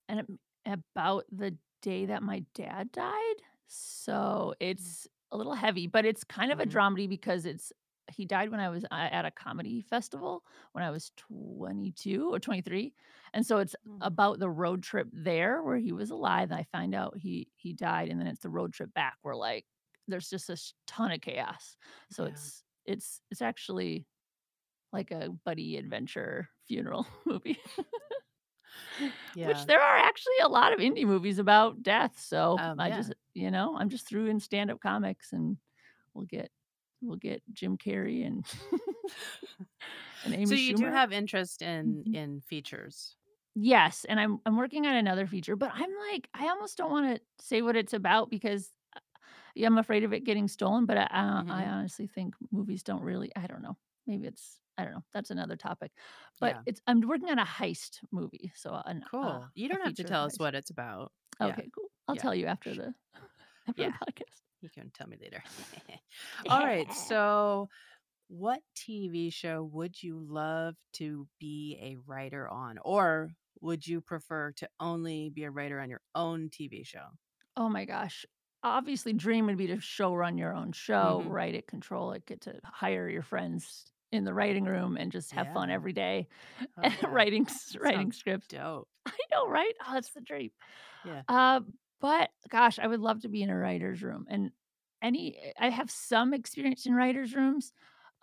and 0.10 0.22
it 0.22 0.28
about 0.66 1.26
the 1.32 1.58
day 1.82 2.08
that 2.08 2.24
my 2.24 2.42
dad 2.56 2.92
died, 2.92 3.36
so 3.68 4.56
Mm. 4.80 4.96
it's 5.00 5.08
a 5.32 5.38
little 5.38 5.56
heavy, 5.56 5.88
but 5.88 6.06
it's 6.06 6.24
kind 6.26 6.52
of 6.52 6.60
a 6.60 6.66
Mhm. 6.66 6.68
dramedy 6.68 7.10
because 7.10 7.46
it's 7.46 7.74
he 8.12 8.26
died 8.26 8.52
when 8.52 8.60
I 8.60 8.70
was 8.70 8.86
at 8.92 9.26
a 9.26 9.32
comedy 9.32 9.82
festival 9.82 10.44
when 10.74 10.84
I 10.84 10.92
was 10.92 11.12
22 11.18 12.34
or 12.34 12.40
23, 12.40 12.94
and 13.34 13.46
so 13.46 13.58
it's 13.60 13.76
Mm. 13.86 14.02
about 14.02 14.40
the 14.40 14.50
road 14.50 14.84
trip 14.84 15.08
there 15.14 15.64
where 15.64 15.78
he 15.78 15.92
was 15.92 16.12
alive, 16.12 16.52
and 16.52 16.60
I 16.60 16.64
find 16.72 16.96
out 16.96 17.18
he 17.18 17.52
he 17.56 17.74
died, 17.74 18.10
and 18.10 18.20
then 18.20 18.28
it's 18.28 18.42
the 18.42 18.50
road 18.50 18.74
trip 18.74 18.94
back 18.94 19.18
where, 19.22 19.36
like, 19.36 19.66
there's 20.08 20.30
just 20.30 20.50
a 20.50 20.58
ton 20.88 21.12
of 21.12 21.22
chaos. 21.22 21.78
So 22.10 22.26
Yeah. 22.26 22.26
it's 22.26 22.64
it's 22.86 23.22
it's 23.32 23.42
actually 23.42 24.08
like 24.94 25.12
a 25.12 25.30
buddy 25.46 25.78
adventure 25.78 26.50
funeral 26.68 27.08
movie. 27.26 27.60
yeah. 29.34 29.44
Which 29.44 29.66
there 29.66 29.82
are 29.82 29.98
actually 29.98 30.38
a 30.42 30.48
lot 30.50 30.74
of 30.74 30.80
indie 30.80 31.06
movies 31.06 31.40
about 31.40 31.82
death, 31.82 32.20
so 32.20 32.60
Um, 32.60 32.78
I 32.78 32.90
yeah. 32.90 32.92
just 32.92 33.14
you 33.34 33.50
know, 33.50 33.76
I'm 33.78 33.90
just 33.90 34.08
through 34.08 34.28
in 34.28 34.40
stand-up 34.40 34.80
comics, 34.82 35.34
and 35.34 35.58
we'll 36.14 36.26
get 36.26 36.52
we'll 37.02 37.18
get 37.18 37.44
Jim 37.54 37.78
Carrey 37.78 38.26
and 38.26 38.46
and 40.24 40.34
Amy. 40.34 40.46
So 40.46 40.56
you 40.56 40.74
do 40.74 40.86
Schumer. 40.86 40.92
have 40.92 41.12
interest 41.12 41.62
in 41.62 42.00
Mhm. 42.06 42.14
in 42.14 42.42
features? 42.42 43.16
Yes, 43.56 44.06
and 44.06 44.20
I'm 44.20 44.40
I'm 44.46 44.56
working 44.56 44.86
on 44.88 44.96
another 44.96 45.28
feature, 45.28 45.56
but 45.58 45.72
I'm 45.74 45.90
like, 46.12 46.30
I 46.34 46.48
almost 46.48 46.78
don't 46.78 46.92
wanna 46.92 47.20
say 47.40 47.62
what 47.62 47.76
it's 47.76 47.94
about 47.94 48.30
because, 48.30 48.72
uh, 48.96 49.00
yeah, 49.56 49.68
I'm 49.68 49.78
afraid 49.78 50.04
of 50.06 50.14
it 50.14 50.24
getting 50.24 50.48
stolen, 50.48 50.86
but 50.86 50.98
I 50.98 51.04
uh, 51.04 51.44
I 51.50 51.66
Mhm. 51.66 51.68
honestly 51.68 52.08
think 52.08 52.36
movies 52.52 52.84
don't 52.84 53.04
really 53.04 53.32
I 53.36 53.48
don't 53.48 53.62
know. 53.62 53.78
Maybe 54.08 54.28
it's 54.28 54.62
I 54.78 54.86
don't 54.86 54.94
know, 54.94 55.04
that's 55.14 55.32
another 55.32 55.58
topic. 55.58 55.92
But 56.40 56.58
Yeah. 56.58 56.64
it's 56.66 56.82
I'm 56.88 57.02
working 57.02 57.30
on 57.30 57.40
a 57.40 57.46
heist 57.46 58.00
movie, 58.12 58.52
so 58.56 58.82
an 58.86 59.04
uh, 59.22 59.38
Cool. 59.38 59.52
You 59.54 59.68
don't 59.70 59.82
have 59.84 59.94
to 59.96 60.04
feature 60.04 60.10
of 60.10 60.22
a 60.22 60.22
tell 60.22 60.26
us 60.26 60.40
what 60.40 60.56
it's 60.56 60.70
about. 60.70 61.12
Yeah. 61.40 61.60
Okay, 61.60 61.70
cool. 61.76 61.90
I'll 62.08 62.16
Yeah. 62.16 62.24
tell 62.24 62.36
you 62.36 62.48
after 62.48 62.74
the 62.76 62.94
after 63.68 63.86
the 63.86 63.94
podcast. 63.94 64.42
You 64.62 64.70
can 64.70 64.92
tell 64.92 65.08
me 65.08 65.18
later. 65.20 65.44
Alright, 66.50 66.94
so 66.94 67.70
what 68.28 68.62
TV 68.76 69.30
show 69.32 69.64
would 69.64 70.02
you 70.04 70.20
love 70.20 70.76
to 70.94 71.28
be 71.40 71.78
a 71.82 71.98
writer 72.08 72.48
on, 72.50 72.80
or 72.80 73.32
would 73.62 73.88
you 73.88 74.02
prefer 74.02 74.52
to 74.54 74.70
only 74.80 75.30
be 75.30 75.44
a 75.46 75.52
writer 75.52 75.80
on 75.80 75.90
your 75.90 76.02
own 76.16 76.50
TV 76.50 76.84
show? 76.84 77.10
Oh 77.56 77.70
my 77.70 77.86
gosh. 77.86 78.26
Obviously, 78.64 79.14
dream 79.14 79.48
would 79.48 79.58
be 79.58 79.68
to 79.68 79.80
show 79.80 80.14
run 80.14 80.38
your 80.38 80.54
own 80.54 80.72
show, 80.72 81.24
Mhm. 81.24 81.28
write 81.28 81.56
it, 81.56 81.68
control 81.68 82.12
it, 82.12 82.26
get 82.26 82.42
to 82.42 82.60
hire 82.64 83.10
your 83.10 83.24
friends 83.24 83.92
in 84.12 84.24
the 84.24 84.34
writing 84.34 84.66
room, 84.66 84.98
and 84.98 85.12
just 85.12 85.32
have 85.32 85.50
fun 85.50 85.70
every 85.72 85.94
day 85.94 86.28
Oh, 86.78 86.90
yeah. 87.02 87.08
writing 87.10 87.48
writing 87.80 88.12
scripts. 88.12 88.48
dope. 88.48 88.90
I 89.06 89.18
know, 89.32 89.48
right? 89.48 89.74
Oh, 89.88 89.94
that's 89.94 90.12
the 90.14 90.22
dream. 90.22 90.52
Yeah. 91.04 91.24
Uh, 91.28 91.62
but 92.02 92.32
gosh, 92.50 92.80
I 92.80 92.88
would 92.88 93.02
love 93.02 93.22
to 93.22 93.30
be 93.30 93.44
in 93.44 93.50
a 93.52 93.58
writer's 93.58 94.04
room, 94.04 94.28
and 94.30 94.52
any 95.02 95.38
eh, 95.38 95.54
I 95.60 95.70
have 95.70 95.92
some 95.92 96.34
experience 96.34 96.86
in 96.88 96.96
writers' 96.96 97.36
rooms, 97.36 97.74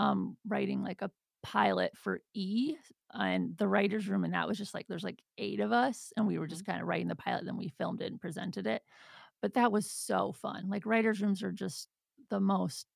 um, 0.00 0.36
writing, 0.46 0.82
like, 0.82 1.02
a 1.02 1.10
pilot 1.42 1.96
for 1.96 2.20
E! 2.34 2.76
and 3.14 3.56
the 3.58 3.68
writers' 3.68 4.08
room, 4.08 4.24
and 4.24 4.34
that 4.34 4.48
was 4.48 4.58
just, 4.58 4.74
like 4.74 4.86
there's, 4.88 5.04
like, 5.04 5.22
8 5.38 5.60
of 5.60 5.72
us, 5.72 6.12
and 6.16 6.26
we 6.26 6.38
were 6.38 6.46
just 6.48 6.64
Mhm. 6.64 6.66
kinda 6.66 6.84
writing 6.84 7.08
the 7.08 7.16
pilot, 7.16 7.44
then 7.46 7.56
we 7.56 7.68
filmed 7.70 8.02
it 8.02 8.12
and 8.12 8.20
presented 8.20 8.66
it. 8.66 8.82
But 9.42 9.54
that 9.54 9.72
was 9.72 9.90
so 9.90 10.32
fun. 10.32 10.68
Like, 10.70 10.86
writers' 10.86 11.22
rooms 11.22 11.42
are 11.44 11.52
just 11.52 11.88
the 12.30 12.40
most 12.40 12.88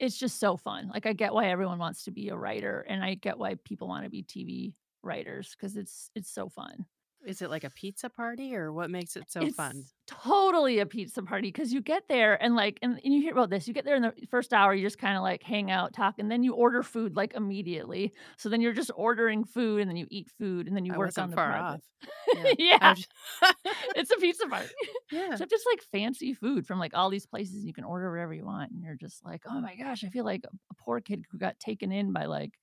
it's 0.00 0.18
just 0.18 0.38
so 0.40 0.56
fun. 0.58 0.88
Like, 0.88 1.06
I 1.06 1.12
get 1.14 1.34
why 1.34 1.48
everyone 1.48 1.78
wants 1.78 2.04
to 2.04 2.10
be 2.12 2.28
a 2.30 2.36
writer, 2.36 2.80
and 2.82 3.04
I 3.04 3.14
get 3.14 3.38
why 3.38 3.56
people 3.56 3.88
wanna 3.88 4.10
be 4.10 4.22
TV 4.24 4.76
writers 5.02 5.54
cuz 5.56 5.76
it's 5.76 6.10
it's 6.16 6.30
so 6.30 6.48
fun. 6.50 6.86
Is 7.24 7.42
it 7.42 7.50
like 7.50 7.64
a 7.64 7.70
pizza 7.70 8.08
party 8.08 8.54
or 8.54 8.72
what 8.72 8.90
makes 8.90 9.16
it 9.16 9.30
so 9.30 9.48
fun? 9.48 9.90
Totally 10.06 10.80
a 10.80 10.86
pizza 10.86 11.22
party 11.22 11.48
because 11.48 11.72
you 11.72 11.80
get 11.80 12.08
there 12.08 12.42
and, 12.42 12.56
like 12.56 12.80
and 12.82 12.98
and 13.04 13.14
you 13.14 13.20
hear 13.22 13.32
about 13.32 13.48
this, 13.50 13.68
you 13.68 13.74
get 13.74 13.84
there 13.84 13.94
in 13.94 14.02
the 14.02 14.12
1st 14.28 14.52
hour, 14.52 14.74
you 14.74 14.84
just 14.84 14.98
kinda, 14.98 15.20
like, 15.20 15.42
hang 15.42 15.70
out, 15.70 15.92
talk, 15.92 16.18
and 16.18 16.28
then 16.30 16.42
you 16.42 16.52
order 16.54 16.82
food, 16.82 17.14
like, 17.14 17.34
immediately. 17.34 18.12
So 18.36 18.48
then 18.48 18.60
you're 18.60 18.72
just 18.72 18.90
ordering 18.96 19.44
food, 19.44 19.80
and 19.82 19.88
then 19.88 19.96
you 19.96 20.08
eat 20.10 20.28
food, 20.30 20.66
and 20.66 20.74
then 20.76 20.84
you 20.84 20.92
I 20.92 20.96
work 20.96 21.16
on 21.18 21.30
the 21.30 21.38
far 21.38 21.54
project. 21.54 21.56
off. 21.56 21.82
Yeah. 22.32 22.54
Yeah. 22.58 22.94
was 22.94 23.06
It's 23.96 24.10
a 24.10 24.16
pizza 24.16 24.46
party. 24.48 24.74
Yeah. 25.10 25.36
So 25.36 25.44
just, 25.46 25.66
like, 25.66 25.82
fancy 25.82 26.34
food 26.34 26.66
from, 26.66 26.78
like, 26.80 26.94
all 26.94 27.10
these 27.10 27.26
places, 27.26 27.64
you 27.64 27.72
can 27.72 27.84
order 27.84 28.10
whatever 28.10 28.34
you 28.34 28.44
want, 28.44 28.72
and 28.72 28.82
you're 28.82 28.96
just 28.96 29.24
like, 29.24 29.42
"Oh 29.46 29.60
my 29.60 29.76
gosh, 29.76 30.04
I 30.04 30.08
feel 30.10 30.24
like 30.24 30.42
a 30.70 30.74
poor 30.74 31.00
kid 31.00 31.24
who 31.30 31.38
got 31.38 31.58
taken 31.60 31.92
in 31.92 32.12
by, 32.12 32.26
like, 32.26 32.58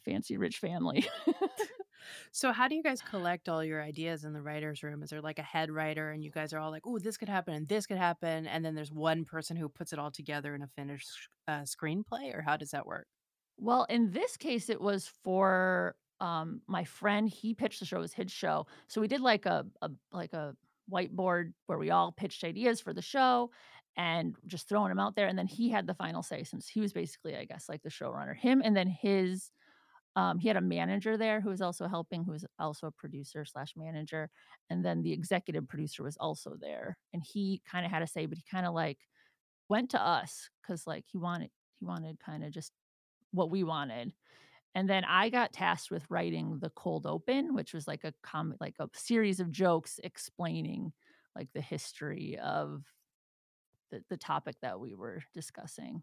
fancy 0.00 0.36
rich 0.36 0.58
family." 0.58 1.04
So 2.32 2.52
how 2.52 2.68
do 2.68 2.74
you 2.76 2.82
guys 2.82 3.02
collect 3.02 3.48
all 3.48 3.64
your 3.64 3.82
ideas 3.82 4.24
in 4.24 4.32
the 4.32 4.42
writer's 4.42 4.82
room? 4.82 5.02
Is 5.02 5.10
there, 5.10 5.20
like, 5.20 5.38
a 5.38 5.42
head 5.42 5.70
writer 5.70 6.10
and 6.10 6.22
you 6.24 6.30
guys 6.30 6.52
are 6.52 6.58
all 6.60 6.70
like, 6.70 6.86
oh, 6.86 6.98
this 6.98 7.16
could 7.16 7.28
happen 7.28 7.54
and 7.54 7.68
this 7.68 7.86
could 7.86 7.98
happen," 7.98 8.46
and 8.46 8.64
then 8.64 8.74
there's 8.74 8.92
one 8.92 9.24
person 9.24 9.56
who 9.56 9.68
puts 9.68 9.92
it 9.92 9.98
all 9.98 10.10
together 10.10 10.54
in 10.54 10.62
a 10.62 10.68
finished 10.68 11.08
sh 11.08 11.26
uh, 11.48 11.62
screenplay, 11.62 12.34
or 12.34 12.42
how 12.42 12.56
does 12.56 12.70
that 12.70 12.86
work? 12.86 13.06
Well, 13.58 13.84
in 13.84 14.10
this 14.12 14.36
case, 14.36 14.70
it 14.70 14.80
was 14.80 15.08
for, 15.08 15.96
um, 16.20 16.62
my 16.66 16.84
friend, 16.84 17.28
he 17.28 17.54
pitched 17.54 17.80
the 17.80 17.86
show, 17.86 17.98
it 17.98 18.00
was 18.00 18.14
his 18.14 18.30
show. 18.32 18.66
So 18.88 19.00
we 19.00 19.08
did 19.08 19.20
like 19.20 19.46
a 19.46 19.66
a 19.82 19.90
like 20.12 20.32
a 20.32 20.56
whiteboard 20.90 21.52
where 21.66 21.78
we 21.78 21.90
all 21.90 22.12
pitched 22.12 22.44
ideas 22.44 22.80
for 22.80 22.92
the 22.94 23.02
show 23.02 23.50
and 23.96 24.36
just 24.46 24.68
throwing 24.68 24.90
'em 24.90 24.98
out 25.00 25.14
there, 25.16 25.26
and 25.28 25.38
then 25.38 25.46
he 25.46 25.68
had 25.70 25.86
the 25.86 25.94
final 25.94 26.22
say 26.22 26.44
since 26.44 26.68
he 26.68 26.80
was 26.80 26.92
basically, 26.92 27.36
I 27.36 27.44
guess, 27.44 27.68
like 27.68 27.82
the 27.82 27.88
showrunner. 27.90 28.36
Him 28.36 28.62
and 28.64 28.76
then 28.76 28.88
his 28.88 29.50
um, 30.16 30.38
he 30.38 30.48
had 30.48 30.56
a 30.56 30.60
manager 30.60 31.16
there 31.16 31.40
who 31.40 31.50
was 31.50 31.60
also 31.62 31.88
helping, 31.88 32.24
who 32.24 32.32
was 32.32 32.44
also 32.58 32.86
a 32.88 32.92
producer 32.92 33.44
slash 33.44 33.74
manager 33.76 34.30
and 34.70 34.84
then 34.84 35.02
the 35.02 35.12
executive 35.12 35.68
producer 35.68 36.02
was 36.02 36.16
also 36.18 36.56
there, 36.60 36.98
and 37.12 37.22
he 37.24 37.62
kinda 37.70 37.88
had 37.88 38.02
a 38.02 38.06
say, 38.06 38.26
but 38.26 38.38
he 38.38 38.44
kinda, 38.50 38.70
like, 38.70 38.98
went 39.68 39.90
to 39.90 40.00
us 40.02 40.50
because 40.62 40.86
like, 40.86 41.04
he 41.08 41.18
wanted 41.18 41.50
he 41.80 41.86
wanted 41.86 42.18
kinda 42.24 42.50
just 42.50 42.72
what 43.32 43.50
we 43.50 43.64
wanted. 43.64 44.14
And 44.74 44.88
then 44.90 45.04
I 45.04 45.30
got 45.30 45.52
tasked 45.54 45.90
with 45.90 46.10
writing 46.10 46.60
the 46.60 46.70
cold 46.70 47.06
open, 47.06 47.54
which 47.54 47.74
was 47.74 47.88
like 47.88 48.04
a 48.04 48.14
com 48.22 48.56
like 48.60 48.76
a 48.80 48.88
series 48.94 49.40
of 49.40 49.50
jokes 49.52 50.00
explaining, 50.04 50.92
like, 51.36 51.52
the 51.54 51.60
history 51.62 52.38
of 52.38 52.84
the 53.90 54.04
the 54.08 54.16
topic 54.16 54.56
that 54.62 54.80
we 54.80 54.94
were 54.94 55.22
discussing. 55.34 56.02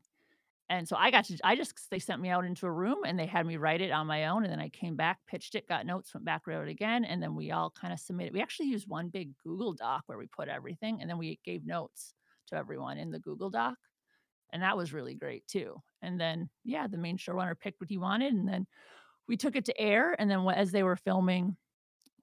And 0.69 0.87
so 0.87 0.97
I 0.97 1.11
got 1.11 1.25
to 1.25 1.37
I 1.45 1.55
just 1.55 1.89
they 1.91 1.99
sent 1.99 2.21
me 2.21 2.29
out 2.29 2.43
into 2.45 2.65
a 2.65 2.71
room, 2.71 2.99
and 3.05 3.17
they 3.17 3.25
had 3.25 3.45
me 3.45 3.55
write 3.57 3.81
it 3.81 3.91
on 3.91 4.05
my 4.07 4.27
own, 4.27 4.43
and 4.43 4.51
then 4.51 4.59
I 4.59 4.69
came 4.69 4.95
back, 4.97 5.19
pitched 5.25 5.55
it, 5.55 5.67
got 5.67 5.85
notes, 5.85 6.13
went 6.13 6.25
back, 6.25 6.45
wrote 6.45 6.67
it 6.67 6.71
again, 6.71 7.05
and 7.05 7.23
then 7.23 7.35
we 7.35 7.51
all 7.51 7.69
kinda 7.69 7.97
submitted 7.97 8.33
we 8.33 8.41
actually 8.41 8.67
used 8.69 8.87
one 8.87 9.07
big 9.09 9.37
Google 9.37 9.73
Doc 9.73 10.03
where 10.07 10.17
we 10.17 10.27
put 10.27 10.49
everything, 10.49 11.01
and 11.01 11.09
then 11.09 11.17
we 11.17 11.39
gave 11.45 11.65
notes 11.65 12.13
to 12.47 12.55
everyone 12.57 12.97
in 12.97 13.11
the 13.11 13.19
Google 13.19 13.49
Doc, 13.49 13.77
and 14.51 14.63
that 14.63 14.77
was 14.77 14.93
really 14.93 15.15
great 15.15 15.47
too. 15.47 15.81
And 16.01 16.19
then, 16.19 16.49
yeah, 16.65 16.87
the 16.87 16.97
main 16.97 17.17
showrunner 17.17 17.59
picked 17.59 17.81
what 17.81 17.89
he 17.89 17.97
wanted, 17.97 18.33
and 18.33 18.47
then 18.47 18.67
we 19.27 19.37
took 19.37 19.55
it 19.55 19.65
to 19.65 19.79
air, 19.81 20.15
and 20.19 20.29
then 20.31 20.47
as 20.49 20.71
they 20.71 20.83
were 20.83 20.95
filming 20.97 21.57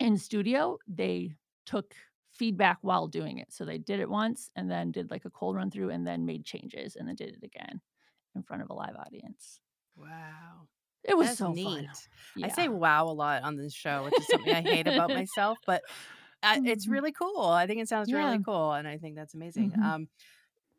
in 0.00 0.18
studio, 0.18 0.78
they 0.88 1.36
took 1.66 1.94
feedback 2.32 2.78
while 2.82 3.08
doing 3.08 3.38
it. 3.38 3.52
So 3.52 3.64
they 3.64 3.78
did 3.78 4.00
it 4.00 4.10
once 4.10 4.50
and 4.56 4.70
then 4.70 4.92
did, 4.92 5.10
like, 5.10 5.24
a 5.26 5.30
cold 5.30 5.56
run 5.56 5.70
through 5.70 5.90
and 5.90 6.06
then 6.06 6.26
made 6.26 6.44
changes 6.46 6.96
and 6.96 7.08
then 7.08 7.16
did 7.16 7.30
it 7.36 7.44
again 7.44 7.80
in 8.34 8.42
front 8.42 8.62
of 8.62 8.70
a 8.70 8.74
live 8.74 8.96
audience. 8.96 9.60
Wow. 9.96 10.68
It 11.04 11.16
was 11.16 11.30
That's 11.30 11.36
so 11.36 11.54
fun. 11.54 11.84
neat. 11.84 12.08
I 12.42 12.48
say 12.48 12.68
"wow" 12.68 13.04
a 13.08 13.12
lot 13.12 13.42
on 13.42 13.56
this 13.56 13.74
show, 13.74 14.04
which 14.04 14.18
is 14.18 14.28
something 14.28 14.52
I 14.52 14.62
hate 14.62 14.86
about 14.86 15.12
myself, 15.12 15.58
but, 15.66 15.84
uh, 16.42 16.58
it's 16.64 16.86
Mhm. 16.86 16.90
really 16.90 17.12
cool. 17.12 17.42
I 17.42 17.66
think 17.66 17.80
it 17.82 17.88
sounds 17.88 18.12
Yeah. 18.12 18.14
really 18.14 18.40
cool, 18.40 18.72
and 18.72 18.88
I 18.88 18.98
think 18.98 19.16
that's 19.16 19.34
amazing. 19.34 19.74
Mhm. 19.74 19.82
Um, 19.82 20.08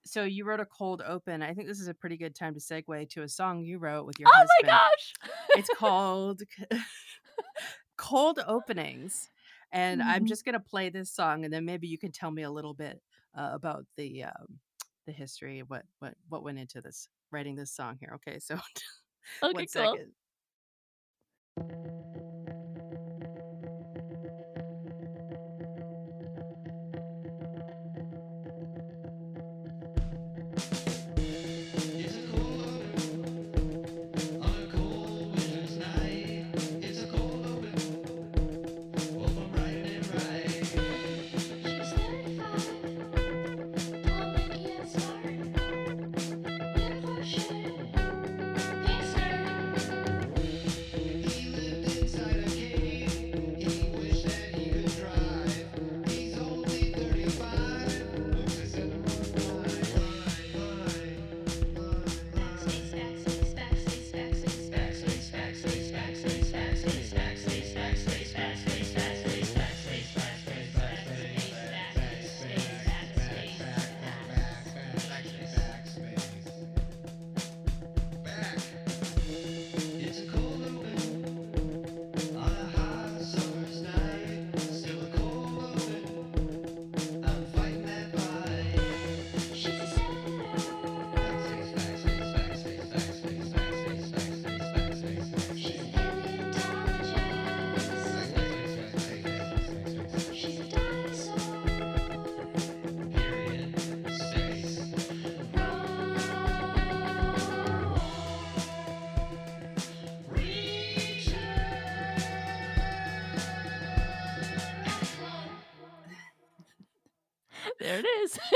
so 0.06 0.24
you 0.26 0.46
wrote 0.46 0.60
a 0.62 0.66
cold 0.68 1.02
open. 1.06 1.44
I 1.44 1.54
think 1.56 1.68
this 1.70 1.82
is 1.82 1.88
a 1.90 1.94
pretty 1.96 2.18
good 2.18 2.36
time 2.36 2.54
to 2.56 2.62
segue 2.62 3.10
to 3.12 3.24
a 3.24 3.30
song 3.30 3.64
you 3.66 3.80
wrote 3.80 4.06
with 4.08 4.20
your 4.20 4.30
Oh 4.34 4.46
my 4.48 4.62
husband. 4.62 4.82
gosh! 4.92 5.14
It's 5.54 5.70
called 5.70 6.44
Cold 7.98 8.40
Openings, 8.48 9.30
and 9.72 10.02
I'm 10.04 10.26
Mhm. 10.26 10.28
just 10.28 10.46
gonna 10.46 10.60
play 10.62 10.90
this 10.90 11.12
song, 11.12 11.46
and 11.46 11.54
then 11.54 11.66
maybe 11.66 11.88
you 11.88 11.98
can 12.00 12.12
tell 12.12 12.32
me 12.32 12.44
a 12.44 12.52
little 12.52 12.74
bit, 12.76 13.02
uh, 13.36 13.52
about 13.54 13.86
the, 13.98 14.26
um, 14.26 14.60
the 15.06 15.14
history 15.14 15.60
of 15.60 15.70
what 15.70 15.86
what 16.00 16.16
what 16.30 16.44
went 16.44 16.60
into 16.60 16.82
this 16.82 17.10
writing 17.32 17.56
this 17.56 17.72
song 17.72 17.98
here. 18.00 18.12
Okay, 18.16 18.40
so 18.40 18.56
Okay, 19.44 19.54
1 19.54 19.68
cool. 19.76 19.94
second. 19.94 20.14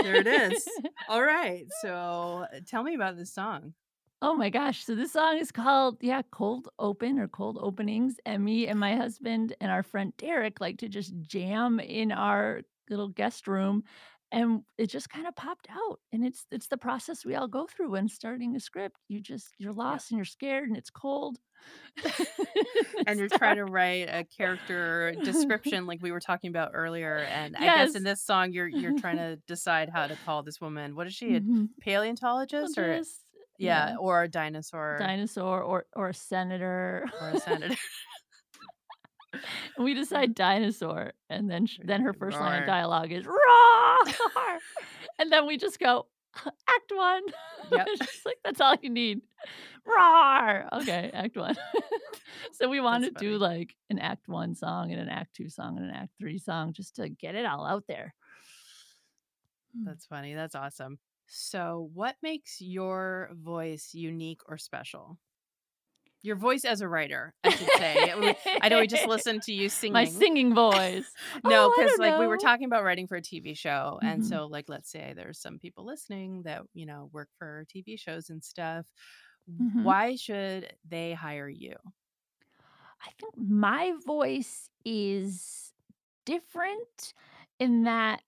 There 0.02 0.20
it 0.20 0.28
is. 0.28 0.68
Alright, 1.10 1.72
so, 1.72 2.46
uh, 2.54 2.60
tell 2.66 2.84
me 2.84 2.96
about 2.96 3.18
this 3.18 3.34
song. 3.34 3.74
Oh 4.22 4.36
my 4.36 4.50
gosh, 4.50 4.84
so 4.84 4.96
this 4.96 5.14
song 5.14 5.38
is 5.38 5.52
called, 5.52 5.98
yeah, 6.02 6.22
Cold 6.32 6.68
Open 6.78 7.20
or 7.20 7.28
Cold 7.30 7.58
Openings, 7.62 8.20
and 8.26 8.44
me 8.44 8.68
and 8.68 8.78
my 8.80 8.96
husband 8.96 9.56
and 9.62 9.72
our 9.72 9.82
friend 9.84 10.14
Derek 10.18 10.60
like 10.60 10.78
to 10.80 10.90
just 10.90 11.14
jam 11.22 11.80
in 11.80 12.12
our 12.12 12.64
little 12.90 13.08
guest 13.08 13.48
room, 13.48 13.84
and 14.32 14.64
it 14.78 14.88
just 14.88 15.10
kinda 15.10 15.32
popped 15.32 15.68
out, 15.72 16.02
and 16.12 16.26
it's 16.26 16.46
it's 16.52 16.68
the 16.68 16.78
process 16.78 17.26
we 17.26 17.36
all 17.36 17.48
go 17.48 17.66
through 17.66 17.92
when 17.92 18.10
starting 18.10 18.56
a 18.56 18.60
script. 18.60 18.98
You 19.08 19.22
just 19.22 19.54
you're 19.58 19.74
lost 19.74 20.12
and 20.12 20.18
you're 20.18 20.26
scared 20.26 20.68
and 20.68 20.78
it's 20.78 20.90
cold. 20.90 21.40
And 23.08 23.18
you're 23.20 23.30
trying 23.30 23.56
to 23.58 23.66
write 23.66 24.08
a 24.10 24.24
character 24.26 25.14
description 25.24 25.86
like 25.88 26.00
we 26.02 26.12
were 26.12 26.20
talking 26.20 26.50
about 26.50 26.72
earlier, 26.74 27.18
and 27.18 27.56
I 27.58 27.62
guess 27.62 27.96
in 27.96 28.04
this 28.04 28.22
song, 28.22 28.52
you're 28.52 28.68
you're 28.68 28.98
trying 29.00 29.18
to 29.26 29.38
decide 29.48 29.90
how 29.90 30.08
to 30.08 30.16
call 30.26 30.44
this 30.44 30.60
woman. 30.62 30.96
What 30.96 31.08
is 31.08 31.14
she, 31.16 31.36
a 31.36 31.42
Mhm. 31.42 31.70
paleontologist 31.82 32.78
or 32.78 32.98
Just 32.98 33.22
yeah, 33.58 33.90
yeah. 33.92 33.96
or 33.98 34.24
a 34.24 34.28
dinosaur 34.30 34.98
Dinosaur 35.00 35.62
or 35.62 35.86
or 35.96 36.10
a 36.10 36.14
senator. 36.14 37.06
or 37.22 37.30
a 37.30 37.40
senator. 37.40 37.76
We 39.78 39.94
decide 39.94 40.34
dinosaur, 40.34 41.14
and 41.30 41.50
then 41.50 41.68
sh 41.68 41.80
then 41.84 42.02
her 42.02 42.14
first 42.14 42.38
line 42.40 42.62
of 42.62 42.68
dialogue 42.68 43.12
is, 43.12 43.26
"Roar!" 43.28 43.98
And 45.20 45.32
then 45.32 45.46
we 45.46 45.58
just 45.58 45.80
go, 45.80 46.08
act 46.70 46.92
one. 46.94 47.24
Yep. 47.72 47.88
just 47.98 48.26
like 48.26 48.38
that's 48.44 48.62
all 48.62 48.76
you 48.82 48.90
need. 48.90 49.22
Roar. 49.86 50.68
Okay, 50.82 51.12
act 51.14 51.38
one. 51.38 51.56
so 52.54 52.70
we 52.70 52.80
want 52.80 53.06
to 53.06 53.12
do 53.12 53.38
like 53.38 53.76
an 53.90 54.00
act 54.00 54.28
one 54.28 54.56
song 54.56 54.92
and 54.92 55.02
an 55.02 55.10
act 55.10 55.36
two 55.36 55.50
song 55.50 55.78
and 55.78 55.90
an 55.90 55.96
act 55.96 56.12
three 56.20 56.38
song 56.38 56.74
just 56.74 56.96
to 56.98 57.10
get 57.10 57.36
it 57.36 57.46
all 57.46 57.66
out 57.66 57.86
there. 57.88 58.14
Hmm. 59.76 59.86
That's 59.86 60.06
funny. 60.06 60.34
That's 60.34 60.56
awesome. 60.56 61.00
So, 61.28 61.92
what 61.94 62.16
makes 62.24 62.60
your 62.60 63.30
voice 63.34 63.92
unique 63.94 64.42
or 64.48 64.58
special? 64.58 65.20
Your 66.22 66.36
voice 66.36 66.66
as 66.66 66.82
a 66.82 66.88
writer, 66.88 67.34
I 67.44 67.52
should 67.52 67.72
say. 67.74 68.14
I 68.60 68.70
know 68.70 68.80
we 68.80 68.88
just 68.88 69.06
listened 69.06 69.42
to 69.44 69.54
you 69.54 69.70
singing. 69.70 69.94
My 69.94 70.06
singing 70.06 70.54
voice. 70.54 71.14
No, 71.44 71.70
Oh, 71.70 71.74
because 71.76 71.98
don't 71.98 72.00
like 72.00 72.18
we 72.18 72.28
were 72.28 72.38
talking 72.38 72.66
about 72.66 72.84
writing 72.84 73.08
for 73.08 73.16
a 73.18 73.22
TV 73.22 73.54
show, 73.54 74.00
and 74.04 74.24
Mhm. 74.24 74.26
so 74.26 74.48
like 74.48 74.66
let's 74.70 74.92
say 74.92 75.14
there's 75.16 75.40
some 75.40 75.60
people 75.60 75.86
listening 75.86 76.44
that 76.44 76.64
you 76.74 76.86
know 76.86 77.10
work 77.14 77.30
for 77.38 77.66
TV 77.70 77.98
shows 77.98 78.30
and 78.30 78.44
stuff. 78.44 78.86
Mhm. 79.48 79.82
Why 79.82 80.16
should 80.16 80.74
they 80.88 81.14
hire 81.14 81.50
you? 81.50 81.76
I 83.06 83.12
think 83.20 83.36
my 83.38 83.94
voice 84.06 84.70
is 84.86 85.74
different 86.26 87.14
in 87.60 87.84
that 87.84 88.22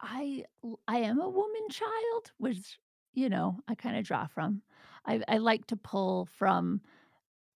I 0.00 0.44
I 0.88 0.98
am 0.98 1.20
a 1.20 1.28
woman 1.28 1.68
child, 1.70 2.32
which 2.38 2.78
you 3.14 3.28
know 3.28 3.60
I 3.68 3.74
kind 3.74 3.96
of 3.96 4.04
draw 4.04 4.26
from. 4.26 4.62
I, 5.06 5.22
I 5.28 5.38
like 5.38 5.66
to 5.68 5.76
pull 5.76 6.26
from 6.26 6.82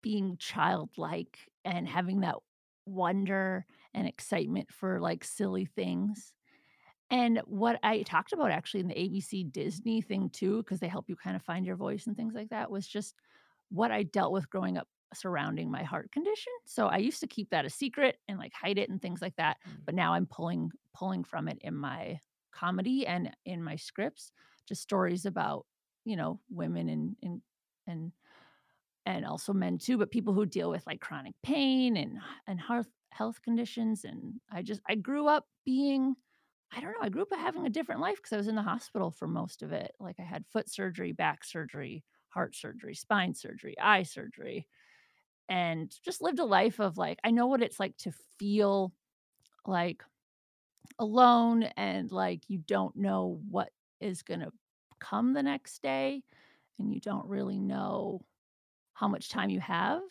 being 0.02 0.38
childlike 0.38 1.38
and 1.66 1.88
having 1.88 2.22
that 2.22 2.36
wonder 2.86 3.66
and 3.94 4.08
excitement 4.08 4.72
for 4.72 5.00
like 5.00 5.24
silly 5.24 5.66
things. 5.66 6.34
And 7.10 7.42
what 7.46 7.78
I 7.84 8.04
talked 8.04 8.32
about 8.32 8.52
actually 8.52 8.80
in 8.80 8.88
the 8.88 8.96
ABC 8.96 9.52
Disney 9.52 10.02
thing 10.02 10.30
too, 10.30 10.58
because 10.64 10.80
they 10.80 10.88
help 10.88 11.10
you 11.10 11.16
kind 11.16 11.36
of 11.36 11.42
find 11.42 11.66
your 11.66 11.76
voice 11.76 12.08
and 12.08 12.16
things 12.16 12.34
like 12.34 12.50
that, 12.50 12.72
was 12.72 12.88
just 12.88 13.16
what 13.70 13.92
I 13.92 14.04
dealt 14.04 14.32
with 14.32 14.50
growing 14.50 14.78
up 14.78 14.88
surrounding 15.14 15.70
my 15.70 15.84
heart 15.84 16.12
condition. 16.12 16.54
So 16.66 16.88
I 16.88 16.98
used 16.98 17.20
to 17.20 17.28
keep 17.28 17.50
that 17.50 17.66
a 17.66 17.70
secret 17.70 18.18
and 18.28 18.38
like 18.38 18.54
hide 18.54 18.78
it 18.78 18.90
and 18.90 19.02
things 19.02 19.22
like 19.22 19.36
that. 19.36 19.58
Mm. 19.68 19.86
But 19.86 19.96
now 19.96 20.14
I'm 20.14 20.26
pulling 20.26 20.72
pulling 20.94 21.24
from 21.24 21.48
it 21.48 21.58
in 21.62 21.76
my 21.76 22.20
comedy 22.54 23.06
and 23.06 23.32
in 23.46 23.64
my 23.64 23.76
scripts, 23.76 24.32
just 24.68 24.82
stories 24.82 25.26
about, 25.26 25.66
you 26.06 26.16
know, 26.16 26.40
women 26.50 26.90
and 26.90 27.16
and 27.22 27.42
and 27.88 28.12
and 29.06 29.26
also 29.26 29.54
men 29.54 29.78
too, 29.78 29.98
but 29.98 30.12
people 30.12 30.34
who 30.34 30.46
deal 30.46 30.70
with 30.70 30.86
like 30.86 31.02
chronic 31.02 31.34
pain 31.44 31.98
and 31.98 32.20
and 32.48 32.60
health 32.60 32.90
health 33.12 33.42
conditions. 33.42 34.04
And 34.06 34.40
I 34.52 34.62
just 34.62 34.82
I 34.88 34.96
grew 34.96 35.28
up 35.28 35.46
being 35.66 36.16
I 36.74 36.80
don't 36.82 36.92
know, 36.94 37.00
I 37.02 37.10
grew 37.10 37.24
up 37.24 37.30
having 37.34 37.66
a 37.66 37.70
different 37.70 38.02
life 38.02 38.18
because 38.18 38.34
I 38.34 38.38
was 38.38 38.48
in 38.48 38.56
the 38.56 38.62
hospital 38.62 39.12
for 39.12 39.28
most 39.28 39.62
of 39.64 39.72
it. 39.74 39.94
Like 40.00 40.18
I 40.20 40.24
had 40.24 40.46
foot 40.48 40.70
surgery, 40.70 41.12
back 41.12 41.44
surgery, 41.44 42.04
heart 42.30 42.56
surgery, 42.56 42.96
spine 42.96 43.34
surgery, 43.34 43.76
eye 43.80 44.04
surgery, 44.04 44.68
and 45.50 45.94
just 46.06 46.22
lived 46.22 46.40
a 46.40 46.46
life 46.46 46.80
of 46.80 46.98
like, 46.98 47.20
I 47.24 47.32
know 47.32 47.48
what 47.48 47.62
it's 47.64 47.80
like 47.80 47.98
to 48.00 48.14
feel 48.40 48.94
like 49.66 50.04
alone 51.00 51.64
and 51.78 52.12
like 52.12 52.44
you 52.48 52.60
don't 52.60 52.96
know 52.96 53.42
what 53.50 53.70
is 54.00 54.22
going 54.24 54.40
to 54.40 54.52
come 55.00 55.34
the 55.34 55.44
next 55.44 55.82
day 55.82 56.24
and 56.80 56.94
you 56.94 57.00
don't 57.00 57.28
really 57.28 57.60
know 57.60 58.22
how 59.02 59.08
much 59.08 59.30
time 59.30 59.50
you 59.50 59.60
have. 59.60 60.02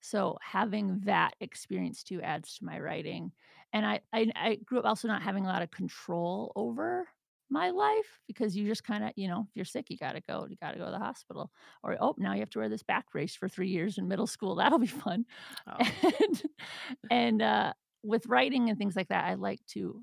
So 0.00 0.36
having 0.42 1.00
that 1.04 1.34
experience 1.40 2.02
too 2.02 2.20
adds 2.20 2.58
to 2.58 2.64
my 2.64 2.78
writing. 2.80 3.32
And 3.72 3.86
I, 3.86 4.00
I 4.12 4.30
I 4.34 4.54
grew 4.56 4.80
up 4.80 4.84
also 4.84 5.08
not 5.08 5.22
having 5.22 5.44
a 5.44 5.48
lot 5.48 5.62
of 5.62 5.70
control 5.70 6.52
over 6.56 7.08
my 7.48 7.70
life 7.70 8.20
because 8.26 8.56
you 8.56 8.66
just 8.66 8.84
kind 8.84 9.04
of, 9.04 9.12
you 9.16 9.28
know, 9.28 9.46
if 9.48 9.54
you're 9.56 9.64
sick, 9.64 9.90
you 9.90 9.96
gotta 9.96 10.20
go. 10.20 10.46
You 10.50 10.56
gotta 10.60 10.78
go 10.78 10.86
to 10.86 10.90
the 10.90 10.98
hospital. 10.98 11.52
Or 11.82 11.96
oh, 12.00 12.14
now 12.18 12.34
you 12.34 12.40
have 12.40 12.50
to 12.50 12.58
wear 12.58 12.68
this 12.68 12.82
back 12.82 13.10
brace 13.12 13.36
for 13.36 13.48
three 13.48 13.68
years 13.68 13.98
in 13.98 14.08
middle 14.08 14.26
school. 14.26 14.56
That'll 14.56 14.78
be 14.80 14.86
fun. 14.88 15.24
Oh, 15.66 15.86
And 16.20 16.42
and 17.10 17.42
uh 17.42 17.72
with 18.02 18.26
writing 18.26 18.70
and 18.70 18.78
things 18.78 18.96
like 18.96 19.08
that, 19.08 19.24
I 19.24 19.34
like 19.34 19.64
to 19.68 20.02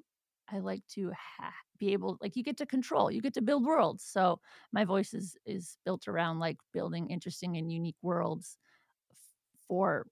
I 0.50 0.60
like 0.60 0.86
to 0.96 1.12
ha- 1.12 1.54
be 1.84 1.94
able 1.94 2.18
like 2.22 2.36
you 2.36 2.44
get 2.44 2.58
to 2.58 2.66
control, 2.66 3.12
you 3.12 3.22
get 3.22 3.34
to 3.34 3.42
build 3.42 3.66
worlds. 3.66 4.04
So 4.06 4.40
my 4.72 4.86
voice 4.86 5.14
is 5.14 5.36
is 5.46 5.78
built 5.86 6.08
around 6.08 6.40
like 6.40 6.58
building 6.72 7.10
interesting 7.10 7.58
and 7.58 7.72
unique 7.72 7.98
worlds 8.02 8.58
for 9.68 10.08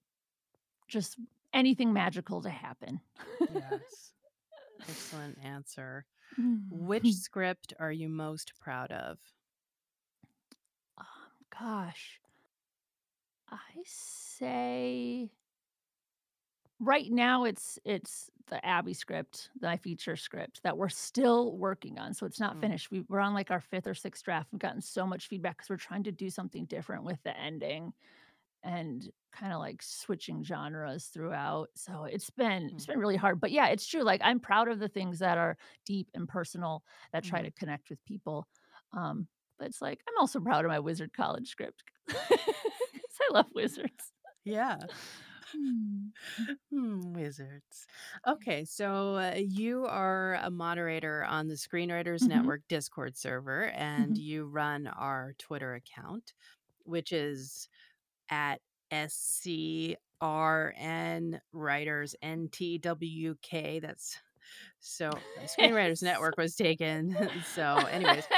just 0.88 1.16
anything 1.54 1.92
magical 1.92 2.42
to 2.42 2.50
happen. 2.50 3.00
yes. 3.54 4.12
Excellent 4.88 5.38
answer. 5.42 6.04
Which 6.70 7.10
script 7.12 7.72
are 7.78 7.92
you 7.92 8.08
most 8.08 8.52
proud 8.60 8.90
of? 8.92 9.18
um, 10.98 11.06
gosh, 11.58 12.20
I 13.50 13.82
say 13.84 15.30
right 16.80 17.10
now 17.10 17.44
it's 17.44 17.78
it's 17.84 18.30
the 18.48 18.64
Abby 18.64 18.94
script, 18.94 19.50
the 19.60 19.68
I 19.68 19.76
feature 19.76 20.16
script 20.16 20.62
that 20.62 20.76
we're 20.76 20.88
still 20.88 21.56
working 21.56 21.98
on. 21.98 22.14
So 22.14 22.26
it's 22.26 22.40
not 22.40 22.56
Mm. 22.56 22.60
finished. 22.60 22.90
We, 22.90 23.04
we're 23.08 23.20
on 23.20 23.34
like 23.34 23.50
our 23.50 23.60
fifth 23.60 23.86
or 23.86 23.94
sixth 23.94 24.24
draft. 24.24 24.48
We've 24.52 24.58
gotten 24.60 24.80
so 24.80 25.06
much 25.06 25.28
feedback 25.28 25.56
because 25.58 25.70
we're 25.70 25.76
trying 25.76 26.04
to 26.04 26.12
do 26.12 26.30
something 26.30 26.64
different 26.66 27.04
with 27.04 27.22
the 27.22 27.36
ending 27.38 27.92
and 28.64 29.10
kind 29.32 29.52
of 29.52 29.58
like 29.60 29.82
switching 29.82 30.44
genres 30.44 31.06
throughout. 31.06 31.68
So 31.74 32.04
it's 32.04 32.30
been 32.30 32.70
it's 32.74 32.86
been 32.86 32.98
really 32.98 33.16
hard. 33.16 33.40
But 33.40 33.50
yeah, 33.52 33.68
it's 33.68 33.86
true. 33.86 34.02
Like 34.02 34.20
I'm 34.24 34.40
proud 34.40 34.68
of 34.68 34.78
the 34.78 34.88
things 34.88 35.18
that 35.20 35.38
are 35.38 35.56
deep 35.86 36.08
and 36.14 36.28
personal 36.28 36.84
that 37.12 37.24
try 37.24 37.40
Mhm. 37.40 37.44
to 37.44 37.50
connect 37.52 37.90
with 37.90 38.04
people. 38.04 38.46
Um, 38.92 39.26
but 39.58 39.68
it's 39.68 39.82
like 39.82 40.00
I'm 40.08 40.18
also 40.18 40.40
proud 40.40 40.64
of 40.64 40.70
my 40.70 40.78
Wizard 40.80 41.12
College 41.12 41.48
script. 41.48 41.82
I 42.08 43.32
love 43.32 43.46
wizards. 43.54 44.12
Yeah. 44.44 44.78
Hmm. 45.52 46.08
Hmm, 46.70 47.12
wizards. 47.12 47.86
Okay, 48.26 48.64
so 48.64 49.16
uh, 49.16 49.34
you 49.36 49.86
are 49.86 50.34
a 50.42 50.50
moderator 50.50 51.24
on 51.24 51.48
the 51.48 51.54
Screenwriters 51.54 52.26
Mhm. 52.26 52.28
Network 52.28 52.62
Discord 52.68 53.16
server, 53.16 53.66
and 53.70 54.16
Mhm. 54.16 54.18
you 54.18 54.46
run 54.46 54.86
our 54.86 55.34
Twitter 55.38 55.74
account, 55.74 56.32
which 56.84 57.12
is 57.12 57.68
at 58.30 58.60
SCRN 58.90 59.98
Writers 61.52 62.14
NTWK. 62.22 63.80
That's 63.80 64.18
so 64.80 65.22
Screenwriters 65.46 66.02
Network 66.04 66.36
was 66.38 66.56
taken. 66.56 67.16
so, 67.44 67.86
anyways, 67.90 68.28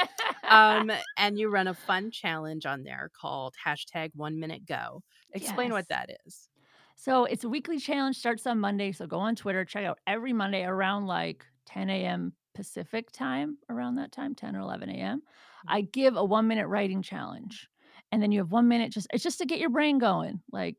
um, 0.49 0.91
and 1.17 1.37
you 1.39 1.49
run 1.49 1.67
a 1.67 1.75
fun 1.75 2.11
challenge 2.11 2.65
on 2.65 2.83
there 2.83 3.11
called 3.19 3.55
hashtag 3.65 4.11
One 4.15 4.39
Minute 4.39 4.65
Go. 4.65 5.03
Explain 5.33 5.71
what 5.73 5.87
Yes. 5.87 5.89
that 5.89 6.09
is. 6.25 6.49
So 6.95 7.25
it's 7.25 7.43
a 7.43 7.49
weekly 7.49 7.77
challenge, 7.79 8.17
starts 8.17 8.47
on 8.47 8.59
Monday. 8.59 8.91
So 8.91 9.05
go 9.05 9.19
on 9.19 9.35
Twitter, 9.35 9.65
check 9.65 9.85
out 9.85 9.99
every 10.07 10.33
Monday 10.33 10.63
around 10.63 11.05
like 11.05 11.45
10 11.65 11.89
a.m. 11.89 12.33
Pacific 12.53 13.11
time, 13.11 13.57
around 13.69 13.95
that 13.95 14.11
time, 14.11 14.33
10 14.33 14.55
or 14.55 14.59
11 14.61 14.89
a.m. 14.89 15.21
I 15.67 15.81
give 15.81 16.15
a 16.15 16.23
one 16.23 16.47
minute 16.47 16.67
writing 16.67 17.01
challenge. 17.01 17.67
And 18.11 18.21
then 18.21 18.31
you 18.31 18.39
have 18.39 18.51
one 18.51 18.67
minute 18.67 18.91
just, 18.93 19.07
it's 19.13 19.23
just 19.23 19.39
to 19.39 19.45
get 19.45 19.59
your 19.59 19.69
brain 19.69 19.97
going. 19.99 20.41
Like, 20.51 20.77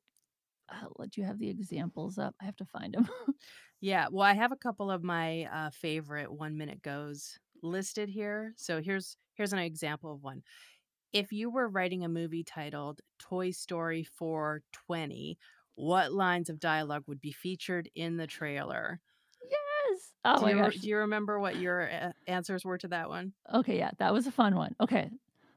uh, 0.69 0.87
let 0.97 1.17
you 1.17 1.25
have 1.25 1.39
the 1.39 1.51
examples 1.51 2.19
up. 2.19 2.35
I 2.41 2.45
have 2.47 2.57
to 2.57 2.65
find 2.67 2.95
them. 2.95 3.09
Yeah, 3.81 4.09
well, 4.11 4.23
I 4.23 4.33
have 4.33 4.53
a 4.53 4.57
couple 4.57 4.91
of 4.91 5.03
my 5.03 5.45
uh, 5.53 5.71
favorite 5.71 6.33
one 6.33 6.57
minute 6.57 6.83
goes 6.83 7.39
listed 7.63 8.09
here. 8.09 8.55
So 8.57 8.81
here's 8.81 9.19
here's 9.35 9.53
an 9.53 9.59
example 9.59 10.15
of 10.15 10.23
one. 10.23 10.43
If 11.13 11.33
you 11.33 11.51
were 11.51 11.69
writing 11.69 12.05
a 12.05 12.09
movie 12.09 12.45
titled 12.45 13.01
Toy 13.19 13.51
Story 13.51 14.05
420, 14.05 15.39
what 15.77 16.13
lines 16.13 16.51
of 16.51 16.59
dialogue 16.59 17.05
would 17.07 17.21
be 17.21 17.33
featured 17.33 17.89
in 17.95 18.17
the 18.17 18.27
trailer? 18.27 19.01
yes. 19.51 20.13
Oh 20.25 20.39
do, 20.39 20.45
my 20.45 20.51
you, 20.51 20.57
gosh. 20.57 20.77
do 20.77 20.89
you 20.89 20.97
remember 20.99 21.39
what 21.39 21.57
your 21.57 21.89
answers 22.27 22.65
were 22.65 22.79
to 22.79 22.89
that 22.89 23.09
one? 23.09 23.33
Okay, 23.55 23.79
yeah, 23.79 23.91
that 23.99 24.13
was 24.13 24.27
a 24.27 24.33
fun 24.33 24.55
one. 24.55 24.75
Okay. 24.81 25.11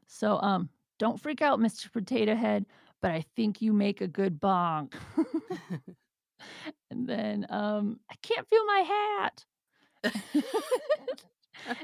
So 0.08 0.40
um 0.42 0.70
don't 0.98 1.20
freak 1.20 1.42
out, 1.42 1.60
Mr. 1.60 1.92
Potato 1.92 2.36
Head, 2.36 2.66
but 3.02 3.12
I 3.12 3.24
think 3.36 3.62
you 3.62 3.74
make 3.74 4.02
a 4.02 4.08
good 4.08 4.40
bonk. 4.40 4.94
and 6.92 7.08
then 7.08 7.46
um 7.50 8.00
I 8.12 8.16
can't 8.22 8.48
feel 8.48 8.66
my 8.66 8.80
hat. 8.80 9.46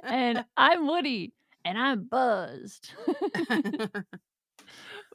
and 0.04 0.46
I'm 0.56 0.88
Woody 0.88 1.34
and 1.64 1.78
I'm 1.78 2.06
buzzed. 2.06 2.92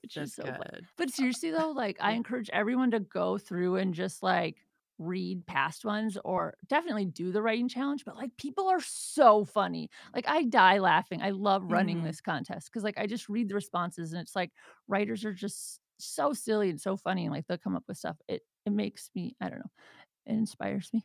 Which 0.02 0.16
That's 0.16 0.32
is 0.32 0.34
so 0.34 0.52
fun. 0.52 0.66
good. 0.70 0.88
But 0.96 1.10
seriously 1.10 1.50
though, 1.50 1.70
like 1.72 1.98
I 2.00 2.12
encourage 2.12 2.50
everyone 2.50 2.90
to 2.92 3.00
go 3.00 3.38
through 3.38 3.76
and 3.76 3.94
just 3.94 4.22
like 4.22 4.66
read 4.98 5.46
past 5.46 5.84
ones 5.84 6.18
or 6.24 6.54
definitely 6.68 7.06
do 7.06 7.32
the 7.32 7.42
writing 7.42 7.68
challenge. 7.68 8.04
But 8.04 8.16
like 8.16 8.36
people 8.36 8.68
are 8.68 8.80
so 8.80 9.44
funny. 9.44 9.88
Like 10.14 10.26
I 10.28 10.44
die 10.44 10.78
laughing. 10.78 11.22
I 11.22 11.30
love 11.30 11.64
running 11.64 12.02
Mhm. 12.02 12.02
this 12.02 12.20
contest 12.20 12.68
because 12.70 12.84
like 12.84 12.98
I 12.98 13.06
just 13.06 13.28
read 13.28 13.48
the 13.48 13.54
responses 13.54 14.12
and 14.12 14.20
it's 14.20 14.36
like 14.36 14.52
writers 14.88 15.24
are 15.24 15.32
just 15.34 15.80
so 15.98 16.32
silly 16.32 16.70
and 16.70 16.80
so 16.80 16.96
funny 16.96 17.26
and 17.26 17.34
like 17.34 17.46
they'll 17.46 17.58
come 17.58 17.76
up 17.76 17.84
with 17.88 17.98
stuff. 17.98 18.18
It 18.28 18.42
it 18.66 18.72
makes 18.72 19.10
me, 19.14 19.36
I 19.40 19.48
don't 19.48 19.60
know, 19.60 19.70
it 20.26 20.34
inspires 20.34 20.92
me. 20.92 21.04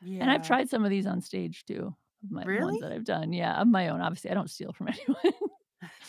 yeah. 0.00 0.20
And 0.20 0.30
I've 0.30 0.42
tried 0.42 0.70
some 0.70 0.84
of 0.84 0.90
these 0.90 1.06
on 1.06 1.20
stage 1.22 1.64
too. 1.66 1.96
of 2.24 2.30
my 2.30 2.44
Really? 2.44 2.56
ones 2.56 2.80
that 2.80 2.92
I've 2.92 3.04
done. 3.04 3.32
Yeah, 3.32 3.60
of 3.60 3.68
my 3.68 3.88
own. 3.88 4.00
Obviously, 4.00 4.30
I 4.30 4.34
don't 4.34 4.50
steal 4.50 4.72
from 4.72 4.88
anyone. 4.90 5.34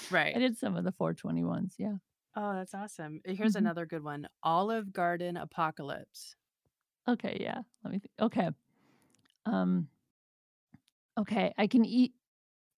Right 0.09 0.35
i 0.35 0.39
did 0.39 0.57
some 0.57 0.75
of 0.75 0.83
the 0.83 0.91
420 0.91 1.43
ones. 1.43 1.75
Yeah. 1.79 1.97
Oh, 2.35 2.53
that's 2.53 2.73
awesome. 2.73 3.21
Uh, 3.27 3.33
Here's 3.33 3.55
Mhm. 3.55 3.55
another 3.55 3.85
good 3.85 4.03
one. 4.03 4.27
Olive 4.43 4.91
Garden 4.93 5.37
Apocalypse. 5.37 6.35
Okay. 7.07 7.37
Yeah. 7.39 7.61
Let 7.83 7.93
me 7.93 7.99
think. 7.99 8.11
Okay. 8.19 8.49
Um. 9.45 9.89
Okay. 11.17 11.53
I 11.57 11.67
can 11.67 11.85
eat. 11.85 12.13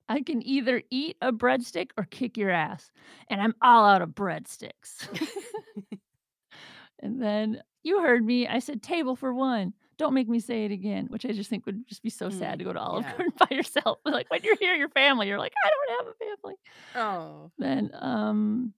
I 0.09 0.21
can 0.21 0.45
either 0.45 0.83
eat 0.91 1.17
a 1.21 1.31
breadstick 1.33 1.91
or 1.97 2.05
kick 2.05 2.37
your 2.37 2.51
ass, 2.51 2.91
and 3.29 3.41
I'm 3.41 3.55
all 3.61 3.85
out 3.85 4.01
of 4.01 4.09
breadsticks. 4.11 5.07
and 6.99 7.21
then 7.21 7.61
you 7.83 8.01
heard 8.01 8.23
me. 8.25 8.47
I 8.47 8.59
said 8.59 8.81
table 8.81 9.15
for 9.15 9.33
one. 9.33 9.73
Don't 9.97 10.13
make 10.13 10.27
me 10.29 10.39
say 10.39 10.65
it 10.65 10.71
again, 10.71 11.07
which 11.07 11.25
I 11.25 11.31
just 11.31 11.49
think 11.49 11.65
would 11.65 11.87
just 11.87 12.03
be 12.03 12.09
so 12.09 12.29
sad 12.29 12.59
Mm, 12.59 12.59
to 12.59 12.65
go 12.65 12.73
to 12.73 12.79
Olive 12.79 13.05
yeah. 13.05 13.11
Garden 13.17 13.33
by 13.49 13.55
yourself. 13.55 13.99
Like 14.05 14.29
when 14.29 14.41
you're 14.43 14.57
here, 14.59 14.75
your 14.75 14.89
family, 14.89 15.27
you're 15.27 15.39
like, 15.39 15.53
I 15.63 15.69
don't 15.69 15.97
have 16.05 16.13
a 16.13 16.25
family. 16.35 16.55
Oh. 16.95 17.51
Then, 17.57 17.91
um, 17.93 18.73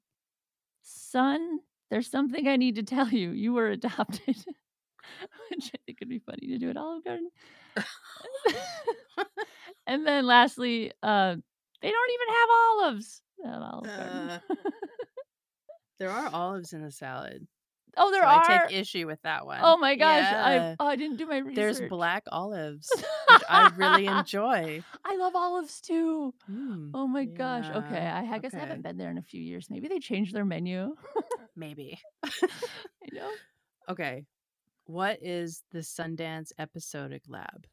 son, 0.82 1.60
there's 1.90 2.10
something 2.10 2.48
I 2.48 2.56
need 2.56 2.76
to 2.76 2.84
tell 2.84 3.10
you. 3.10 3.32
You 3.32 3.54
were 3.54 3.68
adopted, 3.72 4.38
which 5.50 5.72
I 5.74 5.80
think 5.86 6.00
would 6.00 6.10
be 6.10 6.20
funny 6.20 6.48
to 6.48 6.58
do 6.58 6.70
at 6.70 6.78
Olive 6.78 7.04
Garden. 7.04 7.30
and 9.88 10.06
then 10.06 10.26
lastly, 10.26 10.92
uh, 11.04 11.36
they 11.82 11.92
don't 11.92 12.12
even 12.14 12.36
have 12.36 12.50
olives 12.70 13.22
at 13.46 13.62
Olive 13.62 13.86
Garden. 13.86 14.30
Uh, 14.30 14.40
there 16.00 16.12
are 16.12 16.30
olives 16.34 16.74
in 16.74 16.82
the 16.82 16.92
salad. 16.92 17.48
Oh, 18.00 18.12
there 18.12 18.22
so 18.24 18.28
are. 18.28 18.44
I 18.50 18.68
take 18.68 18.78
issue 18.80 19.06
with 19.06 19.22
that 19.24 19.46
one. 19.46 19.60
oh 19.62 19.78
my 19.78 19.96
gosh, 19.96 20.24
Yeah. 20.24 20.76
I 20.80 20.84
oh 20.84 20.88
I 20.88 20.96
didn't 20.96 21.18
do 21.18 21.26
my 21.28 21.38
research. 21.38 21.56
There's 21.56 21.82
black 21.90 22.24
olives, 22.32 22.90
which 22.96 23.42
I 23.50 23.70
really 23.76 24.06
enjoy. 24.18 24.82
I 25.06 25.16
love 25.18 25.36
olives 25.36 25.82
too. 25.82 26.34
Mm, 26.52 26.92
Oh 26.94 27.08
my 27.08 27.26
gosh. 27.26 27.66
Okay, 27.70 28.00
I, 28.00 28.26
I 28.36 28.40
guess 28.40 28.54
I 28.54 28.60
haven't 28.60 28.82
been 28.82 28.98
there 28.98 29.12
in 29.12 29.18
a 29.18 29.22
few 29.24 29.42
years. 29.42 29.68
Maybe 29.70 29.88
they 29.88 30.00
changed 30.00 30.34
their 30.34 30.46
menu. 30.46 30.96
maybe. 31.56 32.00
you 32.42 33.20
know. 33.20 33.30
Okay. 33.90 34.26
What 34.86 35.20
is 35.22 35.64
the 35.72 35.80
Sundance 35.80 36.52
Episodic 36.58 37.24
Lab? 37.28 37.68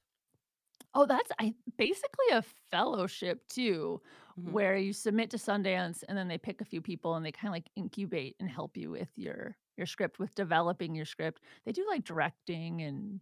Oh, 0.94 1.06
that's 1.06 1.30
I 1.38 1.54
basically 1.78 2.26
a 2.32 2.42
fellowship 2.70 3.46
too, 3.48 4.00
Mhm. 4.38 4.52
where 4.52 4.76
you 4.76 4.92
submit 4.92 5.30
to 5.30 5.36
Sundance 5.38 6.02
and 6.08 6.16
then 6.16 6.28
they 6.28 6.36
pick 6.38 6.60
a 6.60 6.64
few 6.64 6.80
people 6.82 7.14
and 7.14 7.24
they 7.24 7.32
kind 7.32 7.48
of 7.48 7.52
like 7.54 7.70
incubate 7.76 8.36
and 8.40 8.50
help 8.50 8.76
you 8.76 8.90
with 8.90 9.08
your 9.16 9.56
your 9.76 9.86
script 9.86 10.18
with 10.18 10.34
developing 10.34 10.94
your 10.94 11.04
script. 11.04 11.40
They 11.64 11.72
do 11.72 11.84
like 11.88 12.04
directing 12.04 12.82
and 12.82 13.20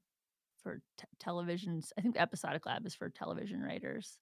for 0.63 0.81
t- 0.99 1.07
televisions. 1.23 1.91
I 1.99 2.01
think 2.01 2.15
the 2.15 2.23
episodic 2.23 2.67
lab 2.67 2.87
is 2.87 2.95
for 2.95 3.09
television 3.11 3.61
writers. 3.63 4.19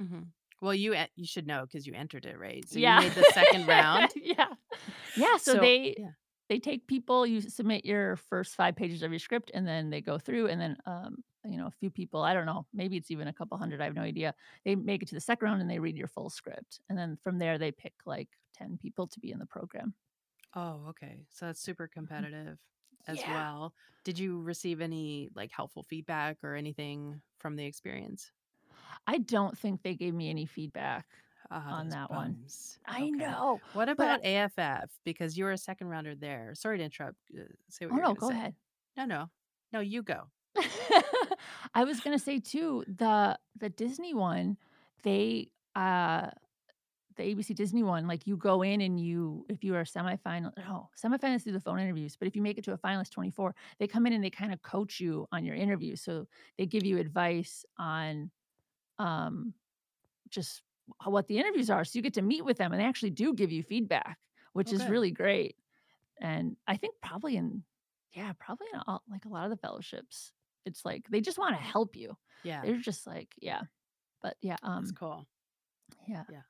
Mhm. 0.00 0.26
Well, 0.62 0.74
you 0.74 0.94
you 1.16 1.26
should 1.26 1.46
know 1.46 1.62
because 1.62 1.86
you 1.86 1.94
entered 1.94 2.26
it, 2.26 2.38
right? 2.38 2.66
So 2.68 2.78
yeah. 2.78 3.00
you 3.00 3.08
made 3.08 3.14
the 3.16 3.30
second 3.34 3.66
round. 3.66 4.10
yeah. 4.16 4.48
Yeah, 5.16 5.36
so, 5.36 5.54
So, 5.54 5.60
they 5.60 5.94
yeah. 5.98 6.10
they 6.48 6.58
take 6.58 6.86
people, 6.86 7.26
you 7.26 7.40
submit 7.40 7.84
your 7.84 8.16
first 8.16 8.54
5 8.54 8.76
pages 8.76 9.02
of 9.02 9.10
your 9.10 9.18
script 9.18 9.50
and 9.54 9.66
then 9.66 9.90
they 9.90 10.00
go 10.00 10.18
through 10.18 10.48
and 10.48 10.60
then 10.60 10.76
um 10.86 11.16
you 11.48 11.58
know, 11.58 11.66
a 11.68 11.78
few 11.78 11.90
people, 11.90 12.22
I 12.22 12.34
don't 12.34 12.46
know, 12.46 12.66
maybe 12.74 12.96
it's 12.96 13.12
even 13.12 13.28
a 13.28 13.32
couple 13.32 13.56
hundred, 13.56 13.80
I 13.80 13.84
have 13.84 13.94
no 13.94 14.02
idea. 14.02 14.34
They 14.64 14.74
make 14.74 15.02
it 15.02 15.08
to 15.10 15.14
the 15.14 15.20
second 15.20 15.46
round 15.46 15.60
and 15.60 15.70
they 15.70 15.78
read 15.78 15.96
your 15.96 16.08
full 16.08 16.28
script. 16.28 16.80
And 16.88 16.98
then 16.98 17.16
from 17.22 17.38
there 17.38 17.56
they 17.56 17.70
pick 17.70 17.92
like 18.04 18.28
10 18.54 18.78
people 18.82 19.06
to 19.06 19.20
be 19.20 19.30
in 19.30 19.38
the 19.38 19.46
program. 19.46 19.94
Oh, 20.54 20.86
okay. 20.88 21.26
So 21.30 21.46
that's 21.46 21.60
super 21.60 21.86
competitive 21.88 22.58
as 23.06 23.26
Yeah. 23.26 23.26
well. 23.26 23.74
Did 24.04 24.18
you 24.18 24.40
receive 24.40 24.80
any 24.80 25.30
like 25.34 25.50
helpful 25.52 25.82
feedback 25.82 26.38
or 26.42 26.54
anything 26.54 27.22
from 27.38 27.56
the 27.56 27.66
experience? 27.66 28.32
I 29.06 29.18
don't 29.18 29.56
think 29.58 29.82
they 29.82 29.94
gave 29.94 30.14
me 30.14 30.30
any 30.30 30.46
feedback 30.46 31.06
Ah, 31.50 31.70
on 31.70 31.90
that 31.90 32.10
one. 32.10 32.38
bums. 32.38 32.78
I 32.86 33.10
know. 33.10 33.62
What 33.72 33.88
But 33.96 34.08
about 34.08 34.24
AFF? 34.24 34.90
Because 35.04 35.36
you 35.36 35.44
were 35.44 35.52
a 35.52 35.58
second 35.58 35.88
rounder 35.88 36.14
there. 36.14 36.54
Sorry 36.54 36.78
to 36.78 36.84
interrupt. 36.84 37.18
Uh, 37.36 37.44
say 37.68 37.86
what 37.86 37.94
oh 37.94 37.96
you're 37.96 38.04
no, 38.04 38.14
go 38.14 38.30
say. 38.30 38.32
ahead. 38.32 38.54
No, 38.96 39.04
no, 39.04 39.30
no. 39.72 39.80
You 39.80 40.02
go. 40.02 40.30
I 41.74 41.84
was 41.84 42.00
gonna 42.00 42.18
say 42.18 42.38
too, 42.40 42.84
the 42.86 43.38
the 43.56 43.68
Disney 43.68 44.14
one, 44.14 44.56
they 45.02 45.50
uh 45.74 46.30
the 47.16 47.24
ABC 47.24 47.54
Disney 47.54 47.82
one, 47.82 48.06
like 48.06 48.26
you 48.26 48.36
go 48.36 48.62
in 48.62 48.80
and 48.80 49.00
you 49.00 49.46
if 49.48 49.64
you 49.64 49.74
are 49.74 49.84
semifinal 49.84 50.52
no, 50.56 50.90
semifinalists 50.96 51.44
do 51.44 51.52
the 51.52 51.60
phone 51.60 51.78
interviews, 51.80 52.16
but 52.16 52.28
if 52.28 52.36
you 52.36 52.42
make 52.42 52.58
it 52.58 52.64
to 52.64 52.72
a 52.72 52.78
finalist 52.78 53.10
24, 53.10 53.54
they 53.78 53.86
come 53.86 54.06
in 54.06 54.12
and 54.12 54.22
they 54.24 54.30
kind 54.30 54.52
of 54.52 54.62
coach 54.62 55.00
you 55.00 55.26
on 55.32 55.44
your 55.44 55.54
interview. 55.54 55.96
So 55.96 56.26
they 56.58 56.66
give 56.66 56.84
you 56.84 56.98
advice 56.98 57.64
on 57.78 58.30
um 58.98 59.54
just 60.28 60.62
what 61.04 61.26
the 61.28 61.38
interviews 61.38 61.70
are. 61.70 61.84
So 61.84 61.98
you 61.98 62.02
get 62.02 62.14
to 62.14 62.22
meet 62.22 62.44
with 62.44 62.58
them 62.58 62.72
and 62.72 62.80
they 62.80 62.86
actually 62.86 63.10
do 63.10 63.34
give 63.34 63.52
you 63.52 63.62
feedback, 63.62 64.18
which 64.52 64.72
Oh, 64.72 64.74
is 64.74 64.88
really 64.88 65.10
great. 65.10 65.56
And 66.20 66.56
I 66.66 66.76
think 66.76 66.94
probably 67.02 67.36
in 67.36 67.64
yeah, 68.12 68.32
probably 68.38 68.68
in 68.72 68.80
all, 68.86 69.02
like 69.10 69.26
a 69.26 69.28
lot 69.28 69.44
of 69.44 69.50
the 69.50 69.56
fellowships, 69.58 70.32
it's 70.64 70.84
like 70.84 71.08
they 71.10 71.20
just 71.20 71.38
want 71.38 71.56
to 71.56 71.62
help 71.62 71.96
you. 71.96 72.16
Yeah, 72.42 72.62
They're 72.62 72.78
just 72.78 73.06
like, 73.06 73.34
yeah. 73.40 73.62
But 74.22 74.36
yeah, 74.42 74.56
that's 74.74 74.92
um 74.92 74.92
cool. 74.92 75.26
yeah. 76.08 76.24
Yeah, 76.28 76.42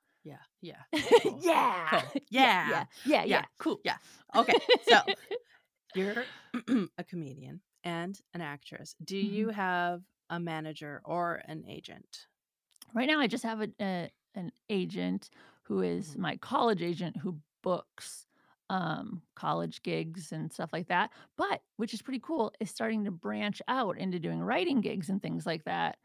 yeah, 0.60 0.82
cool. 1.22 1.40
yeah. 1.40 1.66
Cool. 1.84 2.14
Yeah. 2.30 2.60
Yeah. 2.62 2.86
Yeah. 3.04 3.24
Yeah. 3.24 3.24
Yeah. 3.24 3.44
Cool. 3.58 3.80
Yeah. 3.84 3.98
Okay, 4.34 4.58
so 4.80 5.00
you're 5.94 6.28
a 6.98 7.04
comedian 7.04 7.62
and 7.84 8.20
an 8.34 8.40
actress. 8.42 8.96
Do 9.04 9.18
Mhm. 9.22 9.46
you 9.46 9.50
have 9.50 10.02
a 10.30 10.40
manager 10.40 11.02
or 11.04 11.42
an 11.46 11.64
agent? 11.68 12.28
Right 12.94 13.06
now, 13.08 13.20
I 13.20 13.26
just 13.26 13.44
have 13.44 13.60
a, 13.60 13.68
a 13.80 14.10
an 14.34 14.52
agent 14.68 15.30
who 15.64 15.80
is 15.82 16.16
Mhm. 16.16 16.18
my 16.18 16.36
college 16.36 16.82
agent 16.82 17.16
who 17.16 17.40
books 17.62 18.26
um 18.68 19.22
college 19.36 19.82
gigs 19.82 20.32
and 20.32 20.52
stuff 20.52 20.70
like 20.72 20.88
that. 20.88 21.10
But 21.36 21.62
which 21.76 21.94
is 21.94 22.02
pretty 22.02 22.20
cool, 22.20 22.52
is 22.60 22.70
starting 22.70 23.04
to 23.04 23.10
branch 23.10 23.60
out 23.68 23.98
into 23.98 24.18
doing 24.18 24.40
writing 24.40 24.80
gigs 24.80 25.08
and 25.08 25.22
things 25.22 25.46
like 25.46 25.64
that 25.64 25.98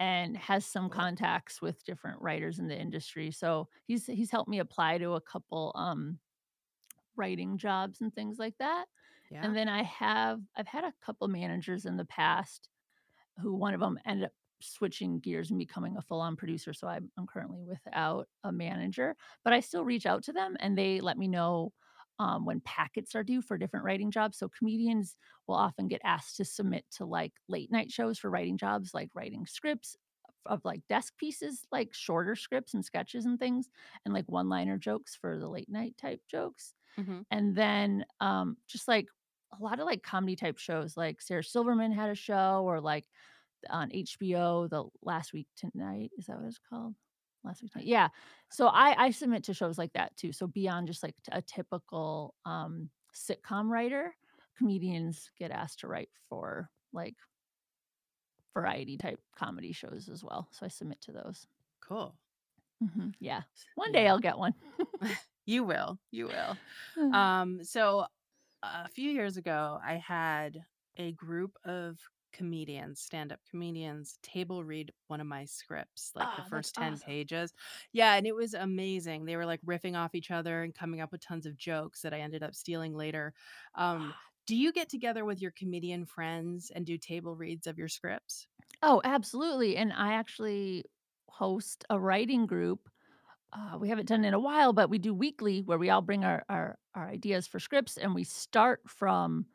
and 0.00 0.34
has 0.38 0.64
some 0.64 0.88
contacts 0.88 1.60
with 1.60 1.84
different 1.84 2.20
writers 2.22 2.58
in 2.58 2.66
the 2.66 2.76
industry. 2.76 3.30
So 3.30 3.68
he's 3.84 4.06
he's 4.06 4.30
helped 4.30 4.48
me 4.48 4.58
apply 4.58 4.98
to 4.98 5.12
a 5.12 5.20
couple 5.20 5.72
um 5.76 6.18
writing 7.16 7.58
jobs 7.58 8.00
and 8.00 8.12
things 8.12 8.38
like 8.38 8.56
that. 8.58 8.86
Yeah. 9.30 9.44
And 9.44 9.54
then 9.54 9.68
I 9.68 9.82
have 9.84 10.40
I've 10.56 10.66
had 10.66 10.84
a 10.84 10.94
couple 11.04 11.28
managers 11.28 11.84
in 11.84 11.98
the 11.98 12.06
past 12.06 12.70
who 13.38 13.54
one 13.54 13.74
of 13.74 13.80
them 13.80 13.98
ended 14.06 14.26
up 14.26 14.32
switching 14.60 15.20
gears 15.20 15.50
and 15.50 15.58
becoming 15.58 15.96
a 15.96 16.02
full-on 16.02 16.36
producer. 16.36 16.72
So 16.72 16.86
I'm, 16.86 17.10
I'm 17.16 17.26
currently 17.26 17.62
without 17.62 18.28
a 18.44 18.52
manager, 18.52 19.16
but 19.44 19.52
I 19.52 19.60
still 19.60 19.84
reach 19.84 20.04
out 20.04 20.22
to 20.24 20.32
them 20.32 20.56
and 20.60 20.76
they 20.76 21.00
let 21.00 21.16
me 21.16 21.28
know 21.28 21.72
um, 22.20 22.44
when 22.44 22.60
packets 22.60 23.16
are 23.16 23.24
due 23.24 23.42
for 23.42 23.58
different 23.58 23.86
writing 23.86 24.12
jobs. 24.12 24.38
So 24.38 24.50
comedians 24.50 25.16
will 25.48 25.56
often 25.56 25.88
get 25.88 26.02
asked 26.04 26.36
to 26.36 26.44
submit 26.44 26.84
to 26.98 27.06
like 27.06 27.32
late 27.48 27.72
night 27.72 27.90
shows 27.90 28.18
for 28.20 28.30
writing 28.30 28.58
jobs, 28.58 28.94
like 28.94 29.10
writing 29.16 29.46
scripts 29.46 29.96
of 30.46 30.64
like 30.64 30.82
desk 30.88 31.16
pieces, 31.18 31.64
like 31.72 31.94
shorter 31.94 32.36
scripts 32.36 32.74
and 32.74 32.84
sketches 32.84 33.24
and 33.26 33.38
things, 33.38 33.70
and 34.04 34.14
like 34.14 34.26
one-liner 34.28 34.78
jokes 34.78 35.16
for 35.16 35.38
the 35.38 35.48
late 35.48 35.70
night 35.70 35.96
type 35.98 36.20
jokes. 36.28 36.74
Mhm. 36.96 37.22
And 37.30 37.56
then 37.56 38.04
um, 38.20 38.58
just 38.68 38.88
like 38.88 39.08
a 39.58 39.62
lot 39.62 39.80
of 39.80 39.86
like 39.86 40.02
comedy 40.02 40.36
type 40.36 40.58
shows, 40.58 40.96
like 40.96 41.22
Sarah 41.22 41.44
Silverman 41.44 41.92
had 41.92 42.10
a 42.10 42.14
show, 42.14 42.64
or 42.66 42.80
like 42.80 43.06
on 43.70 43.90
HBO, 43.92 44.68
the 44.68 44.84
Last 45.02 45.32
Week 45.32 45.48
Tonight. 45.56 46.12
Is 46.18 46.26
that 46.26 46.38
what 46.38 46.46
it's 46.46 46.58
called? 46.58 46.96
Last 47.44 47.62
Week. 47.62 47.72
Yeah. 47.76 48.08
So 48.50 48.66
I 48.68 49.06
I 49.06 49.10
submit 49.10 49.44
to 49.44 49.54
shows 49.54 49.78
like 49.78 49.92
that 49.94 50.16
too. 50.16 50.32
So 50.32 50.46
beyond 50.46 50.86
just 50.88 51.02
like 51.02 51.14
a 51.32 51.40
typical 51.42 52.34
um, 52.44 52.90
sitcom 53.14 53.68
writer, 53.70 54.14
comedians 54.56 55.30
get 55.38 55.50
asked 55.50 55.80
to 55.80 55.86
write 55.88 56.10
for 56.28 56.70
like 56.92 57.16
variety 58.54 58.96
type 58.98 59.20
comedy 59.36 59.72
shows 59.72 60.08
as 60.08 60.22
well. 60.24 60.48
So 60.50 60.66
I 60.66 60.68
submit 60.68 61.00
to 61.02 61.12
those. 61.12 61.46
Cool. 61.80 62.16
Mhm, 62.82 63.14
Yeah. 63.20 63.42
One 63.74 63.92
day 63.92 64.04
Yeah. 64.04 64.08
I'll 64.08 64.18
get 64.20 64.38
one. 64.38 64.54
You 65.46 65.64
will. 65.64 65.98
You 66.10 66.26
will. 66.28 66.56
Uh, 66.96 67.16
Um, 67.16 67.64
so 67.64 68.06
a 68.62 68.88
few 68.88 69.10
years 69.10 69.36
ago, 69.36 69.80
I 69.84 69.94
had 69.96 70.64
a 70.96 71.12
group 71.12 71.56
of 71.64 71.98
comedians, 72.32 73.00
stand-up 73.00 73.40
comedians, 73.48 74.18
table 74.22 74.64
read 74.64 74.92
one 75.08 75.20
of 75.20 75.26
my 75.26 75.44
scripts, 75.44 76.12
like 76.14 76.28
Ah, 76.28 76.36
the 76.36 76.42
first 76.42 76.74
10 76.74 76.98
awesome. 77.00 77.00
pages. 77.00 77.52
Yeah, 77.92 78.14
and 78.14 78.26
it 78.26 78.34
was 78.34 78.54
amazing. 78.54 79.24
They 79.24 79.36
were 79.36 79.46
like 79.46 79.62
riffing 79.62 79.96
off 79.96 80.14
each 80.14 80.30
other 80.30 80.62
and 80.62 80.74
coming 80.74 81.00
up 81.00 81.12
with 81.12 81.20
tons 81.22 81.46
of 81.46 81.56
jokes 81.56 82.02
that 82.02 82.14
I 82.14 82.20
ended 82.20 82.42
up 82.42 82.54
stealing 82.54 82.94
later. 82.94 83.34
Um, 83.74 84.14
do 84.46 84.56
you 84.56 84.72
get 84.72 84.88
together 84.88 85.24
with 85.24 85.40
your 85.40 85.52
comedian 85.52 86.06
friends 86.06 86.70
and 86.70 86.86
do 86.86 86.98
table 86.98 87.36
reads 87.36 87.66
of 87.66 87.78
your 87.78 87.88
scripts? 87.88 88.48
Oh, 88.82 89.00
absolutely. 89.04 89.76
And 89.76 89.92
I 89.92 90.14
actually 90.14 90.84
host 91.28 91.84
a 91.90 91.98
writing 92.00 92.46
group. 92.46 92.88
Uh, 93.52 93.78
we 93.80 93.88
haven't 93.88 94.08
done 94.08 94.24
it 94.24 94.28
in 94.28 94.34
a 94.34 94.40
while, 94.40 94.72
but 94.72 94.90
we 94.90 94.98
do 94.98 95.14
weekly 95.14 95.62
where 95.62 95.78
we 95.78 95.90
all 95.90 96.02
bring 96.02 96.24
our, 96.24 96.44
our 96.48 96.78
our 96.94 97.08
ideas 97.08 97.46
for 97.46 97.60
scripts 97.60 97.98
and 97.98 98.14
we 98.14 98.24
start 98.24 98.82
from 98.88 99.46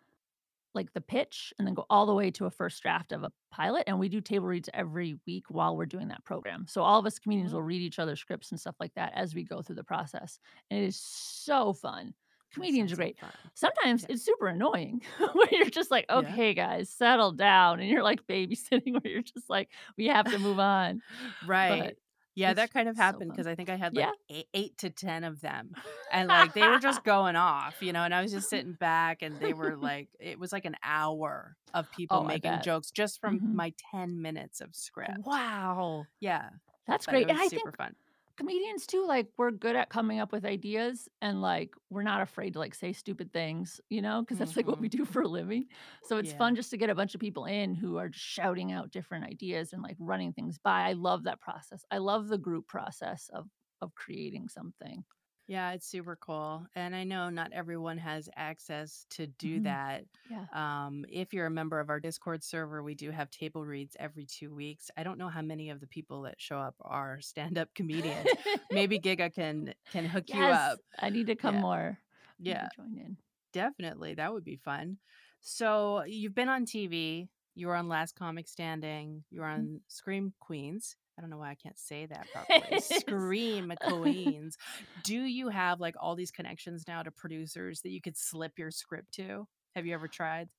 like 0.76 0.93
the 0.93 1.01
pitch 1.01 1.53
and 1.57 1.65
then 1.67 1.73
go 1.73 1.86
all 1.89 2.05
the 2.05 2.13
way 2.13 2.30
to 2.32 2.45
a 2.45 2.51
first 2.51 2.82
draft 2.82 3.11
of 3.11 3.23
a 3.23 3.32
pilot. 3.51 3.84
And 3.88 3.97
we 3.99 4.09
do 4.09 4.21
table 4.21 4.47
reads 4.47 4.69
every 4.73 5.17
week 5.26 5.45
while 5.49 5.76
we're 5.78 5.86
doing 5.86 6.09
that 6.09 6.23
program. 6.26 6.65
So 6.67 6.82
all 6.84 6.99
of 6.99 7.05
us 7.05 7.17
comedians 7.19 7.49
mm-hmm. 7.49 7.57
will 7.57 7.63
Oh. 7.63 7.67
read 7.67 7.82
each 7.82 7.99
other's 7.99 8.19
scripts 8.19 8.51
and 8.51 8.59
stuff 8.59 8.76
like 8.80 8.93
that 8.95 9.13
as 9.15 9.34
we 9.34 9.43
go 9.43 9.61
through 9.61 9.76
the 9.78 9.84
process. 9.84 10.39
And 10.69 10.80
it 10.82 10.88
is 10.88 10.97
so 10.99 11.73
fun. 11.73 12.13
Comedians 12.53 12.93
are 12.93 12.95
great. 12.95 13.19
fun. 13.19 13.32
Sometimes 13.53 14.03
Yeah. 14.03 14.13
it's 14.13 14.23
super 14.23 14.47
annoying 14.47 15.01
where 15.34 15.47
you're 15.51 15.69
just 15.69 15.91
like, 15.91 16.05
Yeah. 16.09 16.17
okay, 16.19 16.53
guys, 16.53 16.89
settle 16.89 17.32
down. 17.34 17.80
And 17.80 17.89
you're 17.89 18.03
like 18.03 18.26
babysitting 18.28 18.93
where 19.03 19.11
you're 19.11 19.21
just 19.21 19.49
like, 19.49 19.69
we 19.97 20.07
have 20.07 20.26
to 20.32 20.39
move 20.39 20.59
on. 20.59 21.01
Right. 21.47 21.97
Yeah, 22.36 22.53
that 22.53 22.71
kind 22.71 22.89
of 22.89 22.97
happened 22.97 23.31
because 23.31 23.47
I 23.47 23.55
think 23.55 23.69
I 23.69 23.77
had 23.77 23.95
like 23.95 24.09
Yeah. 24.09 24.13
eight, 24.29 24.47
eight 24.53 24.77
to 24.79 24.89
10 24.89 25.23
of 25.23 25.41
them. 25.41 25.77
And 26.11 26.29
like 26.31 26.53
they 26.53 26.67
were 26.67 26.79
just 26.79 27.03
going 27.03 27.36
off, 27.36 27.81
you 27.81 27.93
know, 27.93 28.03
and 28.03 28.13
I 28.13 28.21
was 28.21 28.31
just 28.31 28.49
sitting 28.49 28.73
back 28.73 29.21
and 29.21 29.39
they 29.39 29.53
were 29.53 29.77
like, 29.77 30.09
it 30.19 30.38
was 30.39 30.51
like 30.51 30.65
an 30.65 30.75
hour 30.83 31.57
of 31.73 31.89
people 31.89 32.19
Oh, 32.19 32.23
making 32.23 32.61
jokes 32.61 32.91
just 32.91 33.19
from 33.21 33.41
Mhm. 33.41 33.51
my 33.51 33.73
10 33.91 34.21
minutes 34.21 34.61
of 34.61 34.75
script. 34.75 35.39
Wow. 35.47 36.07
Yeah. 36.19 36.49
That's 36.88 37.07
But 37.07 37.07
great. 37.07 37.29
And 37.29 37.41
I 37.41 37.49
super 37.49 37.71
think 37.71 37.71
fun. 37.71 37.95
Comedians 38.38 38.86
too 38.86 39.05
like 39.05 39.29
we're 39.38 39.51
good 39.51 39.75
at 39.75 39.89
coming 39.89 40.19
up 40.19 40.31
with 40.31 40.45
ideas 40.45 41.07
and 41.21 41.41
like 41.41 41.73
we're 41.89 42.03
not 42.03 42.21
afraid 42.21 42.53
to 42.53 42.59
like 42.59 42.75
say 42.75 42.91
stupid 42.93 43.31
things 43.33 43.79
you 43.89 44.01
know 44.01 44.21
because 44.21 44.38
that's 44.38 44.55
like 44.57 44.67
what 44.67 44.79
we 44.79 44.88
hmm 44.88 44.89
do 44.89 45.05
for 45.05 45.21
a 45.21 45.27
living. 45.27 45.67
So 46.03 46.17
it's 46.17 46.31
Yeah. 46.31 46.33
fun 46.33 46.55
just 46.55 46.69
to 46.71 46.77
get 46.77 46.89
a 46.89 46.95
bunch 46.95 47.15
of 47.15 47.21
people 47.21 47.45
in 47.45 47.75
who 47.75 47.97
are 47.97 48.09
just 48.09 48.25
shouting 48.25 48.71
out 48.71 48.91
different 48.91 49.25
ideas 49.25 49.73
and 49.73 49.81
like 49.81 49.97
running 49.99 50.33
things 50.33 50.57
by. 50.59 50.81
I 50.89 50.93
love 50.93 51.23
that 51.23 51.39
process. 51.41 51.83
I 51.91 51.99
love 51.99 52.27
the 52.27 52.38
group 52.38 52.67
process 52.67 53.29
of 53.33 53.47
of 53.81 53.93
creating 53.95 54.47
something 54.49 55.03
Yeah, 55.48 55.72
it's 55.74 55.88
super 55.88 56.16
cool. 56.16 56.66
And 56.76 56.96
I 56.96 57.04
know 57.04 57.30
not 57.30 57.54
everyone 57.54 57.98
has 58.00 58.30
access 58.36 59.06
to 59.12 59.28
do 59.28 59.60
Mhm. 59.60 59.62
that. 59.62 60.06
yeah 60.26 60.48
Um, 60.54 61.06
if 61.10 61.34
you're 61.34 61.46
a 61.46 61.52
member 61.52 61.80
of 61.80 61.89
our 61.89 62.00
Discord 62.00 62.43
server, 62.43 62.82
we 62.82 62.96
do 62.96 63.12
have 63.12 63.30
table 63.30 63.66
reads 63.66 63.96
every 64.00 64.26
two 64.26 64.54
weeks. 64.54 64.89
I 64.98 65.04
don't 65.04 65.18
know 65.18 65.28
how 65.30 65.41
many 65.41 65.70
of 65.70 65.80
the 65.80 65.88
people 65.88 66.24
that 66.24 66.41
show 66.41 66.58
up 66.58 66.76
are 66.82 67.20
stand-up 67.22 67.74
comedians. 67.76 68.34
Maybe 68.72 69.00
Giga 69.00 69.34
can 69.34 69.74
can 69.91 70.06
hook 70.06 70.34
you 70.34 70.48
yes 70.48 70.50
up. 70.50 70.80
i 71.00 71.10
need 71.10 71.28
to 71.28 71.36
come 71.36 71.56
Yeah. 71.56 71.62
more 71.62 72.00
Yeah, 72.39 72.70
join 72.76 72.98
in 72.98 73.18
definitely. 73.54 74.16
That 74.16 74.34
would 74.34 74.43
be 74.46 74.58
fun. 74.58 74.98
So 75.41 76.04
you've 76.06 76.36
been 76.36 76.50
on 76.50 76.66
TV. 76.66 77.30
You 77.56 77.68
were 77.68 77.76
on 77.76 77.88
Last 77.89 78.16
Comic 78.16 78.48
Standing. 78.48 79.24
You 79.32 79.41
were 79.41 79.48
Mhm. 79.56 79.68
on 79.68 79.82
Scream 79.88 80.34
Queens. 80.39 80.96
I 81.18 81.22
don't 81.22 81.30
know 81.30 81.38
why 81.38 81.51
I 81.51 81.55
can't 81.55 81.80
say 81.80 82.05
that 82.07 82.28
properly. 82.34 82.80
Scream 82.82 83.74
Queens. 83.82 84.57
Do 85.03 85.16
you 85.16 85.49
have 85.49 85.80
like 85.80 85.95
all 85.99 86.16
these 86.16 86.32
connections 86.32 86.84
now 86.88 87.03
to 87.03 87.11
producers 87.11 87.82
that 87.82 87.91
you 87.91 88.01
could 88.01 88.18
slip 88.18 88.53
your 88.57 88.72
script 88.72 89.13
to? 89.13 89.47
Have 89.76 89.86
you 89.86 89.93
ever 89.93 90.07
tried? 90.07 90.49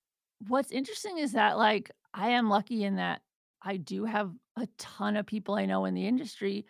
What's 0.49 0.71
interesting 0.71 1.19
is 1.19 1.33
that, 1.33 1.57
like, 1.57 1.91
I 2.13 2.31
am 2.31 2.51
lucky 2.51 2.85
in 2.85 2.97
that 2.97 3.23
I 3.63 3.79
do 3.79 4.05
have 4.05 4.31
a 4.57 4.69
ton 4.79 5.17
of 5.17 5.27
people 5.27 5.55
I 5.55 5.67
know 5.67 5.87
in 5.87 5.95
the 5.95 6.07
industry, 6.07 6.67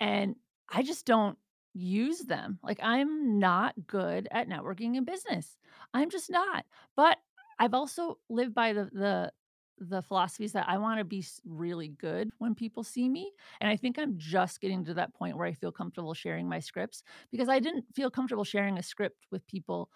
and 0.00 0.36
I 0.72 0.82
just 0.82 1.04
don't 1.04 1.36
use 1.74 2.20
them. 2.20 2.58
Like, 2.62 2.80
I'm 2.82 3.38
not 3.38 3.74
good 3.86 4.26
at 4.30 4.48
networking 4.48 4.96
in 4.96 5.04
business. 5.04 5.56
I'm 5.92 6.10
just 6.10 6.30
not. 6.30 6.64
But 6.96 7.18
I've 7.58 7.74
also 7.74 8.18
lived 8.30 8.54
by 8.54 8.72
the 8.72 8.88
the 8.92 9.32
the 9.80 10.02
philosophies 10.02 10.52
that 10.52 10.68
I 10.68 10.78
want 10.78 10.98
to 10.98 11.04
be 11.04 11.24
really 11.44 11.88
good 11.88 12.30
when 12.38 12.54
people 12.54 12.84
see 12.84 13.08
me. 13.08 13.32
And 13.60 13.70
I 13.70 13.76
think 13.76 13.98
I'm 13.98 14.18
just 14.18 14.60
getting 14.60 14.84
to 14.84 14.94
that 14.94 15.14
point 15.14 15.36
where 15.36 15.46
I 15.46 15.54
feel 15.54 15.72
comfortable 15.72 16.14
sharing 16.14 16.48
my 16.48 16.60
scripts 16.60 17.02
because 17.32 17.48
I 17.48 17.60
didn't 17.60 17.86
feel 17.94 18.10
comfortable 18.10 18.44
sharing 18.44 18.78
a 18.78 18.82
script 18.82 19.26
with 19.30 19.46
people 19.46 19.90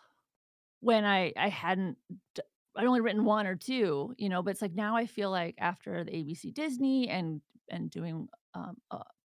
when 0.81 1.05
I 1.05 1.33
I 1.37 1.49
hadn't 1.49 1.99
I'd 2.77 2.87
only 2.87 3.01
written 3.01 3.25
1 3.25 3.47
or 3.47 3.57
2, 3.57 4.15
you 4.19 4.29
know, 4.29 4.43
but 4.43 4.51
it's 4.51 4.63
like 4.63 4.75
now 4.75 4.97
I 4.97 5.07
feel 5.07 5.31
like 5.31 5.55
after 5.59 6.05
the 6.05 6.13
ABC 6.13 6.51
Disney 6.51 7.09
and 7.09 7.41
and 7.71 7.91
doing, 7.91 8.29
um, 8.55 8.77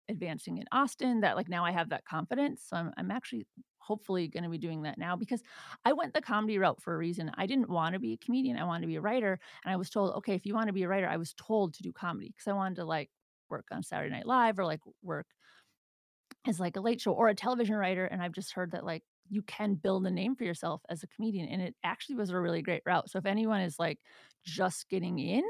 advancing 0.09 0.59
in 0.59 0.65
Austin 0.73 1.21
that, 1.21 1.37
like, 1.37 1.49
now 1.49 1.65
I 1.65 1.71
have 1.73 1.91
that 1.91 2.05
confidence, 2.05 2.65
so 2.65 2.77
I'm 2.77 2.93
I'm 2.97 3.11
actually 3.11 3.47
hopefully 3.79 4.29
gonna 4.29 4.51
be 4.51 4.59
doing 4.59 4.83
that 4.83 4.99
now 4.99 5.17
because 5.17 5.43
I 5.85 5.93
went 5.95 6.15
the 6.15 6.21
comedy 6.23 6.59
route 6.59 6.83
for 6.83 6.95
a 6.95 6.99
reason. 6.99 7.31
I 7.35 7.47
didn't 7.47 7.71
wanna 7.71 7.99
be 7.99 8.13
a 8.15 8.19
comedian, 8.19 8.57
I 8.59 8.65
wanted 8.65 8.83
to 8.83 8.87
be 8.89 8.97
a 8.97 9.01
writer, 9.01 9.39
and 9.65 9.73
I 9.73 9.77
was 9.77 9.91
told, 9.91 10.15
"Okay, 10.17 10.35
if 10.35 10.47
you 10.47 10.55
wanna 10.55 10.73
be 10.73 10.83
a 10.85 10.89
writer," 10.89 11.09
I 11.09 11.17
was 11.17 11.35
told 11.35 11.75
to 11.75 11.83
do 11.83 11.93
comedy 11.93 12.29
because 12.29 12.49
I 12.49 12.53
wanted 12.55 12.77
to, 12.77 12.85
like, 12.85 13.11
work 13.51 13.67
on 13.71 13.83
Saturday 13.83 14.11
Night 14.15 14.27
Live 14.27 14.59
or, 14.59 14.65
like, 14.67 14.81
work 15.03 15.29
as 16.47 16.61
like 16.61 16.77
a 16.77 16.81
late 16.81 17.01
show 17.01 17.13
or 17.13 17.29
a 17.29 17.35
television 17.35 17.77
writer 17.77 18.05
and 18.05 18.23
I've 18.23 18.33
just 18.33 18.53
heard 18.53 18.71
that 18.73 18.85
like 18.85 19.05
you 19.29 19.43
can 19.43 19.75
build 19.75 20.07
a 20.07 20.11
name 20.11 20.35
for 20.37 20.45
yourself 20.45 20.83
as 20.89 21.03
a 21.03 21.07
comedian 21.09 21.49
and 21.49 21.61
it 21.61 21.75
actually 21.85 22.15
was 22.17 22.31
a 22.31 22.41
really 22.41 22.63
great 22.63 22.83
route. 22.87 23.11
So 23.11 23.19
if 23.19 23.27
anyone 23.27 23.61
is 23.61 23.79
like 23.79 23.99
just 24.45 24.89
getting 24.89 25.19
in 25.19 25.45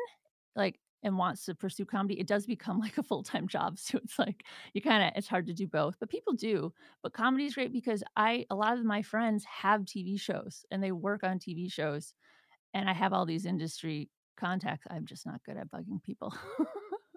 like 0.57 0.81
and 1.03 1.17
wants 1.19 1.45
to 1.47 1.55
pursue 1.55 1.85
comedy, 1.87 2.19
it 2.19 2.27
does 2.27 2.47
become 2.47 2.79
like 2.81 2.99
a 2.99 3.03
full-time 3.03 3.49
job. 3.49 3.79
So 3.89 3.99
it's 3.99 4.19
like 4.19 4.45
you 4.75 4.83
kind 4.83 5.03
of 5.05 5.13
it's 5.17 5.29
hard 5.29 5.47
to 5.47 5.55
do 5.55 5.67
both, 5.69 5.97
but 6.01 6.11
people 6.11 6.35
do. 6.35 6.73
But 7.03 7.13
comedy 7.15 7.47
is 7.47 7.55
great 7.55 7.73
because 7.73 8.03
I 8.17 8.47
a 8.51 8.57
lot 8.57 8.79
of 8.79 8.85
my 8.85 9.03
friends 9.03 9.45
have 9.45 9.85
TV 9.87 10.17
shows 10.17 10.65
and 10.71 10.83
they 10.83 10.93
work 10.93 11.25
on 11.25 11.39
TV 11.39 11.69
shows 11.69 12.15
and 12.75 12.91
I 12.91 12.95
have 12.95 13.13
all 13.13 13.27
these 13.27 13.47
industry 13.47 14.11
contacts. 14.37 14.87
I'm 14.91 15.07
just 15.07 15.27
not 15.27 15.43
good 15.45 15.57
at 15.57 15.71
bugging 15.71 16.03
people. 16.03 16.35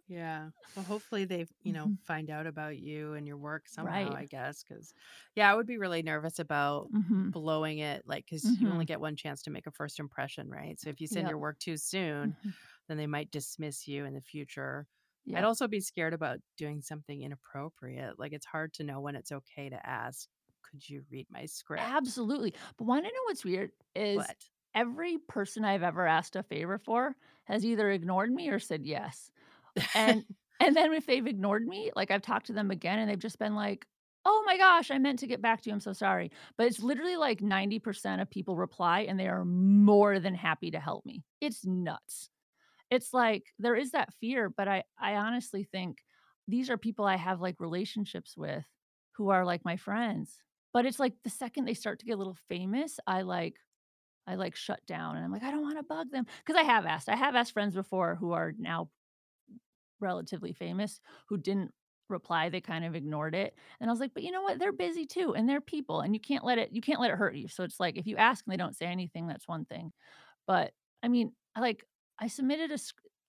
Yeah. 0.08 0.50
Well, 0.76 0.84
hopefully 0.86 1.26
they, 1.26 1.46
you 1.64 1.74
know, 1.74 1.92
Mhm. 1.92 1.98
find 2.02 2.30
out 2.30 2.48
about 2.48 2.78
you 2.78 3.14
and 3.14 3.26
your 3.28 3.38
work 3.38 3.68
somehow, 3.70 4.12
Right. 4.12 4.14
I 4.14 4.26
guess. 4.26 4.64
Cause 4.64 4.94
yeah, 5.36 5.52
I 5.52 5.56
would 5.56 5.68
be 5.68 5.78
really 5.78 6.04
nervous 6.04 6.40
about 6.40 6.90
Mhm. 6.90 7.32
blowing 7.32 7.78
it, 7.80 8.04
like, 8.06 8.28
cause 8.30 8.56
you 8.60 8.72
only 8.72 8.84
Mhm. 8.84 8.86
get 8.86 9.00
one 9.00 9.16
chance 9.16 9.42
to 9.44 9.52
make 9.52 9.68
a 9.68 9.72
first 9.72 10.00
impression, 10.00 10.50
right? 10.50 10.80
So 10.80 10.90
if 10.90 11.00
you 11.00 11.08
send 11.08 11.28
Yep. 11.28 11.30
your 11.30 11.38
work 11.38 11.60
too 11.60 11.78
soon, 11.78 12.36
Mhm. 12.44 12.54
Then 12.92 12.98
they 12.98 13.08
might 13.08 13.32
dismiss 13.32 13.88
you 13.88 14.06
in 14.06 14.14
the 14.14 14.22
future. 14.22 14.88
I'd 15.34 15.44
also 15.46 15.68
be 15.68 15.80
scared 15.82 16.14
about 16.14 16.40
doing 16.58 16.82
something 16.82 17.22
inappropriate. 17.22 18.20
Like, 18.20 18.34
it's 18.34 18.46
hard 18.46 18.74
to 18.76 18.84
know 18.84 19.00
when 19.02 19.16
it's 19.16 19.32
okay 19.32 19.70
to 19.70 19.88
ask, 19.88 20.28
could 20.64 20.88
you 20.90 21.06
read 21.10 21.28
my 21.30 21.46
script? 21.46 22.04
Absolutely. 22.08 22.54
But 22.78 22.86
wanna 22.86 23.08
know 23.08 23.24
what's 23.26 23.46
weird 23.46 23.72
is 23.96 24.32
What? 24.32 24.50
every 24.74 25.18
person 25.18 25.66
I've 25.66 25.84
ever 25.84 26.06
asked 26.08 26.36
a 26.36 26.44
favor 26.44 26.78
for 26.78 27.16
has 27.46 27.66
either 27.66 27.90
ignored 27.90 28.32
me 28.32 28.50
or 28.50 28.60
said 28.60 28.86
yes. 28.86 29.32
And 29.94 30.26
and 30.60 30.76
then 30.76 30.94
if 30.94 31.06
they've 31.08 31.26
ignored 31.28 31.66
me, 31.68 31.92
like, 31.96 32.12
I've 32.12 32.22
talked 32.22 32.48
to 32.48 32.54
them 32.54 32.72
again 32.72 33.00
and 33.00 33.10
they've 33.10 33.20
just 33.20 33.40
been 33.40 33.56
like, 33.56 33.88
"Oh 34.26 34.44
my 34.46 34.58
gosh, 34.58 34.92
I 34.92 35.00
meant 35.00 35.20
to 35.20 35.28
get 35.28 35.42
back 35.42 35.62
to 35.62 35.70
you. 35.70 35.74
I'm 35.74 35.80
so 35.82 35.94
sorry." 35.94 36.32
But 36.58 36.68
it's 36.68 36.82
literally 36.82 37.18
like 37.18 37.42
90% 37.42 38.22
of 38.22 38.30
people 38.30 38.58
reply 38.58 39.02
and 39.02 39.20
they 39.20 39.28
are 39.28 39.46
more 39.46 40.20
than 40.20 40.36
happy 40.36 40.72
to 40.72 40.80
help 40.80 41.06
me. 41.06 41.24
It's 41.42 41.66
nuts. 41.66 42.30
It's 42.92 43.14
like 43.14 43.54
there 43.58 43.76
is 43.76 43.92
that 43.92 44.14
fear, 44.16 44.50
but 44.50 44.68
I 44.68 44.84
I 45.00 45.16
honestly 45.16 45.64
think 45.64 46.00
these 46.48 46.70
are 46.70 46.78
people 46.78 47.06
I 47.06 47.16
have, 47.18 47.40
like, 47.42 47.60
relationships 47.62 48.36
with 48.38 48.66
who 49.14 49.30
are, 49.30 49.46
like, 49.46 49.64
my 49.66 49.78
friends. 49.78 50.40
But 50.74 50.86
it's 50.86 51.00
like 51.00 51.14
the 51.24 51.30
second 51.30 51.66
they 51.66 51.74
start 51.76 52.00
to 52.00 52.06
get 52.06 52.14
a 52.14 52.18
little 52.18 52.38
famous, 52.50 53.00
I, 53.08 53.22
like 53.24 53.56
I, 54.28 54.36
like, 54.36 54.56
shut 54.56 54.86
down 54.88 55.16
and 55.18 55.26
I'm 55.26 55.32
like, 55.34 55.44
"I 55.44 55.52
don't 55.52 55.64
wanna 55.64 55.84
bug 55.84 56.12
them 56.12 56.26
because 56.46 56.56
I 56.60 56.64
have 56.64 56.86
asked. 56.88 57.10
I 57.10 57.16
have 57.18 57.36
asked 57.36 57.54
friends 57.54 57.76
before 57.76 58.16
who 58.16 58.34
are 58.34 58.54
now 58.58 58.92
relatively 60.00 60.54
famous 60.54 61.00
who 61.28 61.38
didn't 61.38 61.72
reply, 62.10 62.50
they 62.50 62.60
kind 62.60 62.84
of 62.84 62.96
ignored 62.96 63.34
it, 63.36 63.56
and 63.80 63.90
I 63.90 63.94
was 63.94 64.00
like, 64.02 64.14
"But 64.14 64.24
you 64.24 64.32
know 64.32 64.42
what? 64.42 64.60
They're 64.60 64.74
busy 64.74 65.06
too, 65.06 65.34
and 65.34 65.48
they're 65.48 65.62
people, 65.62 66.02
and 66.02 66.14
you 66.14 66.20
can't 66.20 66.44
let 66.44 66.58
it 66.58 66.72
you 66.74 66.82
can't 66.82 67.00
let 67.00 67.12
it 67.12 67.18
hurt 67.18 67.36
you." 67.36 67.48
So 67.48 67.64
it's 67.64 67.80
like, 67.80 67.98
if 67.98 68.06
you 68.08 68.18
ask 68.18 68.46
and 68.46 68.52
they 68.54 68.58
don't 68.58 68.76
say 68.76 68.88
anything, 68.88 69.28
that's 69.28 69.48
one 69.48 69.64
thing. 69.66 69.94
But, 70.48 70.74
I 71.04 71.10
mean, 71.10 71.34
I 71.56 71.62
like 71.62 71.86
I 72.22 72.28
submitted 72.28 72.72
a 72.72 72.76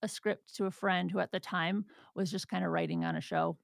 a 0.04 0.08
script 0.08 0.54
to 0.56 0.66
a 0.66 0.72
friend 0.72 1.10
who 1.12 1.20
at 1.20 1.32
the 1.32 1.40
time 1.40 1.86
was 2.16 2.30
just 2.30 2.48
kinda 2.50 2.68
writing 2.68 3.04
on 3.04 3.16
a 3.16 3.22
show. 3.22 3.58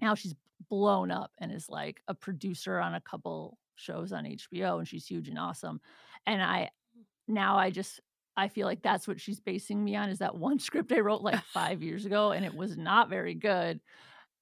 Now 0.00 0.14
she's 0.14 0.34
blown 0.68 1.10
up 1.10 1.32
and 1.38 1.52
is, 1.52 1.68
like, 1.68 2.02
a 2.08 2.14
producer 2.14 2.78
on 2.80 2.94
a 2.94 3.00
couple 3.00 3.58
shows 3.76 4.12
on 4.12 4.26
HBO, 4.26 4.78
and 4.78 4.88
she's 4.88 5.06
huge 5.06 5.28
and 5.28 5.38
awesome, 5.38 5.80
and 6.26 6.42
I 6.42 6.70
mm. 6.96 7.04
now 7.28 7.56
I 7.58 7.70
just 7.70 8.00
I 8.36 8.48
feel 8.48 8.66
like 8.66 8.82
that's 8.82 9.08
what 9.08 9.20
she's 9.20 9.40
basing 9.40 9.84
me 9.84 9.96
on 9.96 10.10
is 10.10 10.20
that 10.20 10.36
one 10.36 10.58
script 10.60 10.92
I 10.92 11.00
wrote, 11.00 11.22
like, 11.22 11.42
5 11.54 11.82
years 11.82 12.06
ago, 12.06 12.32
and 12.32 12.44
it 12.46 12.54
was 12.54 12.76
not 12.78 13.10
very 13.10 13.34
good, 13.34 13.80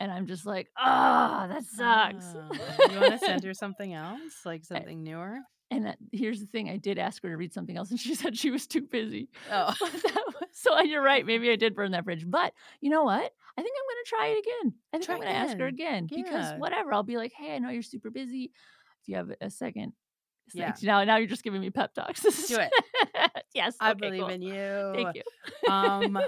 and 0.00 0.12
I'm 0.12 0.26
just 0.28 0.46
like, 0.46 0.70
"Ah, 0.78 1.46
that 1.48 1.64
sucks." 1.64 2.36
Oh, 2.50 2.82
you 2.86 2.98
wanna 3.00 3.18
send 3.18 3.44
her 3.44 3.54
something 3.54 3.94
else? 3.94 4.46
Like 4.46 4.64
eh 4.74 4.84
something 4.84 5.02
newer? 5.04 5.40
And 5.70 5.86
that 5.86 5.98
here's 6.12 6.40
the 6.40 6.46
thing, 6.46 6.68
I 6.68 6.76
did 6.76 6.98
ask 6.98 7.22
her 7.22 7.28
to 7.30 7.36
read 7.36 7.52
something 7.54 7.76
else, 7.76 7.90
and 7.90 8.00
she 8.00 8.14
said 8.16 8.36
she 8.36 8.50
was 8.50 8.66
too 8.66 8.82
busy. 8.82 9.28
Oh. 9.50 9.74
Was 9.80 10.04
so 10.52 10.80
you're 10.80 11.02
right, 11.02 11.24
maybe 11.24 11.50
I 11.50 11.56
did 11.56 11.74
burn 11.74 11.92
that 11.92 12.04
bridge, 12.04 12.24
but 12.28 12.52
you 12.80 12.90
know 12.90 13.04
what? 13.04 13.32
I 13.56 13.62
think 13.62 13.74
I'm 13.76 13.88
gonna 13.88 14.04
try 14.06 14.26
it 14.28 14.38
again. 14.38 14.74
I 14.92 14.96
think 14.98 15.04
Try 15.06 15.14
I'm 15.16 15.20
gonna 15.20 15.32
ask 15.32 15.58
her 15.58 15.66
again. 15.66 16.04
again 16.04 16.22
because 16.24 16.52
whatever, 16.58 16.92
I'll 16.92 17.02
be 17.02 17.16
like, 17.16 17.32
"Hey, 17.32 17.54
I 17.54 17.58
know 17.58 17.70
you're 17.70 17.82
super 17.82 18.10
busy. 18.10 18.52
If 19.02 19.08
you 19.08 19.16
have 19.16 19.30
a 19.40 19.50
second" 19.50 19.92
Yeah. 20.52 20.74
Now 20.82 21.04
now 21.04 21.16
you're 21.16 21.28
just 21.28 21.44
giving 21.44 21.60
me 21.60 21.70
pep 21.70 21.94
talks. 21.94 22.22
Do 22.48 22.58
it. 22.58 22.72
Yes, 23.54 23.76
I 23.80 23.92
okay, 23.92 24.00
believe 24.00 24.20
cool. 24.22 24.28
in 24.28 24.42
you. 24.42 24.92
Thank 24.94 25.16
you. 25.16 25.22
Um, 25.70 26.18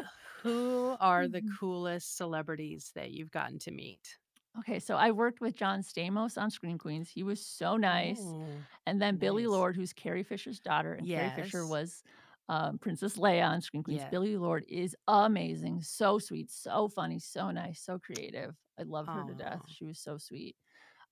who 0.43 0.97
are 1.01 1.28
the 1.28 1.43
Mhm. 1.43 1.59
coolest 1.59 2.16
celebrities 2.16 2.93
that 2.95 3.11
you've 3.12 3.30
gotten 3.30 3.59
to 3.61 3.70
meet? 3.70 4.18
Okay, 4.59 4.79
so 4.79 4.97
I 4.97 5.13
worked 5.13 5.41
with 5.41 5.55
John 5.57 5.81
Stamos 5.83 6.37
on 6.41 6.51
Scream 6.51 6.77
Queens. 6.77 7.09
He 7.09 7.23
was 7.23 7.45
so 7.45 7.77
nice. 7.79 8.21
Oh, 8.23 8.45
And 8.87 9.01
then 9.01 9.17
Billy 9.17 9.45
nice. 9.45 9.51
Lord, 9.51 9.77
who's 9.77 9.93
Carrie 9.95 10.23
Fisher's 10.25 10.61
daughter, 10.61 10.93
and 10.93 11.07
Carrie 11.07 11.31
Fisher 11.35 11.61
Yes. 11.63 11.71
was 11.71 12.03
Um, 12.49 12.77
Princess 12.79 13.17
Leia 13.17 13.49
on 13.49 13.61
Scream 13.63 13.83
Queens. 13.83 14.03
Yeah. 14.03 14.11
Billie 14.11 14.37
Lourd 14.37 14.65
is 14.69 14.95
amazing, 15.09 15.81
so 15.83 16.19
sweet, 16.19 16.51
so 16.51 16.89
funny, 16.89 17.19
so 17.19 17.51
nice, 17.51 17.81
so 17.81 17.99
creative. 17.99 18.55
I 18.79 18.83
love 18.83 19.07
her 19.07 19.25
to 19.29 19.33
death. 19.35 19.61
Aw. 19.63 19.69
She 19.69 19.85
was 19.87 19.99
so 20.01 20.19
sweet. 20.19 20.57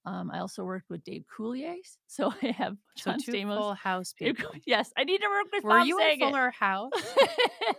Um, 0.04 0.30
I 0.30 0.40
also 0.40 0.64
worked 0.64 0.90
with 0.90 1.02
Dave 1.04 1.24
Coulier, 1.34 1.76
so 2.08 2.32
I 2.42 2.48
have 2.48 2.76
So 2.96 3.12
John 3.12 3.20
two 3.20 3.32
Stamos. 3.32 3.56
Full 3.58 3.74
House 3.74 4.12
Dave 4.18 4.36
people. 4.36 4.52
Yes, 4.66 4.92
I 4.98 5.04
need 5.04 5.18
to 5.22 5.28
work 5.28 5.46
with 5.52 5.64
Were 5.64 5.70
Bob 5.70 5.86
you 5.86 5.98
in 5.98 6.04
Saget. 6.10 6.28
Fuller 6.28 6.50
House? 6.58 6.92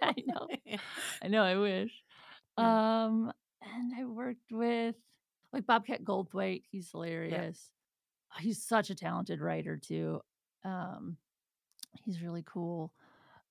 I 0.02 0.14
know. 0.26 0.48
I 1.22 1.28
know, 1.28 1.44
I 1.44 1.58
wish. 1.58 1.92
Yeah. 2.58 3.04
Um, 3.06 3.32
and 3.62 3.94
I 4.00 4.06
worked 4.06 4.50
with 4.52 4.96
like 5.54 5.66
Bobcat 5.66 6.04
Goldthwait. 6.04 6.64
He's 6.70 6.92
hilarious. 6.92 7.72
He's 8.40 8.64
such 8.64 8.90
a 8.90 8.96
talented 8.96 9.42
writer 9.42 9.78
too. 9.78 10.22
Um, 10.64 11.18
he's 12.04 12.22
really 12.22 12.44
cool. 12.46 12.94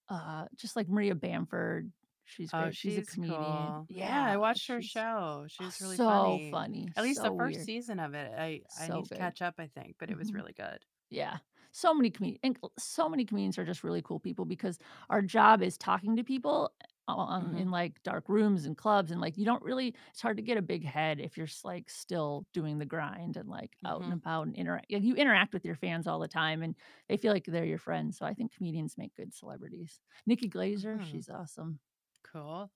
Uh, 0.09 0.47
just 0.57 0.77
like 0.77 0.89
Maria 0.89 1.15
Bamford. 1.15 1.93
She's 2.25 2.53
Oh, 2.53 2.71
great. 2.71 2.77
She's, 2.77 2.99
a 2.99 3.03
comedian. 3.03 3.77
cool. 3.83 3.87
Yeah, 3.89 4.25
I 4.25 4.37
watched 4.37 4.69
her 4.69 4.83
show. 4.83 5.47
She 5.49 5.65
was 5.65 5.81
really 5.81 5.99
so 5.99 6.41
funny. 6.51 6.51
funny. 6.51 6.95
At 6.97 7.05
least 7.05 7.23
so 7.23 7.23
the 7.23 7.33
first 7.33 7.63
weird. 7.63 7.65
season 7.65 8.01
of 8.01 8.15
it. 8.15 8.33
I 8.37 8.63
I 8.77 8.89
So 8.89 8.91
need 8.91 9.05
to 9.07 9.11
catch 9.11 9.41
up, 9.43 9.55
I 9.59 9.69
think, 9.69 9.97
but 9.99 10.11
it 10.11 10.17
was 10.17 10.33
Mhm. 10.33 10.35
really 10.35 10.53
good. 10.53 10.85
Yeah. 11.11 11.39
So 11.73 11.95
many 11.95 12.11
comedians, 12.11 12.59
so 12.79 13.09
many 13.09 13.25
comedians 13.25 13.59
are 13.59 13.65
just 13.65 13.85
really 13.85 14.03
cool 14.03 14.21
people 14.21 14.45
because 14.47 14.79
our 15.11 15.23
job 15.23 15.63
is 15.63 15.79
talking 15.79 16.17
to 16.17 16.25
people 16.25 16.75
on, 17.09 17.55
Mhm. 17.55 17.57
in 17.57 17.71
like 17.71 18.03
dark 18.03 18.29
rooms 18.29 18.67
and 18.67 18.77
clubs, 18.77 19.11
and 19.11 19.21
like 19.21 19.37
you 19.37 19.45
don't 19.45 19.63
really. 19.63 19.95
It's 20.11 20.21
hard 20.23 20.37
to 20.39 20.43
get 20.43 20.57
a 20.59 20.63
big 20.63 20.85
head 20.85 21.21
if 21.21 21.37
you're 21.37 21.49
like 21.65 21.91
still 21.91 22.47
doing 22.53 22.79
the 22.79 22.87
grind 22.87 23.37
and 23.37 23.49
like 23.49 23.77
out 23.85 24.05
and 24.05 24.13
Mhm. 24.13 24.21
about 24.21 24.47
and 24.47 24.57
interact. 24.57 24.87
You 24.91 25.15
interact 25.17 25.53
with 25.55 25.65
your 25.65 25.77
fans 25.77 26.07
all 26.07 26.19
the 26.21 26.29
time, 26.29 26.63
and 26.63 26.75
they 27.09 27.17
feel 27.17 27.33
like 27.33 27.45
they're 27.47 27.65
your 27.65 27.79
friends. 27.79 28.19
So 28.19 28.27
I 28.27 28.35
think 28.35 28.53
comedians 28.55 28.97
make 28.99 29.15
good 29.17 29.35
celebrities. 29.35 30.01
Nikki 30.27 30.49
Glazer, 30.49 31.01
Mhm. 31.01 31.03
she's 31.03 31.29
awesome. 31.29 31.81
Cool. 32.23 32.71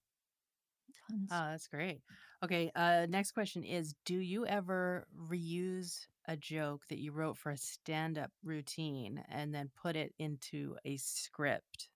Tons. 0.92 1.30
Oh, 1.30 1.50
that's 1.50 1.68
great. 1.68 2.02
Okay, 2.42 2.70
uh 2.74 3.06
next 3.08 3.32
question 3.32 3.64
is 3.64 3.94
do 4.04 4.18
you 4.18 4.46
ever 4.46 5.06
reuse 5.16 6.06
a 6.26 6.36
joke 6.36 6.86
that 6.88 6.98
you 6.98 7.12
wrote 7.12 7.36
for 7.38 7.50
a 7.50 7.56
stand-up 7.56 8.32
routine 8.42 9.24
and 9.28 9.54
then 9.54 9.70
put 9.74 9.96
it 9.96 10.14
into 10.18 10.76
a 10.84 10.96
script? 10.98 11.88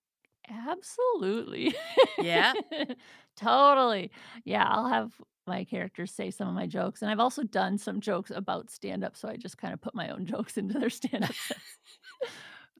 Absolutely. 0.50 1.74
Yeah? 2.18 2.54
totally. 3.36 4.10
Yeah, 4.44 4.64
I'll 4.68 4.88
have 4.88 5.12
my 5.46 5.64
characters 5.64 6.12
say 6.12 6.30
some 6.30 6.48
of 6.48 6.54
my 6.54 6.66
jokes. 6.66 7.02
And 7.02 7.10
I've 7.10 7.20
also 7.20 7.42
done 7.42 7.78
some 7.78 8.00
jokes 8.00 8.30
about 8.30 8.70
stand 8.70 9.04
up. 9.04 9.16
So 9.16 9.28
I 9.28 9.36
just 9.36 9.58
kind 9.58 9.72
of 9.74 9.80
put 9.80 9.94
my 9.94 10.10
own 10.10 10.26
jokes 10.26 10.56
into 10.56 10.78
their 10.78 10.90
stand 10.90 11.24
up. 11.24 11.34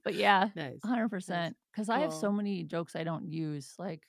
But 0.03 0.15
yeah, 0.15 0.49
Nice. 0.55 0.81
100%. 0.81 1.57
Because 1.71 1.89
I 1.89 1.99
have 1.99 2.13
so 2.13 2.31
many 2.31 2.63
jokes 2.63 2.95
I 2.95 3.03
don't 3.03 3.27
use. 3.27 3.73
Like, 3.77 4.07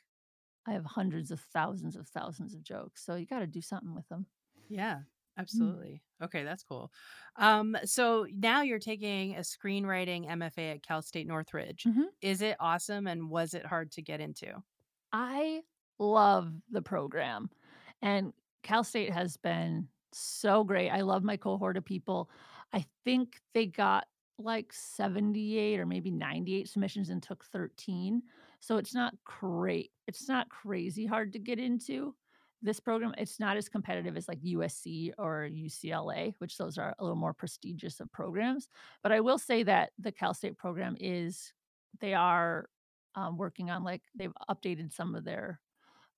I 0.67 0.73
have 0.73 0.85
hundreds 0.85 1.31
of 1.31 1.41
thousands 1.41 1.97
of 1.97 2.09
thousands 2.09 2.55
of 2.55 2.63
jokes. 2.63 3.05
So 3.05 3.17
you 3.17 3.27
got 3.27 3.41
to 3.41 3.47
do 3.47 3.61
something 3.63 3.95
with 3.95 4.09
them. 4.09 4.27
Yeah. 4.69 5.03
Absolutely. 5.41 6.03
Okay, 6.22 6.45
that's 6.45 6.62
cool. 6.62 6.93
Um, 7.36 7.76
so 7.84 8.26
now 8.32 8.62
you're 8.62 8.78
taking 8.78 9.36
a 9.36 9.41
screenwriting 9.41 10.28
MFA 10.28 10.72
at 10.74 10.82
Cal 10.82 11.03
State 11.03 11.26
Northridge. 11.26 11.84
Mhm. 11.84 12.07
Is 12.20 12.43
it 12.43 12.57
awesome 12.61 13.07
and 13.07 13.30
was 13.30 13.55
it 13.55 13.64
hard 13.64 13.91
to 13.93 14.03
get 14.03 14.20
into? 14.20 14.62
I 15.12 15.62
love 15.99 16.53
the 16.70 16.82
program. 16.82 17.51
And 18.03 18.32
Cal 18.62 18.84
State 18.84 19.12
has 19.12 19.36
been 19.36 19.88
so 20.12 20.64
great. 20.64 20.91
I 20.91 21.01
love 21.03 21.22
my 21.22 21.36
cohort 21.36 21.76
of 21.76 21.84
people. 21.84 22.30
I 22.72 22.84
think 23.05 23.41
they 23.55 23.66
got 23.66 24.07
like 24.38 24.72
78 24.72 25.78
or 25.80 25.86
maybe 25.86 26.11
98 26.11 26.68
submissions 26.68 27.11
and 27.11 27.22
took 27.22 27.45
13. 27.45 28.22
So 28.61 28.76
it's 28.76 28.95
not 28.95 29.14
great. 29.24 29.93
It's 30.07 30.28
not 30.28 30.49
crazy 30.49 31.07
hard 31.07 31.32
to 31.32 31.38
get 31.38 31.59
into 31.59 32.14
this 32.63 32.81
program. 32.81 33.15
It's 33.19 33.41
not 33.41 33.57
as 33.57 33.69
competitive 33.69 34.17
as 34.17 34.29
like 34.29 34.41
USC 34.41 35.13
or 35.19 35.49
UCLA, 35.51 36.35
which 36.39 36.57
those 36.57 36.79
are 36.79 36.95
a 36.99 37.03
little 37.03 37.17
more 37.17 37.35
prestigious 37.35 38.01
of 38.01 38.11
programs. 38.13 38.69
But 39.03 39.13
I 39.13 39.21
will 39.21 39.39
say 39.39 39.63
that 39.65 39.91
the 39.99 40.13
Cal 40.13 40.35
State 40.35 40.59
program 40.59 40.97
is, 40.99 41.53
they 42.01 42.15
are 42.15 42.69
um, 43.15 43.37
working 43.37 43.71
on 43.71 43.83
like 43.83 44.03
they've 44.15 44.33
updated 44.49 44.93
some 44.93 45.15
of 45.15 45.25
their 45.25 45.61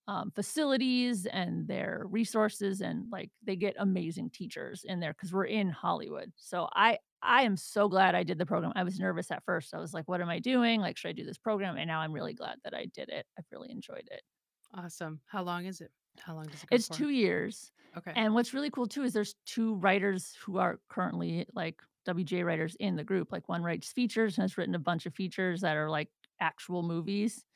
um, 0.08 0.32
facilities 0.34 1.26
and 1.26 1.66
their 1.66 2.04
resources 2.10 2.80
and 2.80 3.06
like 3.10 3.30
they 3.44 3.56
get 3.56 3.74
amazing 3.78 4.30
teachers 4.30 4.84
in 4.84 5.00
there 5.00 5.12
because 5.12 5.32
we're 5.32 5.44
in 5.44 5.70
hollywood 5.70 6.32
so 6.36 6.68
i 6.74 6.98
i 7.22 7.42
am 7.42 7.56
so 7.56 7.88
glad 7.88 8.16
i 8.16 8.24
did 8.24 8.36
the 8.36 8.44
program 8.44 8.72
i 8.74 8.82
was 8.82 8.98
nervous 8.98 9.30
at 9.30 9.44
first 9.44 9.72
i 9.74 9.78
was 9.78 9.94
like 9.94 10.06
what 10.08 10.20
am 10.20 10.28
i 10.28 10.40
doing 10.40 10.80
like 10.80 10.96
should 10.96 11.10
i 11.10 11.12
do 11.12 11.24
this 11.24 11.38
program 11.38 11.76
and 11.76 11.86
now 11.86 12.00
i'm 12.00 12.12
really 12.12 12.34
glad 12.34 12.56
that 12.64 12.74
i 12.74 12.84
did 12.92 13.08
it 13.10 13.24
i've 13.38 13.44
really 13.52 13.70
enjoyed 13.70 14.08
it 14.10 14.22
Awesome. 14.74 15.20
How 15.26 15.42
long 15.42 15.66
is 15.66 15.80
it? 15.80 15.90
How 16.20 16.34
long 16.34 16.48
does 16.48 16.62
it 16.62 16.68
go 16.68 16.78
it's 16.78 16.88
for? 16.88 16.96
two 16.96 17.08
years 17.10 17.72
Okay. 17.96 18.16
and 18.16 18.34
what's 18.34 18.52
really 18.52 18.70
cool 18.70 18.86
too 18.86 19.02
is 19.02 19.12
there's 19.14 19.34
two 19.46 19.74
writers 19.76 20.34
who 20.34 20.58
are 20.58 20.80
currently 20.88 21.46
like 21.54 21.82
WGA 22.04 22.44
writers 22.44 22.74
in 22.78 22.96
the 22.96 23.04
group. 23.04 23.32
Like 23.32 23.48
one 23.48 23.62
writes 23.62 23.90
features 23.90 24.36
and 24.36 24.42
has 24.42 24.58
written 24.58 24.74
a 24.74 24.78
bunch 24.78 25.06
of 25.06 25.14
features 25.14 25.62
that 25.62 25.76
are 25.76 25.88
like 25.88 26.10
actual 26.40 26.82
movies. 26.82 27.46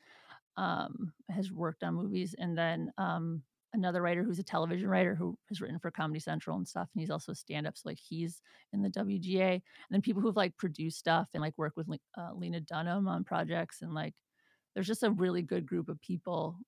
Um, 0.57 1.13
has 1.29 1.51
worked 1.51 1.83
on 1.83 1.95
movies, 1.95 2.35
and 2.37 2.57
then 2.57 2.91
um, 2.97 3.43
another 3.73 4.01
writer 4.01 4.23
who's 4.23 4.39
a 4.39 4.43
television 4.43 4.89
writer 4.89 5.15
who 5.15 5.37
has 5.49 5.61
written 5.61 5.79
for 5.79 5.91
Comedy 5.91 6.19
Central 6.19 6.57
and 6.57 6.67
stuff, 6.67 6.89
and 6.93 7.01
he's 7.01 7.11
also 7.11 7.33
a 7.33 7.35
stand 7.35 7.67
up. 7.67 7.77
So 7.77 7.89
like 7.89 7.99
he's 7.99 8.41
in 8.73 8.81
the 8.81 8.89
WGA, 8.89 9.53
and 9.55 9.61
then 9.91 10.01
people 10.01 10.21
who've 10.21 10.35
like 10.35 10.57
produced 10.57 10.99
stuff 10.99 11.29
and 11.33 11.41
like 11.41 11.57
work 11.57 11.73
with 11.77 11.87
uh, 12.17 12.33
Lena 12.33 12.61
Dunham 12.61 13.07
on 13.07 13.23
projects, 13.23 13.81
and 13.83 13.93
like 13.93 14.15
there's 14.73 14.87
just 14.87 15.03
a 15.03 15.11
really 15.11 15.41
good 15.41 15.65
group 15.65 15.89
of 15.89 16.01
people 16.01 16.59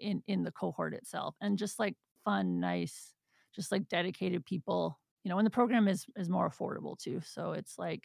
in 0.00 0.22
in 0.26 0.42
the 0.42 0.52
cohort 0.52 0.94
itself 0.94 1.34
and 1.40 1.58
just 1.58 1.78
like 1.78 1.96
fun 2.24 2.60
nice 2.60 3.12
just 3.54 3.72
like 3.72 3.88
dedicated 3.88 4.44
people 4.44 4.98
you 5.24 5.28
know 5.30 5.38
and 5.38 5.46
the 5.46 5.50
program 5.50 5.88
is 5.88 6.06
is 6.16 6.28
more 6.28 6.48
affordable 6.50 6.98
too 6.98 7.20
so 7.24 7.52
it's 7.52 7.78
like 7.78 8.04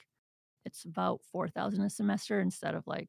it's 0.66 0.84
about 0.86 1.22
4000 1.32 1.82
a 1.84 1.90
semester 1.90 2.40
instead 2.40 2.76
of 2.76 2.86
like 2.88 3.08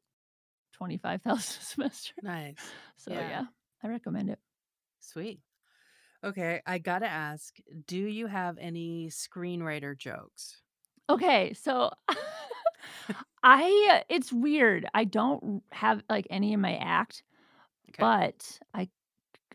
25000 0.78 1.37
a 1.37 1.41
semester 1.41 2.12
nice. 2.22 2.57
so 2.97 3.12
Yeah. 3.12 3.28
yeah. 3.28 3.45
i 3.82 3.89
recommend 3.89 4.30
it 4.30 4.39
Sweet. 5.01 5.41
Okay, 6.24 6.61
I 6.66 6.78
got 6.78 7.01
to 7.01 7.07
ask, 7.07 7.55
do 7.87 7.97
you 7.99 8.26
have 8.26 8.59
any 8.59 9.09
screenwriter 9.11 9.97
jokes? 9.97 10.62
okay 11.09 11.53
so 11.53 11.91
i 13.45 13.89
uh, 13.93 14.03
it's 14.09 14.32
weird 14.32 14.87
i 14.93 15.05
don't 15.05 15.62
have 15.70 16.03
like 16.11 16.26
any 16.30 16.53
in 16.53 16.61
my 16.61 16.76
act 16.78 17.22
Okay. 17.99 18.03
but 18.03 18.59
i 18.75 18.89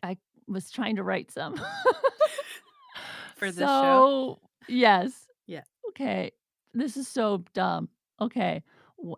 i 0.03 0.17
was 0.47 0.71
trying 0.71 0.95
to 0.97 1.03
write 1.03 1.31
some. 1.31 1.55
For 3.35 3.47
this 3.51 3.67
show? 3.67 4.39
yes. 4.67 5.27
Yeah. 5.47 5.63
okay. 5.89 6.31
This 6.73 6.95
is 6.97 7.07
so 7.07 7.43
dumb. 7.53 7.89
Okay. 8.19 8.63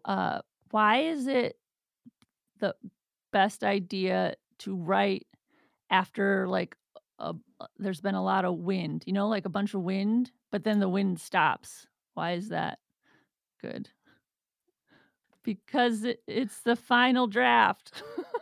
Uh 0.06 0.42
why 0.72 1.00
is 1.00 1.28
it 1.28 1.58
the 2.60 2.74
best 3.32 3.64
idea 3.64 4.36
to 4.60 4.76
write 4.76 5.28
after 5.90 6.48
like 6.48 6.76
a- 7.20 7.34
there's 7.78 8.02
been 8.02 8.16
a 8.16 8.24
lot 8.24 8.46
of 8.46 8.56
wind 8.58 9.04
you 9.06 9.14
know 9.14 9.28
like 9.28 9.46
a 9.46 9.50
bunch 9.50 9.74
of 9.74 9.82
wind 9.82 10.32
but 10.52 10.64
then 10.64 10.80
the 10.80 10.90
wind 10.90 11.20
stops? 11.20 11.88
Why 12.14 12.34
is 12.34 12.50
that 12.50 12.80
good? 13.62 13.90
Because 15.44 16.04
it, 16.04 16.22
it's 16.28 16.62
the 16.62 16.76
final 16.76 17.28
draft 17.28 18.02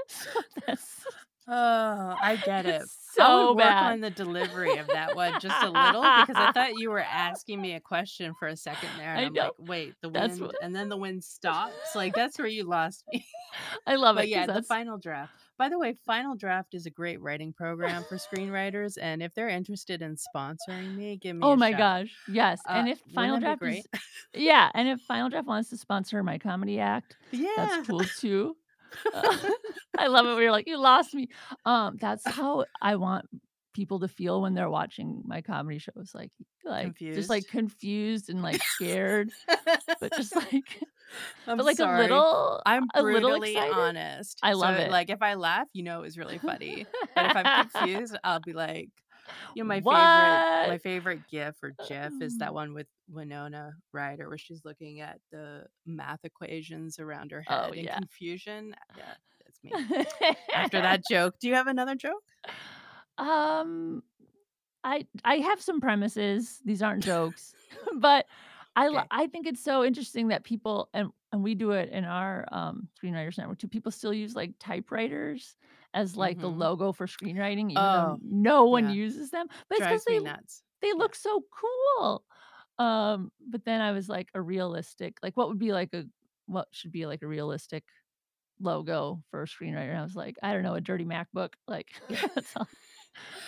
so 0.08 0.40
that's 0.66 1.04
Oh, 1.48 2.16
I 2.20 2.34
get 2.44 2.66
it. 2.66 2.82
so 3.12 3.22
I 3.22 3.34
would 3.44 3.48
work 3.50 3.58
bad 3.58 3.92
on 3.92 4.00
the 4.00 4.10
delivery 4.10 4.78
of 4.78 4.88
that 4.88 5.14
one 5.14 5.38
just 5.40 5.54
a 5.62 5.66
little 5.70 6.02
because 6.02 6.34
I 6.34 6.50
thought 6.54 6.76
you 6.76 6.90
were 6.90 6.98
asking 6.98 7.60
me 7.62 7.74
a 7.74 7.80
question 7.80 8.34
for 8.36 8.48
a 8.48 8.56
second 8.56 8.88
there, 8.98 9.10
and 9.10 9.20
I 9.20 9.22
I'm 9.26 9.32
know. 9.32 9.42
like, 9.42 9.52
wait, 9.60 9.94
the 10.02 10.08
wind, 10.08 10.40
what- 10.40 10.56
and 10.60 10.74
then 10.74 10.88
the 10.88 10.96
wind 10.96 11.22
stops. 11.22 11.94
Like 11.94 12.14
that's 12.16 12.36
where 12.36 12.48
you 12.48 12.64
lost 12.64 13.04
me. 13.12 13.24
I 13.86 13.94
love 13.94 14.18
it. 14.18 14.26
yeah, 14.28 14.42
the 14.46 14.54
that's- 14.54 14.66
final 14.66 14.98
draft. 14.98 15.32
By 15.58 15.70
the 15.70 15.78
way, 15.78 15.94
Final 16.04 16.34
Draft 16.36 16.74
is 16.74 16.84
a 16.84 16.90
great 16.90 17.18
writing 17.22 17.50
program 17.54 18.04
for 18.04 18.16
screenwriters, 18.18 18.98
and 19.00 19.22
if 19.22 19.32
they're 19.32 19.48
interested 19.48 20.02
in 20.02 20.16
sponsoring 20.16 20.94
me, 20.94 21.16
give 21.16 21.34
me. 21.36 21.40
Oh 21.42 21.52
a 21.52 21.56
my 21.56 21.72
gosh. 21.72 22.08
Yes. 22.28 22.60
and 22.68 22.88
Uh, 22.88 22.90
if 22.90 22.98
Final 23.14 23.40
Draft 23.40 23.62
is 23.62 23.86
Yeah, 24.34 24.68
and 24.74 24.86
if 24.86 25.00
Final 25.02 25.30
Draft 25.30 25.46
wants 25.46 25.70
to 25.70 25.78
sponsor 25.78 26.22
my 26.22 26.36
comedy 26.36 26.78
act, 26.78 27.16
Yeah, 27.30 27.48
that's 27.56 27.86
cool 27.88 28.02
too. 28.18 28.54
I 29.98 30.06
love 30.08 30.26
it. 30.26 30.34
when 30.34 30.42
you're 30.42 30.50
like, 30.52 30.66
you 30.66 30.78
lost 30.78 31.14
me. 31.14 31.28
Um, 31.64 31.96
that's 32.00 32.26
how 32.26 32.64
I 32.80 32.96
want 32.96 33.26
people 33.74 34.00
to 34.00 34.08
feel 34.08 34.40
when 34.42 34.54
they're 34.54 34.70
watching 34.70 35.22
my 35.24 35.42
comedy 35.42 35.78
shows. 35.78 36.12
Like, 36.14 36.32
like 36.64 36.94
just 36.98 37.28
like 37.28 37.46
confused 37.48 38.28
and 38.30 38.42
like 38.42 38.62
scared, 38.62 39.30
but 40.00 40.12
just 40.16 40.34
like, 40.52 40.80
I'm 41.46 41.56
but 41.56 41.66
like 41.66 41.76
sorry. 41.76 41.98
a 41.98 42.02
little, 42.02 42.62
I'm 42.66 42.84
a 42.94 43.02
little 43.02 43.34
excited. 43.42 43.74
honest. 43.74 44.38
I 44.42 44.54
love 44.54 44.76
So, 44.76 44.82
it. 44.82 44.90
Like 44.90 45.10
if 45.10 45.22
I 45.22 45.34
laugh, 45.34 45.68
you 45.72 45.82
know 45.82 45.98
it 45.98 46.02
was 46.02 46.18
really 46.18 46.38
funny. 46.38 46.86
but 47.14 47.26
if 47.26 47.36
I'm 47.36 47.70
confused, 47.70 48.16
I'll 48.24 48.40
be 48.40 48.52
like, 48.52 48.88
You 49.54 49.62
know, 49.64 49.68
my 49.68 49.80
favorite 49.80 50.44
my 50.68 50.78
favorite 50.78 51.26
GIF 51.30 51.56
or 51.62 51.72
GIF 51.88 52.12
is 52.20 52.38
that 52.38 52.54
one 52.54 52.74
with 52.74 52.86
Winona 53.08 53.72
Ryder 53.92 54.28
where 54.28 54.38
she's 54.38 54.64
looking 54.64 55.00
at 55.00 55.20
the 55.30 55.66
math 55.86 56.24
equations 56.24 56.98
around 56.98 57.30
her 57.32 57.42
Oh, 57.46 57.72
head 57.72 57.74
in 57.74 57.88
yeah. 57.88 58.00
confusion. 58.00 58.74
Yeah, 58.94 59.14
that's 59.44 59.62
me. 59.64 59.80
After 60.54 60.80
that 60.80 61.04
joke, 61.04 61.38
do 61.38 61.48
you 61.48 61.54
have 61.54 61.66
another 61.66 61.94
joke? 61.94 62.24
Um, 63.18 64.02
I 64.84 65.06
I 65.24 65.38
have 65.38 65.60
some 65.60 65.80
premises. 65.80 66.60
These 66.64 66.82
aren't 66.82 67.04
jokes, 67.04 67.56
but 67.98 68.26
I 68.76 68.90
Okay. 68.92 69.08
I 69.10 69.26
think 69.28 69.46
it's 69.46 69.62
so 69.62 69.84
interesting 69.84 70.28
that 70.28 70.44
people 70.44 70.90
and 70.94 71.10
and 71.32 71.42
we 71.42 71.54
do 71.54 71.72
it 71.72 71.90
in 71.90 72.04
our, 72.04 72.46
um, 72.52 72.88
Screenwriters 73.02 73.38
Network 73.38 73.58
too, 73.58 73.68
people 73.68 73.92
still 73.92 74.14
use, 74.14 74.36
like, 74.36 74.54
typewriters 74.60 75.56
as, 75.94 76.16
like, 76.16 76.40
the 76.40 76.48
Mhm. 76.48 76.50
logo 76.50 76.92
for 76.92 77.06
screenwriting, 77.06 77.70
even 77.72 77.90
though 77.92 78.04
Oh, 78.04 78.18
no 78.22 78.64
one 78.64 78.88
yeah. 78.88 78.90
uses 78.90 79.30
them, 79.32 79.48
but 79.68 79.78
it's 79.78 79.86
Drives 79.86 80.06
they 80.06 80.16
me 80.16 80.18
l 80.18 80.24
nuts. 80.24 80.62
they 80.82 80.92
Yeah. 80.96 81.04
look 81.04 81.14
so 81.16 81.44
cool. 81.52 82.24
Um, 82.78 83.32
but 83.40 83.64
then 83.64 83.80
I 83.80 83.92
was 83.92 84.08
like, 84.08 84.30
a 84.34 84.42
realistic 84.42 85.18
like, 85.22 85.36
what 85.36 85.48
would 85.48 85.58
be 85.58 85.72
like 85.72 85.94
a 85.94 86.06
what 86.46 86.68
should 86.72 86.92
be 86.92 87.06
like 87.06 87.22
a 87.22 87.26
realistic 87.26 87.84
logo 88.60 89.24
for 89.30 89.42
a 89.44 89.46
screenwriter? 89.46 89.90
And 89.90 89.98
I 89.98 90.02
was 90.02 90.16
like, 90.16 90.36
I 90.42 90.52
don't 90.54 90.62
know, 90.64 90.74
a 90.74 90.80
dirty 90.82 91.04
MacBook, 91.06 91.54
like, 91.68 92.02
that's 92.34 92.56
all 92.56 92.68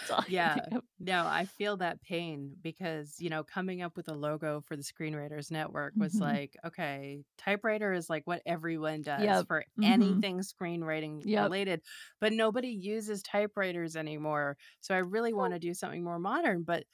that's 0.00 0.10
all 0.10 0.24
I 0.24 0.26
Yeah. 0.26 0.66
of. 0.72 0.84
No, 1.00 1.26
I 1.26 1.46
feel 1.46 1.76
that 1.76 2.02
pain 2.02 2.56
because, 2.60 3.20
you 3.20 3.30
know, 3.30 3.44
coming 3.44 3.82
up 3.82 3.96
with 3.96 4.08
a 4.08 4.14
logo 4.14 4.60
for 4.60 4.76
the 4.76 4.82
Screenwriters 4.82 5.50
Network 5.50 5.94
was 6.00 6.20
Mhm. 6.20 6.20
like, 6.20 6.56
okay, 6.64 7.24
typewriter 7.38 7.92
is 7.92 8.10
like 8.10 8.26
what 8.26 8.42
everyone 8.44 9.02
does 9.02 9.40
Yep. 9.40 9.46
for 9.46 9.64
Mhm. 9.78 10.22
anything 10.22 10.40
screenwriting 10.40 11.24
Yep. 11.24 11.54
related, 11.54 11.82
but 12.20 12.32
nobody 12.32 12.68
uses 12.68 13.22
typewriters 13.22 13.94
anymore. 13.94 14.56
So 14.80 14.92
I 14.94 14.98
really 14.98 15.32
Huh. 15.34 15.34
want 15.34 15.54
to 15.54 15.60
do 15.60 15.72
something 15.72 16.02
more 16.02 16.18
modern, 16.18 16.64
but 16.64 16.84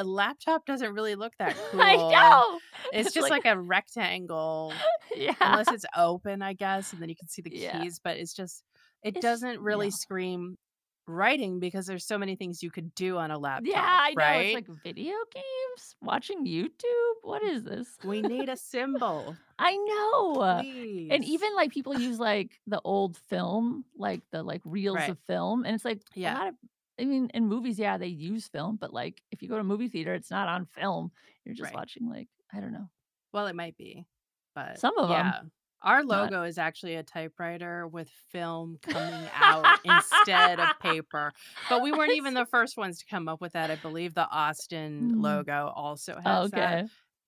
a 0.00 0.04
laptop 0.04 0.66
doesn't 0.66 0.94
really 0.94 1.14
look 1.14 1.34
that 1.38 1.58
cool. 1.70 1.80
I 1.80 2.50
know! 2.50 2.60
It's 2.92 3.12
It's 3.12 3.12
just 3.12 3.30
like 3.30 3.30
like 3.30 3.44
a 3.46 3.58
rectangle 3.60 4.84
Yeah. 5.16 5.34
unless 5.42 5.70
it's 5.70 5.86
open, 5.96 6.42
I 6.42 6.54
guess, 6.54 6.92
and 6.92 7.02
then 7.02 7.08
you 7.10 7.16
can 7.16 7.28
see 7.28 7.42
the 7.42 7.50
Yeah. 7.50 7.70
keys, 7.70 8.00
but 8.02 8.16
it's 8.18 8.34
just 8.34 8.64
it 9.02 9.20
It's 9.20 9.20
doesn't 9.20 9.60
really 9.60 9.90
no. 9.90 9.92
scream 9.92 10.58
writing 11.06 11.60
because 11.60 11.86
there's 11.86 12.06
so 12.06 12.18
many 12.18 12.36
things 12.36 12.62
you 12.62 12.70
could 12.70 12.94
do 12.94 13.18
on 13.18 13.30
a 13.30 13.38
laptop. 13.38 13.64
Yeah, 13.64 13.96
I 14.00 14.14
know, 14.14 14.38
it's 14.38 14.52
like 14.52 14.66
video 14.68 15.14
games? 15.32 15.96
Watching 16.00 16.46
YouTube? 16.46 17.14
What 17.22 17.42
is 17.42 17.64
this? 17.64 17.98
We 18.02 18.22
need 18.22 18.48
a 18.48 18.56
symbol. 18.56 19.40
I 19.58 19.76
know! 19.76 20.42
Please. 20.42 21.10
And 21.10 21.24
even, 21.24 21.54
like, 21.54 21.70
people 21.72 21.94
use, 21.94 22.18
like, 22.18 22.60
the 22.66 22.80
old 22.84 23.16
film, 23.16 23.84
like, 23.96 24.22
the, 24.30 24.42
like, 24.42 24.62
reels 24.64 25.08
Right. 25.08 25.08
of 25.08 25.18
film, 25.20 25.64
and 25.64 25.74
it's 25.74 25.84
like 25.84 26.02
a 26.24 26.30
Yeah. 26.30 26.30
lot 26.30 26.48
of 26.48 26.54
I 26.98 27.04
mean, 27.04 27.30
in 27.34 27.46
movies, 27.46 27.78
yeah, 27.78 27.98
they 27.98 28.06
use 28.08 28.48
film, 28.48 28.76
but, 28.76 28.92
like, 28.92 29.22
if 29.30 29.42
you 29.42 29.48
go 29.48 29.54
to 29.56 29.60
a 29.62 29.64
movie 29.64 29.88
theater, 29.88 30.14
it's 30.14 30.30
not 30.30 30.48
on 30.48 30.66
film. 30.66 31.12
You're 31.44 31.54
just 31.54 31.72
Right. 31.72 31.74
watching, 31.74 32.08
like, 32.08 32.28
I 32.52 32.60
don't 32.60 32.72
know. 32.72 32.88
Well, 33.32 33.46
it 33.46 33.56
might 33.56 33.76
be, 33.76 34.06
but 34.54 34.80
Some 34.80 34.98
of 34.98 35.08
yeah. 35.08 35.42
Our 35.84 36.04
Not 36.10 36.32
logo 36.32 36.44
is 36.44 36.58
actually 36.58 36.94
a 36.94 37.02
typewriter 37.02 37.88
with 37.88 38.08
film 38.08 38.78
coming 38.82 39.28
out 39.32 39.74
instead 39.82 40.60
of 40.60 40.78
paper, 40.78 41.32
but 41.68 41.80
we 41.80 41.92
weren't 41.92 42.12
even 42.12 42.34
the 42.34 42.46
first 42.46 42.76
ones 42.76 43.00
to 43.00 43.06
come 43.06 43.28
up 43.28 43.40
with 43.40 43.52
that. 43.54 43.70
I 43.70 43.74
believe 43.74 44.14
the 44.14 44.28
Austin 44.28 45.10
Mm. 45.10 45.16
logo 45.16 45.72
also 45.74 46.20
has 46.20 46.50
that. 46.50 46.82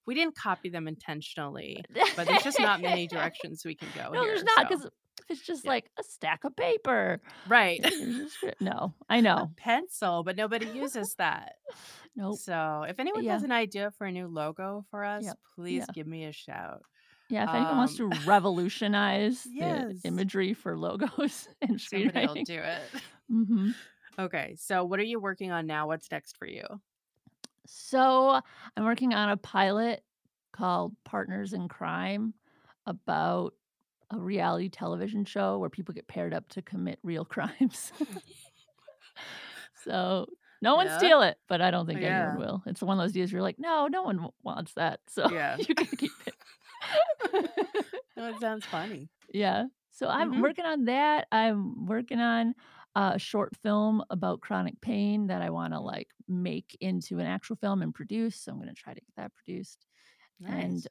We 0.06 0.14
didn't 0.14 0.36
copy 0.36 0.68
them 0.68 0.86
intentionally, 0.86 1.88
but 2.14 2.28
there's 2.28 2.42
just 2.42 2.60
not 2.60 2.80
many 2.80 3.06
directions 3.08 3.64
we 3.64 3.74
can 3.74 3.90
go 3.90 4.14
No, 4.14 4.24
there's 4.26 4.44
not, 4.44 4.68
because 4.68 4.84
if 4.84 4.92
it's 5.28 5.40
just 5.42 5.64
yeah. 5.64 5.70
like 5.70 5.90
a 5.98 6.02
stack 6.02 6.44
of 6.44 6.56
paper. 6.56 7.20
Right. 7.46 7.80
A 7.84 7.90
no, 8.60 8.94
I 9.08 9.20
know. 9.20 9.54
pencil, 9.56 10.22
but 10.24 10.36
nobody 10.36 10.66
uses 10.70 11.14
that. 11.18 11.54
Nope. 12.16 12.40
So, 12.40 12.84
if 12.88 12.98
anyone 12.98 13.24
Yeah. 13.24 13.32
has 13.32 13.42
an 13.42 13.52
idea 13.52 13.90
for 13.92 14.06
a 14.06 14.12
new 14.12 14.26
logo 14.28 14.84
for 14.90 15.04
us, 15.04 15.24
Yep. 15.24 15.38
please 15.54 15.88
Yeah. 15.88 15.92
give 15.92 16.06
me 16.06 16.24
a 16.24 16.32
shout. 16.32 16.84
Yeah, 17.28 17.44
if 17.44 17.54
anyone 17.54 17.76
wants 17.76 17.94
Um 17.94 17.96
to 17.96 18.06
revolutionize 18.26 19.50
the 19.58 19.86
imagery 20.04 20.54
for 20.54 20.76
logos 20.76 21.48
and 21.62 21.80
Somebody 21.80 22.20
will 22.20 22.36
do 22.36 22.60
it. 22.60 22.94
Mhm. 23.30 23.74
Okay, 24.18 24.54
so 24.56 24.84
what 24.84 25.00
are 25.00 25.04
you 25.04 25.18
working 25.20 25.50
on 25.50 25.66
now? 25.66 25.86
What's 25.88 26.10
next 26.10 26.36
for 26.36 26.46
you? 26.46 26.64
So, 27.66 28.40
I'm 28.76 28.84
working 28.84 29.14
on 29.14 29.30
a 29.30 29.36
pilot 29.36 30.04
called 30.52 30.94
Partners 31.04 31.52
in 31.52 31.68
Crime 31.68 32.34
about 32.86 33.54
a 34.10 34.18
reality 34.20 34.68
television 34.68 35.24
show 35.24 35.58
where 35.58 35.70
people 35.70 35.94
get 35.94 36.08
paired 36.08 36.34
up 36.34 36.48
to 36.50 36.62
commit 36.62 36.98
real 37.02 37.24
crimes. 37.34 37.92
So, 39.74 40.26
no 40.62 40.76
one 40.76 40.86
Yeah. 40.86 40.96
steal 40.96 41.22
it, 41.22 41.38
but 41.48 41.60
I 41.60 41.70
don't 41.70 41.86
think 41.86 42.02
Yeah. 42.02 42.08
anyone 42.08 42.36
will. 42.36 42.62
It's 42.66 42.82
one 42.82 42.98
of 42.98 43.02
those 43.04 43.12
deals 43.12 43.30
you're 43.32 43.42
like, 43.42 43.58
"No, 43.58 43.86
no 43.86 44.02
one 44.02 44.28
wants 44.42 44.74
that." 44.74 45.00
So, 45.08 45.28
Yeah. 45.30 45.56
you 45.68 45.74
can 45.74 45.88
keep 45.96 46.22
it. 46.26 46.34
No, 48.16 48.26
it 48.28 48.38
sounds 48.38 48.66
funny. 48.66 49.10
Yeah. 49.32 49.66
So, 49.90 50.08
I'm 50.08 50.30
Mhm. 50.30 50.42
working 50.42 50.64
on 50.64 50.84
that. 50.86 51.28
I'm 51.32 51.86
working 51.86 52.20
on 52.20 52.54
a 52.96 53.18
short 53.18 53.56
film 53.56 54.02
about 54.10 54.40
chronic 54.40 54.80
pain 54.80 55.26
that 55.28 55.42
I 55.42 55.50
wanna, 55.50 55.80
Mm. 55.80 55.84
like, 55.84 56.10
make 56.28 56.76
into 56.80 57.18
an 57.18 57.26
actual 57.26 57.56
film 57.56 57.82
and 57.82 57.94
produce, 57.94 58.36
so 58.40 58.52
I'm 58.52 58.58
gonna 58.58 58.74
try 58.74 58.94
to 58.94 59.00
get 59.00 59.14
that 59.16 59.34
produced. 59.34 59.86
And, 60.46 60.86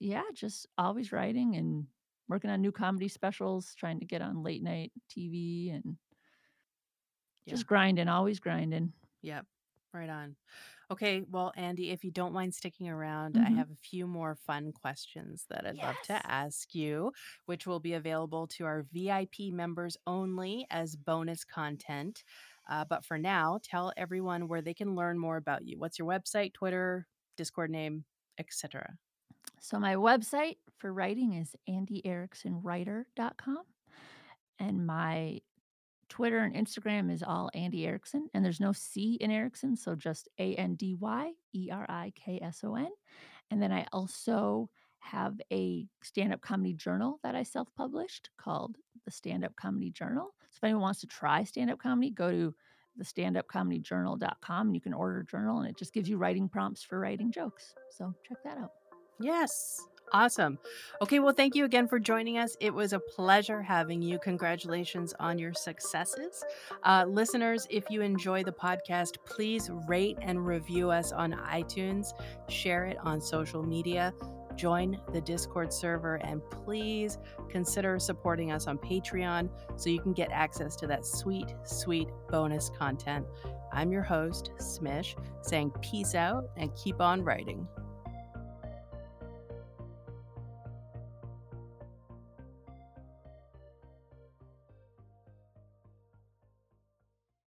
yeah, 0.00 0.24
just 0.34 0.66
always 0.78 1.12
writing 1.12 1.56
and 1.56 1.88
working 2.28 2.50
on 2.50 2.60
new 2.60 2.72
comedy 2.72 3.08
specials, 3.08 3.74
trying 3.74 4.00
to 4.00 4.06
get 4.06 4.22
on 4.22 4.42
late 4.42 4.62
night 4.62 4.92
TV 5.10 5.70
and 5.70 5.96
Yeah. 7.46 7.54
just 7.54 7.66
grinding, 7.66 8.08
always 8.08 8.40
grinding. 8.40 8.92
Yep. 9.22 9.46
Right 9.92 10.10
on. 10.10 10.36
Okay, 10.90 11.22
well, 11.22 11.52
Andy, 11.56 11.90
if 11.90 12.04
you 12.04 12.10
don't 12.10 12.34
mind 12.34 12.54
sticking 12.54 12.88
around, 12.90 13.38
I 13.38 13.48
Mhm. 13.48 13.56
have 13.56 13.70
a 13.70 13.76
few 13.76 14.06
more 14.06 14.34
fun 14.36 14.72
questions 14.72 15.46
that 15.48 15.66
I'd 15.66 15.76
love 15.82 16.00
to 16.02 16.26
ask 16.30 16.74
you, 16.74 17.12
which 17.46 17.66
will 17.66 17.80
be 17.80 17.94
available 17.94 18.46
to 18.48 18.66
our 18.66 18.82
VIP 18.82 19.50
members 19.50 19.96
only 20.06 20.66
as 20.70 20.96
bonus 20.96 21.44
content. 21.44 22.22
Uh, 22.68 22.84
but 22.84 23.04
for 23.04 23.18
now, 23.18 23.58
tell 23.62 23.92
everyone 23.96 24.48
where 24.48 24.62
they 24.62 24.74
can 24.74 24.94
learn 24.94 25.18
more 25.18 25.38
about 25.38 25.64
you. 25.66 25.78
What's 25.78 25.98
your 25.98 26.08
website, 26.08 26.52
Twitter, 26.52 27.08
Discord 27.36 27.70
name, 27.70 28.04
etc.? 28.38 28.98
So, 29.60 29.78
my 29.78 29.96
website 29.96 30.56
for 30.76 30.92
writing 30.92 31.34
is 31.34 31.54
andyeriksonwriter.com, 31.68 33.62
and 34.58 34.86
my 34.86 35.40
Twitter 36.08 36.38
and 36.38 36.54
Instagram 36.54 37.10
is 37.10 37.22
all 37.22 37.50
Andy 37.54 37.86
Erikson, 37.86 38.28
and 38.32 38.44
there's 38.44 38.60
no 38.60 38.72
C 38.72 39.18
in 39.20 39.30
Erickson, 39.30 39.76
so 39.76 39.94
just 39.94 40.28
A-N-D-Y-E-R-I-K-S-O-N. 40.38 41.02
And 43.50 43.62
then 43.62 43.72
I 43.72 43.86
also 43.92 44.70
have 45.00 45.40
a 45.52 45.86
stand-up 46.02 46.40
comedy 46.40 46.72
journal 46.72 47.20
that 47.22 47.34
I 47.34 47.42
self-published 47.42 48.30
called 48.38 48.76
The 49.04 49.10
Stand-Up 49.10 49.54
Comedy 49.56 49.90
Journal. 49.90 50.34
So, 50.50 50.58
if 50.58 50.64
anyone 50.64 50.82
wants 50.82 51.00
to 51.00 51.06
try 51.06 51.44
stand-up 51.44 51.78
comedy, 51.78 52.10
go 52.10 52.30
to 52.30 52.54
thestandupcomedyjournal.com, 53.00 54.66
and 54.66 54.74
you 54.74 54.80
can 54.80 54.94
order 54.94 55.20
a 55.20 55.26
journal, 55.26 55.60
and 55.60 55.68
it 55.68 55.76
just 55.76 55.92
gives 55.92 56.08
you 56.08 56.16
writing 56.16 56.48
prompts 56.48 56.82
for 56.82 56.98
writing 56.98 57.30
jokes. 57.30 57.74
So, 57.90 58.14
check 58.26 58.38
that 58.44 58.58
out. 58.58 58.72
Yes. 59.20 59.82
Awesome. 60.12 60.58
Okay, 61.02 61.18
well, 61.18 61.34
thank 61.34 61.54
you 61.54 61.64
again 61.66 61.86
for 61.86 61.98
joining 61.98 62.38
us. 62.38 62.56
It 62.60 62.72
was 62.72 62.92
a 62.94 62.98
pleasure 62.98 63.60
having 63.60 64.00
you. 64.00 64.18
Congratulations 64.18 65.12
on 65.20 65.38
your 65.38 65.52
successes. 65.52 66.42
Uh, 66.82 67.04
listeners, 67.06 67.66
if 67.68 67.84
you 67.90 68.00
enjoy 68.00 68.42
the 68.42 68.52
podcast, 68.52 69.16
please 69.26 69.70
rate 69.86 70.16
and 70.22 70.46
review 70.46 70.90
us 70.90 71.12
on 71.12 71.32
iTunes, 71.32 72.14
share 72.48 72.86
it 72.86 72.96
on 73.02 73.20
social 73.20 73.62
media, 73.62 74.14
join 74.56 74.98
the 75.12 75.20
Discord 75.20 75.72
server, 75.72 76.16
and 76.16 76.40
please 76.50 77.18
consider 77.50 77.98
supporting 77.98 78.50
us 78.50 78.66
on 78.66 78.78
Patreon 78.78 79.50
so 79.76 79.90
you 79.90 80.00
can 80.00 80.14
get 80.14 80.30
access 80.32 80.74
to 80.76 80.86
that 80.86 81.04
sweet, 81.04 81.54
sweet 81.64 82.08
bonus 82.30 82.70
content. 82.78 83.26
I'm 83.72 83.92
your 83.92 84.02
host, 84.02 84.52
Smish, 84.58 85.16
saying 85.42 85.72
peace 85.82 86.14
out 86.14 86.48
and 86.56 86.74
keep 86.74 87.00
on 87.00 87.22
writing. 87.22 87.68